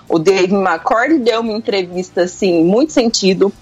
O 0.09 0.19
Dave 0.19 0.55
McCord 0.55 1.19
deu 1.19 1.41
uma 1.41 1.53
entrevista 1.53 2.23
assim, 2.23 2.65
muito 2.65 2.93
sentido. 2.93 3.53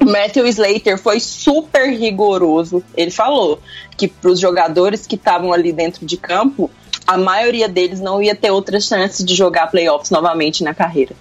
O 0.00 0.04
Matthew 0.04 0.46
Slater 0.46 0.98
foi 0.98 1.20
super 1.20 1.90
rigoroso. 1.90 2.82
Ele 2.96 3.10
falou 3.10 3.60
que 3.96 4.08
para 4.08 4.30
os 4.30 4.40
jogadores 4.40 5.06
que 5.06 5.14
estavam 5.14 5.52
ali 5.52 5.72
dentro 5.72 6.04
de 6.04 6.16
campo, 6.16 6.70
a 7.06 7.16
maioria 7.16 7.68
deles 7.68 8.00
não 8.00 8.22
ia 8.22 8.34
ter 8.34 8.50
outra 8.50 8.80
chance 8.80 9.24
de 9.24 9.34
jogar 9.34 9.68
playoffs 9.68 10.10
novamente 10.10 10.64
na 10.64 10.74
carreira. 10.74 11.14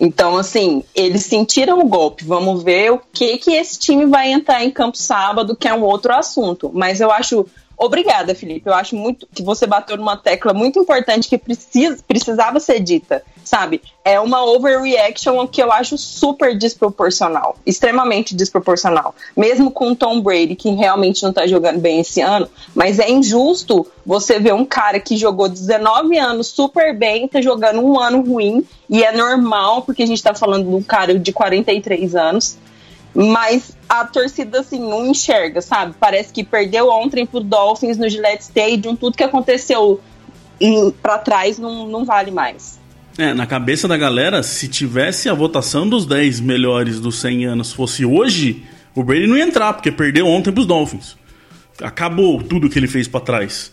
Então, 0.00 0.36
assim, 0.36 0.82
eles 0.94 1.24
sentiram 1.24 1.80
o 1.80 1.88
golpe. 1.88 2.24
Vamos 2.24 2.62
ver 2.62 2.92
o 2.92 3.00
que 3.12 3.38
que 3.38 3.52
esse 3.52 3.78
time 3.78 4.06
vai 4.06 4.32
entrar 4.32 4.64
em 4.64 4.70
campo 4.70 4.96
sábado, 4.96 5.56
que 5.56 5.68
é 5.68 5.74
um 5.74 5.82
outro 5.82 6.12
assunto. 6.14 6.70
Mas 6.72 7.00
eu 7.00 7.10
acho 7.10 7.46
Obrigada, 7.76 8.34
Felipe. 8.34 8.68
Eu 8.68 8.74
acho 8.74 8.94
muito 8.96 9.26
que 9.32 9.42
você 9.42 9.66
bateu 9.66 9.96
numa 9.96 10.16
tecla 10.16 10.54
muito 10.54 10.78
importante 10.78 11.28
que 11.28 11.36
precisa, 11.36 12.02
precisava 12.06 12.60
ser 12.60 12.80
dita, 12.80 13.22
sabe? 13.44 13.82
É 14.04 14.18
uma 14.18 14.44
overreaction 14.44 15.46
que 15.46 15.62
eu 15.62 15.70
acho 15.70 15.96
super 15.96 16.56
desproporcional, 16.56 17.56
extremamente 17.64 18.34
desproporcional. 18.34 19.14
Mesmo 19.36 19.70
com 19.70 19.94
Tom 19.94 20.20
Brady, 20.20 20.56
que 20.56 20.70
realmente 20.70 21.22
não 21.22 21.32
tá 21.32 21.46
jogando 21.46 21.78
bem 21.80 22.00
esse 22.00 22.20
ano, 22.20 22.48
mas 22.74 22.98
é 22.98 23.10
injusto 23.10 23.86
você 24.04 24.38
ver 24.38 24.54
um 24.54 24.64
cara 24.64 24.98
que 24.98 25.16
jogou 25.16 25.48
19 25.48 26.18
anos 26.18 26.48
super 26.48 26.96
bem, 26.96 27.28
tá 27.28 27.40
jogando 27.40 27.80
um 27.80 27.98
ano 27.98 28.22
ruim, 28.22 28.66
e 28.88 29.02
é 29.02 29.12
normal, 29.16 29.82
porque 29.82 30.02
a 30.02 30.06
gente 30.06 30.22
tá 30.22 30.34
falando 30.34 30.68
de 30.68 30.74
um 30.74 30.82
cara 30.82 31.18
de 31.18 31.32
43 31.32 32.14
anos 32.14 32.58
mas 33.14 33.76
a 33.88 34.04
torcida 34.04 34.60
assim 34.60 34.80
não 34.80 35.06
enxerga, 35.06 35.62
sabe? 35.62 35.94
Parece 36.00 36.32
que 36.32 36.42
perdeu 36.42 36.90
ontem 36.90 37.24
pro 37.24 37.38
Dolphins 37.38 37.96
no 37.96 38.08
Gillette 38.08 38.42
Stadium, 38.42 38.96
tudo 38.96 39.16
que 39.16 39.22
aconteceu 39.22 40.00
para 41.00 41.18
trás 41.18 41.58
não, 41.58 41.86
não 41.86 42.04
vale 42.04 42.30
mais. 42.30 42.80
É, 43.16 43.32
na 43.32 43.46
cabeça 43.46 43.86
da 43.86 43.96
galera, 43.96 44.42
se 44.42 44.66
tivesse 44.66 45.28
a 45.28 45.34
votação 45.34 45.88
dos 45.88 46.04
10 46.04 46.40
melhores 46.40 46.98
dos 46.98 47.20
100 47.20 47.46
anos 47.46 47.72
fosse 47.72 48.04
hoje, 48.04 48.64
o 48.94 49.04
Brady 49.04 49.26
não 49.26 49.36
ia 49.36 49.44
entrar, 49.44 49.72
porque 49.72 49.92
perdeu 49.92 50.26
ontem 50.26 50.52
pros 50.52 50.66
Dolphins. 50.66 51.16
Acabou 51.80 52.42
tudo 52.42 52.68
que 52.68 52.78
ele 52.78 52.88
fez 52.88 53.06
para 53.06 53.20
trás. 53.20 53.72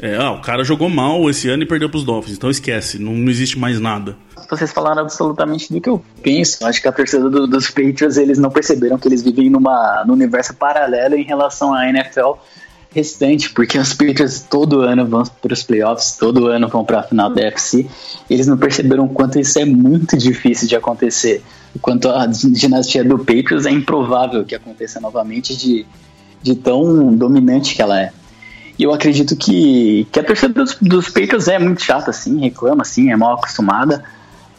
É, 0.00 0.16
ah, 0.16 0.32
o 0.32 0.40
cara 0.40 0.64
jogou 0.64 0.88
mal 0.88 1.30
esse 1.30 1.48
ano 1.48 1.62
e 1.62 1.66
perdeu 1.66 1.88
pros 1.88 2.04
Dolphins, 2.04 2.36
então 2.36 2.50
esquece, 2.50 2.98
não, 2.98 3.12
não 3.12 3.30
existe 3.30 3.56
mais 3.56 3.78
nada. 3.78 4.16
Vocês 4.50 4.72
falaram 4.72 5.02
absolutamente 5.02 5.72
do 5.72 5.80
que 5.80 5.88
eu 5.88 6.04
penso. 6.22 6.66
Acho 6.66 6.82
que 6.82 6.88
a 6.88 6.92
torcida 6.92 7.30
do, 7.30 7.46
dos 7.46 7.70
Patriots, 7.70 8.16
eles 8.16 8.38
não 8.38 8.50
perceberam 8.50 8.98
que 8.98 9.08
eles 9.08 9.22
vivem 9.22 9.48
numa, 9.48 10.04
num 10.06 10.12
universo 10.12 10.52
paralelo 10.54 11.14
em 11.14 11.24
relação 11.24 11.72
à 11.72 11.88
NFL 11.88 12.32
restante, 12.94 13.50
porque 13.50 13.76
os 13.76 13.92
Patriots 13.92 14.46
todo 14.48 14.82
ano 14.82 15.04
vão 15.04 15.24
para 15.24 15.52
os 15.52 15.62
playoffs, 15.64 16.16
todo 16.16 16.46
ano 16.46 16.68
vão 16.68 16.84
para 16.84 17.00
a 17.00 17.02
final 17.02 17.28
da 17.28 17.42
UFC. 17.42 17.86
Eles 18.30 18.46
não 18.46 18.56
perceberam 18.56 19.04
o 19.04 19.08
quanto 19.08 19.38
isso 19.38 19.58
é 19.58 19.64
muito 19.64 20.16
difícil 20.16 20.68
de 20.68 20.76
acontecer. 20.76 21.42
Quanto 21.82 22.08
a 22.08 22.26
dinastia 22.26 23.02
do 23.02 23.18
Patriots 23.18 23.66
é 23.66 23.70
improvável 23.70 24.44
que 24.44 24.54
aconteça 24.54 25.00
novamente 25.00 25.56
de, 25.56 25.84
de 26.40 26.54
tão 26.54 27.12
dominante 27.14 27.74
que 27.74 27.82
ela 27.82 28.00
é. 28.00 28.12
E 28.78 28.84
eu 28.84 28.92
acredito 28.92 29.36
que, 29.36 30.06
que 30.12 30.20
a 30.20 30.24
torcida 30.24 30.52
dos, 30.52 30.76
dos 30.80 31.08
Patriots 31.08 31.48
é 31.48 31.58
muito 31.58 31.82
chata, 31.82 32.10
assim, 32.10 32.38
reclama, 32.40 32.82
assim, 32.82 33.10
é 33.10 33.16
mal 33.16 33.34
acostumada. 33.34 34.04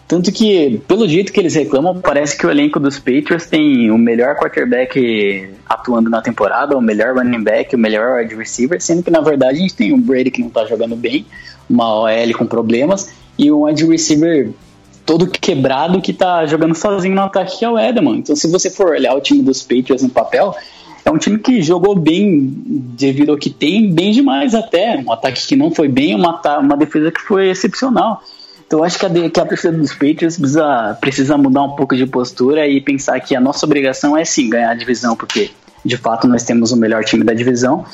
Tanto 0.07 0.31
que, 0.31 0.81
pelo 0.87 1.07
jeito 1.07 1.33
que 1.33 1.39
eles 1.39 1.55
reclamam, 1.55 1.99
parece 1.99 2.37
que 2.37 2.45
o 2.45 2.51
elenco 2.51 2.79
dos 2.79 2.99
Patriots 2.99 3.47
tem 3.47 3.89
o 3.89 3.97
melhor 3.97 4.35
quarterback 4.35 5.49
atuando 5.67 6.11
na 6.11 6.21
temporada, 6.21 6.77
o 6.77 6.81
melhor 6.81 7.15
running 7.15 7.43
back, 7.43 7.75
o 7.75 7.79
melhor 7.79 8.19
wide 8.19 8.35
receiver, 8.35 8.79
sendo 8.79 9.01
que 9.01 9.09
na 9.09 9.21
verdade 9.21 9.57
a 9.57 9.61
gente 9.61 9.73
tem 9.73 9.91
o 9.93 9.97
Brady 9.97 10.29
que 10.29 10.41
não 10.41 10.49
tá 10.49 10.63
jogando 10.65 10.95
bem, 10.95 11.25
uma 11.67 12.01
OL 12.01 12.37
com 12.37 12.45
problemas 12.45 13.13
e 13.35 13.51
um 13.51 13.63
wide 13.63 13.83
receiver 13.83 14.51
todo 15.05 15.27
quebrado 15.27 15.99
que 16.01 16.13
tá 16.13 16.45
jogando 16.45 16.75
sozinho 16.75 17.15
no 17.15 17.21
ataque, 17.21 17.59
que 17.59 17.65
é 17.65 17.69
o 17.69 17.77
Edelman. 17.77 18.17
Então, 18.17 18.35
se 18.35 18.47
você 18.47 18.69
for 18.69 18.91
olhar 18.91 19.15
o 19.15 19.21
time 19.21 19.41
dos 19.41 19.61
Patriots 19.63 20.03
no 20.03 20.09
papel, 20.09 20.55
é 21.03 21.11
um 21.11 21.17
time 21.17 21.37
que 21.37 21.61
jogou 21.61 21.95
bem 21.95 22.51
devido 22.97 23.31
ao 23.31 23.37
que 23.37 23.49
tem, 23.49 23.91
bem 23.91 24.11
demais 24.11 24.55
até. 24.55 24.97
Um 24.97 25.11
ataque 25.11 25.45
que 25.47 25.55
não 25.55 25.71
foi 25.71 25.87
bem, 25.87 26.15
uma, 26.15 26.41
uma 26.59 26.75
defesa 26.75 27.11
que 27.11 27.21
foi 27.21 27.49
excepcional. 27.49 28.23
Então 28.75 28.83
acho 28.83 28.99
que 28.99 29.05
a, 29.05 29.29
que 29.29 29.39
a 29.39 29.45
torcida 29.45 29.77
dos 29.77 29.93
Patriots 29.93 30.37
precisa, 30.37 30.97
precisa 30.99 31.37
mudar 31.37 31.63
um 31.63 31.77
pouco 31.77 31.95
de 31.95 32.05
postura 32.05 32.67
e 32.67 32.81
pensar 32.81 33.17
que 33.21 33.33
a 33.33 33.39
nossa 33.39 33.65
obrigação 33.65 34.17
é 34.17 34.25
sim 34.25 34.49
ganhar 34.49 34.71
a 34.71 34.73
divisão, 34.75 35.15
porque 35.15 35.51
de 35.85 35.95
fato 35.95 36.27
nós 36.27 36.43
temos 36.43 36.73
o 36.73 36.75
melhor 36.75 37.01
time 37.05 37.23
da 37.23 37.33
divisão. 37.33 37.85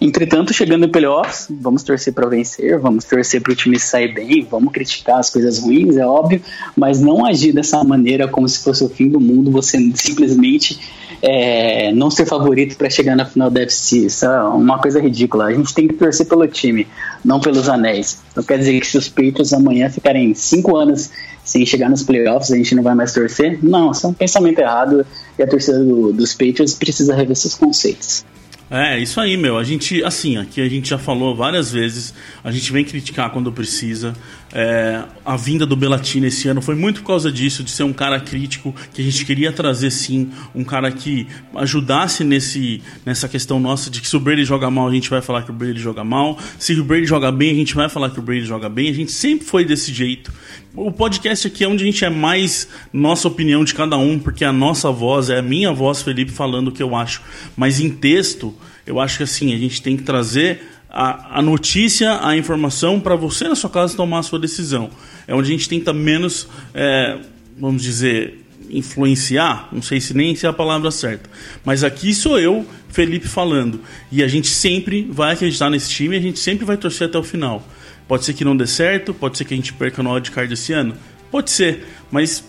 Entretanto, 0.00 0.54
chegando 0.54 0.86
em 0.86 0.88
playoffs, 0.88 1.46
vamos 1.50 1.82
torcer 1.82 2.14
para 2.14 2.26
vencer, 2.26 2.78
vamos 2.78 3.04
torcer 3.04 3.42
para 3.42 3.52
o 3.52 3.54
time 3.54 3.78
sair 3.78 4.14
bem, 4.14 4.46
vamos 4.50 4.72
criticar 4.72 5.18
as 5.18 5.28
coisas 5.28 5.58
ruins, 5.58 5.98
é 5.98 6.06
óbvio, 6.06 6.40
mas 6.74 7.02
não 7.02 7.26
agir 7.26 7.52
dessa 7.52 7.84
maneira 7.84 8.26
como 8.26 8.48
se 8.48 8.64
fosse 8.64 8.82
o 8.82 8.88
fim 8.88 9.10
do 9.10 9.20
mundo, 9.20 9.50
você 9.50 9.76
simplesmente 9.94 10.80
é, 11.20 11.92
não 11.92 12.10
ser 12.10 12.24
favorito 12.24 12.76
para 12.76 12.88
chegar 12.88 13.14
na 13.14 13.26
final 13.26 13.50
da 13.50 13.60
FC. 13.60 14.06
Isso 14.06 14.24
é 14.24 14.42
uma 14.44 14.78
coisa 14.78 15.00
ridícula. 15.00 15.46
A 15.46 15.52
gente 15.52 15.74
tem 15.74 15.86
que 15.86 15.94
torcer 15.94 16.26
pelo 16.26 16.46
time, 16.46 16.86
não 17.24 17.40
pelos 17.40 17.68
anéis. 17.68 18.18
Não 18.34 18.42
quer 18.42 18.58
dizer 18.58 18.78
que 18.80 18.86
se 18.86 18.98
os 18.98 19.08
Patriots 19.08 19.52
amanhã 19.52 19.90
ficarem 19.90 20.34
cinco 20.34 20.76
anos 20.76 21.10
sem 21.44 21.64
chegar 21.66 21.88
nos 21.88 22.02
playoffs, 22.02 22.52
a 22.52 22.56
gente 22.56 22.74
não 22.74 22.82
vai 22.82 22.94
mais 22.94 23.12
torcer? 23.12 23.58
Não, 23.62 23.90
isso 23.90 24.06
é 24.06 24.08
um 24.08 24.14
pensamento 24.14 24.58
errado 24.58 25.06
e 25.38 25.42
a 25.42 25.46
torcida 25.46 25.78
do, 25.82 26.12
dos 26.12 26.32
Patriots 26.32 26.74
precisa 26.74 27.14
rever 27.14 27.36
seus 27.36 27.54
conceitos. 27.54 28.24
É, 28.70 28.96
isso 29.00 29.20
aí, 29.20 29.36
meu. 29.36 29.58
A 29.58 29.64
gente, 29.64 30.02
assim, 30.04 30.36
aqui 30.36 30.60
a 30.60 30.68
gente 30.68 30.88
já 30.90 30.98
falou 30.98 31.34
várias 31.34 31.72
vezes, 31.72 32.14
a 32.44 32.52
gente 32.52 32.72
vem 32.72 32.84
criticar 32.84 33.28
quando 33.30 33.50
precisa. 33.50 34.14
É, 34.52 35.02
a 35.24 35.36
vinda 35.36 35.66
do 35.66 35.74
Belatini 35.74 36.28
esse 36.28 36.46
ano 36.46 36.62
foi 36.62 36.76
muito 36.76 37.00
por 37.00 37.08
causa 37.08 37.32
disso, 37.32 37.64
de 37.64 37.70
ser 37.72 37.82
um 37.82 37.92
cara 37.92 38.20
crítico, 38.20 38.72
que 38.94 39.02
a 39.02 39.04
gente 39.04 39.24
queria 39.24 39.50
trazer 39.50 39.90
sim, 39.90 40.30
um 40.54 40.62
cara 40.62 40.92
que 40.92 41.26
ajudasse 41.56 42.22
nesse, 42.22 42.80
nessa 43.04 43.28
questão 43.28 43.58
nossa 43.58 43.90
de 43.90 44.00
que 44.00 44.06
se 44.06 44.16
o 44.16 44.20
Brady 44.20 44.44
joga 44.44 44.70
mal, 44.70 44.86
a 44.86 44.92
gente 44.92 45.10
vai 45.10 45.20
falar 45.20 45.42
que 45.42 45.50
o 45.50 45.54
Brady 45.54 45.80
joga 45.80 46.04
mal. 46.04 46.38
Se 46.56 46.72
o 46.78 46.84
Brady 46.84 47.06
joga 47.06 47.32
bem, 47.32 47.50
a 47.50 47.54
gente 47.54 47.74
vai 47.74 47.88
falar 47.88 48.10
que 48.10 48.20
o 48.20 48.22
Brady 48.22 48.44
joga 48.44 48.68
bem. 48.68 48.88
A 48.88 48.94
gente 48.94 49.10
sempre 49.10 49.44
foi 49.46 49.64
desse 49.64 49.92
jeito. 49.92 50.32
O 50.74 50.92
podcast 50.92 51.48
aqui 51.48 51.64
é 51.64 51.68
onde 51.68 51.82
a 51.82 51.86
gente 51.86 52.04
é 52.04 52.10
mais 52.10 52.68
nossa 52.92 53.26
opinião 53.26 53.64
de 53.64 53.74
cada 53.74 53.96
um, 53.96 54.20
porque 54.20 54.44
a 54.44 54.52
nossa 54.52 54.88
voz 54.92 55.28
é 55.28 55.38
a 55.38 55.42
minha 55.42 55.72
voz, 55.72 56.00
Felipe, 56.00 56.30
falando 56.30 56.68
o 56.68 56.72
que 56.72 56.82
eu 56.82 56.94
acho. 56.94 57.22
Mas 57.56 57.80
em 57.80 57.90
texto, 57.90 58.54
eu 58.86 59.00
acho 59.00 59.16
que 59.16 59.24
assim, 59.24 59.52
a 59.52 59.58
gente 59.58 59.82
tem 59.82 59.96
que 59.96 60.04
trazer 60.04 60.60
a, 60.88 61.38
a 61.38 61.42
notícia, 61.42 62.24
a 62.24 62.36
informação 62.36 63.00
para 63.00 63.16
você 63.16 63.48
na 63.48 63.56
sua 63.56 63.68
casa 63.68 63.96
tomar 63.96 64.20
a 64.20 64.22
sua 64.22 64.38
decisão. 64.38 64.90
É 65.26 65.34
onde 65.34 65.48
a 65.48 65.52
gente 65.52 65.68
tenta 65.68 65.92
menos, 65.92 66.46
é, 66.72 67.18
vamos 67.58 67.82
dizer, 67.82 68.46
influenciar, 68.70 69.68
não 69.72 69.82
sei 69.82 70.00
se 70.00 70.14
nem 70.14 70.36
se 70.36 70.46
é 70.46 70.48
a 70.48 70.52
palavra 70.52 70.92
certa, 70.92 71.28
mas 71.64 71.82
aqui 71.82 72.14
sou 72.14 72.38
eu, 72.38 72.64
Felipe, 72.88 73.26
falando. 73.26 73.80
E 74.12 74.22
a 74.22 74.28
gente 74.28 74.46
sempre 74.46 75.08
vai 75.10 75.32
acreditar 75.32 75.68
nesse 75.68 75.90
time 75.90 76.16
a 76.16 76.20
gente 76.20 76.38
sempre 76.38 76.64
vai 76.64 76.76
torcer 76.76 77.08
até 77.08 77.18
o 77.18 77.24
final. 77.24 77.66
Pode 78.10 78.24
ser 78.24 78.34
que 78.34 78.44
não 78.44 78.56
dê 78.56 78.66
certo, 78.66 79.14
pode 79.14 79.38
ser 79.38 79.44
que 79.44 79.54
a 79.54 79.56
gente 79.56 79.72
perca 79.72 80.02
no 80.02 80.12
wildcard 80.12 80.52
esse 80.52 80.72
ano, 80.72 80.96
pode 81.30 81.48
ser, 81.48 81.86
mas 82.10 82.42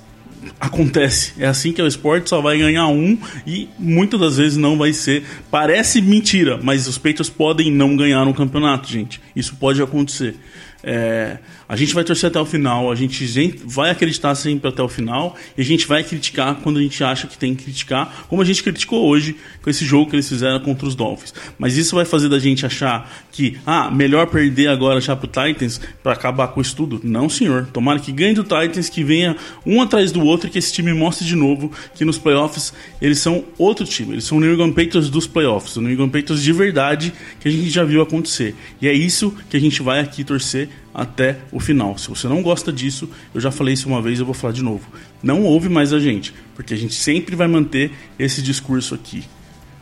acontece. 0.59 1.34
É 1.38 1.45
assim 1.45 1.72
que 1.72 1.80
é 1.80 1.84
o 1.84 1.88
esporte, 1.88 2.32
só 2.32 2.41
vai 2.41 2.57
ganhar 2.57 2.88
um 2.88 3.16
e 3.45 3.70
muitas 3.78 4.20
das 4.20 4.38
vezes 4.38 4.57
não 4.57 4.76
vai 4.76 4.91
ser. 4.91 5.24
Parece 5.51 6.01
mentira, 6.01 6.59
mas 6.64 6.88
os 6.88 6.97
Patriots 6.97 7.30
podem 7.30 7.72
não 7.72 7.95
ganhar 7.95 8.26
no 8.26 8.34
campeonato, 8.34 8.89
gente. 8.89 9.22
Isso 9.36 9.55
pode 9.55 9.80
acontecer. 9.84 10.36
É, 10.84 11.38
a 11.70 11.76
gente 11.76 11.94
vai 11.94 12.04
torcer 12.04 12.30
até 12.30 12.40
o 12.40 12.46
final, 12.46 12.92
a 12.92 12.96
gente 12.96 13.26
vai 13.64 13.92
acreditar 13.92 14.34
sempre 14.36 14.68
até 14.68 14.82
o 14.82 14.90
final 14.90 15.36
e 15.58 15.62
a 15.62 15.66
gente 15.66 15.88
vai 15.88 16.04
criticar 16.04 16.56
quando 16.56 16.80
a 16.80 16.82
gente 16.82 17.04
acha 17.04 17.28
que 17.28 17.38
tem 17.38 17.56
que 17.56 17.66
criticar, 17.66 18.26
como 18.28 18.42
a 18.42 18.46
gente 18.46 18.64
criticou 18.64 19.08
hoje 19.08 19.36
com 19.62 19.70
esse 19.70 19.86
jogo 19.86 20.10
que 20.10 20.16
eles 20.16 20.28
fizeram 20.28 20.60
contra 20.60 20.88
os 20.88 20.96
Dolphins. 20.96 21.34
Mas 21.58 21.78
isso 21.78 21.96
vai 21.96 22.06
fazer 22.06 22.30
da 22.30 22.40
gente 22.40 22.66
achar 22.66 23.10
que, 23.32 23.58
ah, 23.66 23.92
melhor 23.92 24.28
perder 24.28 24.68
agora 24.68 25.00
já 25.00 25.16
pro 25.16 25.28
Titans 25.28 25.80
para 26.02 26.14
acabar 26.14 26.48
com 26.50 26.60
o 26.60 26.64
estudo? 26.64 27.00
Não, 27.04 27.30
senhor. 27.30 27.68
Tomara 27.72 28.00
que 28.00 28.12
ganhe 28.12 28.34
do 28.34 28.44
Titans, 28.44 28.90
que 28.90 29.04
venha 29.04 29.36
um 29.66 29.82
atrás 29.82 30.12
do 30.12 30.22
outro 30.26 30.48
e 30.48 30.50
que 30.50 30.58
esse 30.58 30.74
time 30.74 30.94
mostre 30.94 31.26
de 31.26 31.36
novo 31.36 31.72
que 31.96 32.04
nos 32.04 32.18
playoffs 32.18 32.74
eles 33.02 33.20
são 33.20 33.46
outro 33.58 33.86
time. 33.86 34.14
Eles 34.14 34.26
são 34.26 34.38
o 34.38 34.42
New 34.42 34.54
England 34.54 34.72
Patriots 34.72 35.10
dos 35.10 35.28
playoffs, 35.28 35.76
o 35.78 35.82
New 35.82 35.92
England 35.92 36.10
Patriots 36.10 36.44
de 36.44 36.52
verdade 36.52 37.14
que 37.40 37.48
a 37.48 37.52
gente 37.52 37.70
já 37.70 37.84
viu 37.84 38.02
acontecer. 38.02 38.56
E 38.82 38.88
é 38.88 38.94
isso 38.94 39.36
que 39.50 39.56
a 39.56 39.60
gente 39.60 39.82
vai 39.82 40.00
aqui 40.00 40.24
torcer 40.24 40.70
até 40.93 41.39
o 41.51 41.59
final. 41.59 41.97
Se 41.97 42.09
você 42.09 42.28
não 42.28 42.41
gosta 42.41 42.72
disso, 42.72 43.09
eu 43.34 43.41
já 43.41 43.51
falei 43.51 43.74
isso 43.74 43.88
uma 43.88 44.01
vez, 44.01 44.19
eu 44.19 44.26
vou 44.26 44.34
falar 44.34 44.53
de 44.53 44.63
novo. 44.63 44.88
Não 45.24 45.43
ouve 45.43 45.69
mais 45.69 45.93
a 45.93 45.99
gente, 45.99 46.34
porque 46.55 46.74
a 46.74 46.78
gente 46.78 46.93
sempre 46.93 47.36
vai 47.36 47.47
manter 47.47 47.91
esse 48.19 48.41
discurso 48.41 48.93
aqui. 48.93 49.24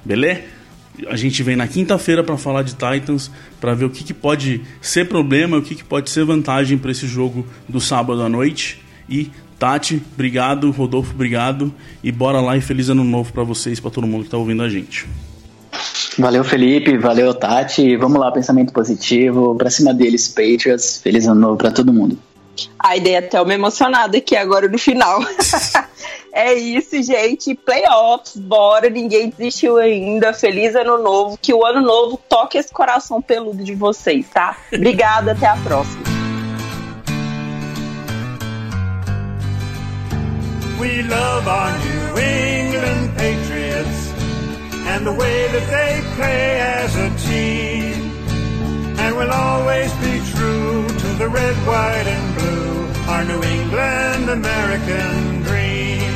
Beleza? 0.03 0.41
A 1.07 1.15
gente 1.15 1.41
vem 1.43 1.55
na 1.55 1.67
quinta-feira 1.67 2.23
para 2.23 2.37
falar 2.37 2.61
de 2.63 2.73
Titans, 2.73 3.31
para 3.59 3.73
ver 3.73 3.85
o 3.85 3.89
que, 3.89 4.03
que, 4.03 4.13
pode 4.13 4.61
ser 4.81 5.07
problema, 5.07 5.57
o 5.57 5.61
que, 5.61 5.75
que 5.75 5.83
pode 5.83 6.09
ser 6.09 6.25
vantagem 6.25 6.77
para 6.77 6.91
esse 6.91 7.07
jogo 7.07 7.45
do 7.67 7.79
sábado 7.79 8.21
à 8.21 8.27
noite. 8.27 8.81
E 9.07 9.31
Tati, 9.57 10.01
obrigado, 10.13 10.71
Rodolfo, 10.71 11.13
obrigado 11.13 11.73
e 12.03 12.11
bora 12.11 12.41
lá 12.41 12.57
e 12.57 12.61
feliz 12.61 12.89
ano 12.89 13.03
novo 13.03 13.31
para 13.31 13.43
vocês, 13.43 13.79
para 13.79 13.91
todo 13.91 14.07
mundo 14.07 14.21
que 14.21 14.27
está 14.27 14.37
ouvindo 14.37 14.61
a 14.61 14.69
gente. 14.69 15.07
Valeu, 16.20 16.43
Felipe. 16.43 16.97
Valeu, 16.97 17.34
Tati. 17.34 17.95
Vamos 17.95 18.20
lá, 18.20 18.30
pensamento 18.32 18.74
positivo. 18.74 19.55
Pra 19.55 19.70
cima 19.70 19.93
deles, 19.93 20.28
Patriots. 20.28 20.99
Feliz 21.01 21.26
ano 21.26 21.39
novo 21.39 21.57
pra 21.57 21.72
todo 21.72 21.93
mundo. 21.93 22.20
A 22.78 22.97
ideia 22.97 23.20
até 23.20 23.41
uma 23.41 23.53
emocionada 23.53 24.17
aqui 24.17 24.36
agora 24.36 24.67
no 24.67 24.78
final. 24.78 25.22
é 26.34 26.53
isso, 26.53 27.01
gente. 27.01 27.55
Playoffs, 27.55 28.36
bora. 28.36 28.89
Ninguém 28.89 29.30
desistiu 29.30 29.78
ainda. 29.78 30.34
Feliz 30.34 30.76
ano 30.76 30.97
novo. 31.01 31.39
Que 31.41 31.53
o 31.53 31.65
ano 31.65 31.82
novo 31.82 32.20
toque 32.28 32.57
esse 32.57 32.72
coração 32.72 33.22
peludo 33.22 33.63
de 33.63 33.74
vocês, 33.74 34.28
tá? 34.34 34.57
Obrigada, 34.74 35.32
até 35.32 35.47
a 35.47 35.55
próxima. 35.55 36.03
We 40.78 41.01
love 41.03 41.47
our 41.47 41.72
New 41.80 42.17
England 42.17 43.09
Patriots. 43.15 44.09
And 44.91 45.05
the 45.05 45.13
way 45.13 45.39
that 45.53 45.67
they 45.75 45.93
play 46.17 46.59
as 46.59 46.91
a 47.07 47.09
team. 47.29 47.93
And 49.01 49.15
we'll 49.15 49.31
always 49.31 49.91
be 50.05 50.15
true 50.33 50.87
to 51.03 51.07
the 51.21 51.29
red, 51.29 51.55
white, 51.69 52.07
and 52.15 52.27
blue, 52.37 52.73
our 53.11 53.23
New 53.31 53.41
England 53.57 54.29
American 54.39 55.43
dream. 55.47 56.11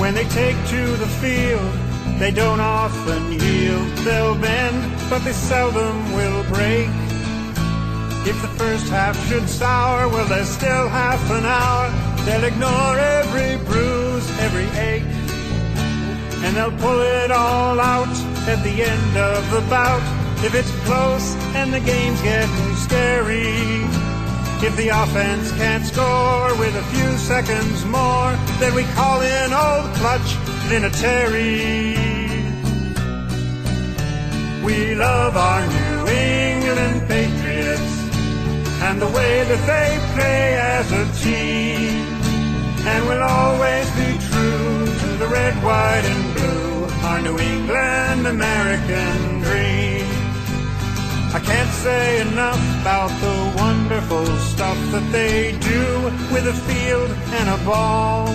When 0.00 0.14
they 0.14 0.26
take 0.40 0.58
to 0.74 0.82
the 1.04 1.10
field, 1.22 1.72
they 2.18 2.32
don't 2.32 2.60
often 2.60 3.22
yield. 3.32 3.88
They'll 4.04 4.38
bend, 4.48 4.78
but 5.08 5.20
they 5.24 5.32
seldom 5.32 5.94
will 6.12 6.42
break. 6.54 6.90
If 8.30 8.36
the 8.42 8.52
first 8.60 8.88
half 8.88 9.14
should 9.28 9.48
sour, 9.48 10.08
well, 10.08 10.26
there's 10.26 10.48
still 10.48 10.88
half 10.88 11.22
an 11.30 11.44
hour. 11.44 11.86
They'll 12.24 12.44
ignore 12.52 12.98
every 12.98 13.52
bruise, 13.64 14.28
every 14.40 14.68
ache 14.78 15.19
and 16.42 16.56
they'll 16.56 16.78
pull 16.78 17.00
it 17.00 17.30
all 17.30 17.78
out 17.78 18.16
at 18.48 18.62
the 18.62 18.82
end 18.82 19.16
of 19.16 19.50
the 19.50 19.60
bout. 19.68 20.02
If 20.44 20.54
it's 20.54 20.70
close 20.86 21.34
and 21.54 21.72
the 21.72 21.80
game's 21.80 22.22
getting 22.22 22.76
scary, 22.76 23.84
if 24.62 24.76
the 24.76 24.88
offense 24.88 25.52
can't 25.52 25.84
score 25.84 26.54
with 26.58 26.74
a 26.76 26.82
few 26.94 27.10
seconds 27.18 27.84
more, 27.84 28.32
then 28.58 28.74
we 28.74 28.84
call 28.96 29.20
in 29.20 29.52
old 29.52 29.94
clutch 29.96 30.30
Vinatieri. 30.68 31.96
We 34.64 34.94
love 34.94 35.36
our 35.36 35.66
New 35.66 36.06
England 36.08 37.08
Patriots 37.08 38.00
and 38.82 39.00
the 39.00 39.08
way 39.08 39.44
that 39.44 39.62
they 39.66 39.88
play 40.14 40.56
as 40.56 40.92
a 40.92 41.04
team, 41.24 42.04
and 42.86 43.06
we'll 43.08 43.22
always 43.22 43.88
be 43.90 44.10
true 44.28 44.86
to 45.00 45.06
the 45.18 45.28
red, 45.28 45.54
white, 45.62 46.04
and 46.04 46.29
New 47.22 47.38
England 47.38 48.26
American 48.26 49.40
dream. 49.40 50.06
I 51.32 51.40
can't 51.44 51.70
say 51.70 52.20
enough 52.22 52.62
about 52.80 53.10
the 53.20 53.36
wonderful 53.56 54.26
stuff 54.52 54.78
that 54.92 55.06
they 55.12 55.52
do 55.60 55.84
with 56.32 56.46
a 56.46 56.56
field 56.68 57.10
and 57.38 57.48
a 57.48 57.64
ball. 57.64 58.28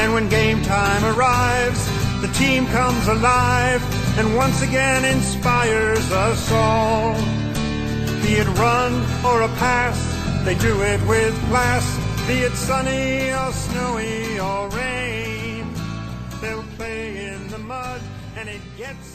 And 0.00 0.12
when 0.12 0.28
game 0.28 0.62
time 0.62 1.04
arrives, 1.04 1.82
the 2.20 2.28
team 2.34 2.66
comes 2.66 3.06
alive 3.06 3.82
and 4.18 4.34
once 4.34 4.62
again 4.62 5.04
inspires 5.04 6.10
us 6.10 6.50
all. 6.50 7.14
Be 8.22 8.34
it 8.42 8.48
run 8.58 8.92
or 9.24 9.42
a 9.42 9.48
pass, 9.56 9.96
they 10.44 10.56
do 10.56 10.82
it 10.82 11.00
with 11.06 11.34
class. 11.48 11.86
Be 12.26 12.40
it 12.40 12.52
sunny 12.52 13.32
or 13.32 13.52
snowy 13.52 14.38
or 14.40 14.68
rain, 14.68 14.97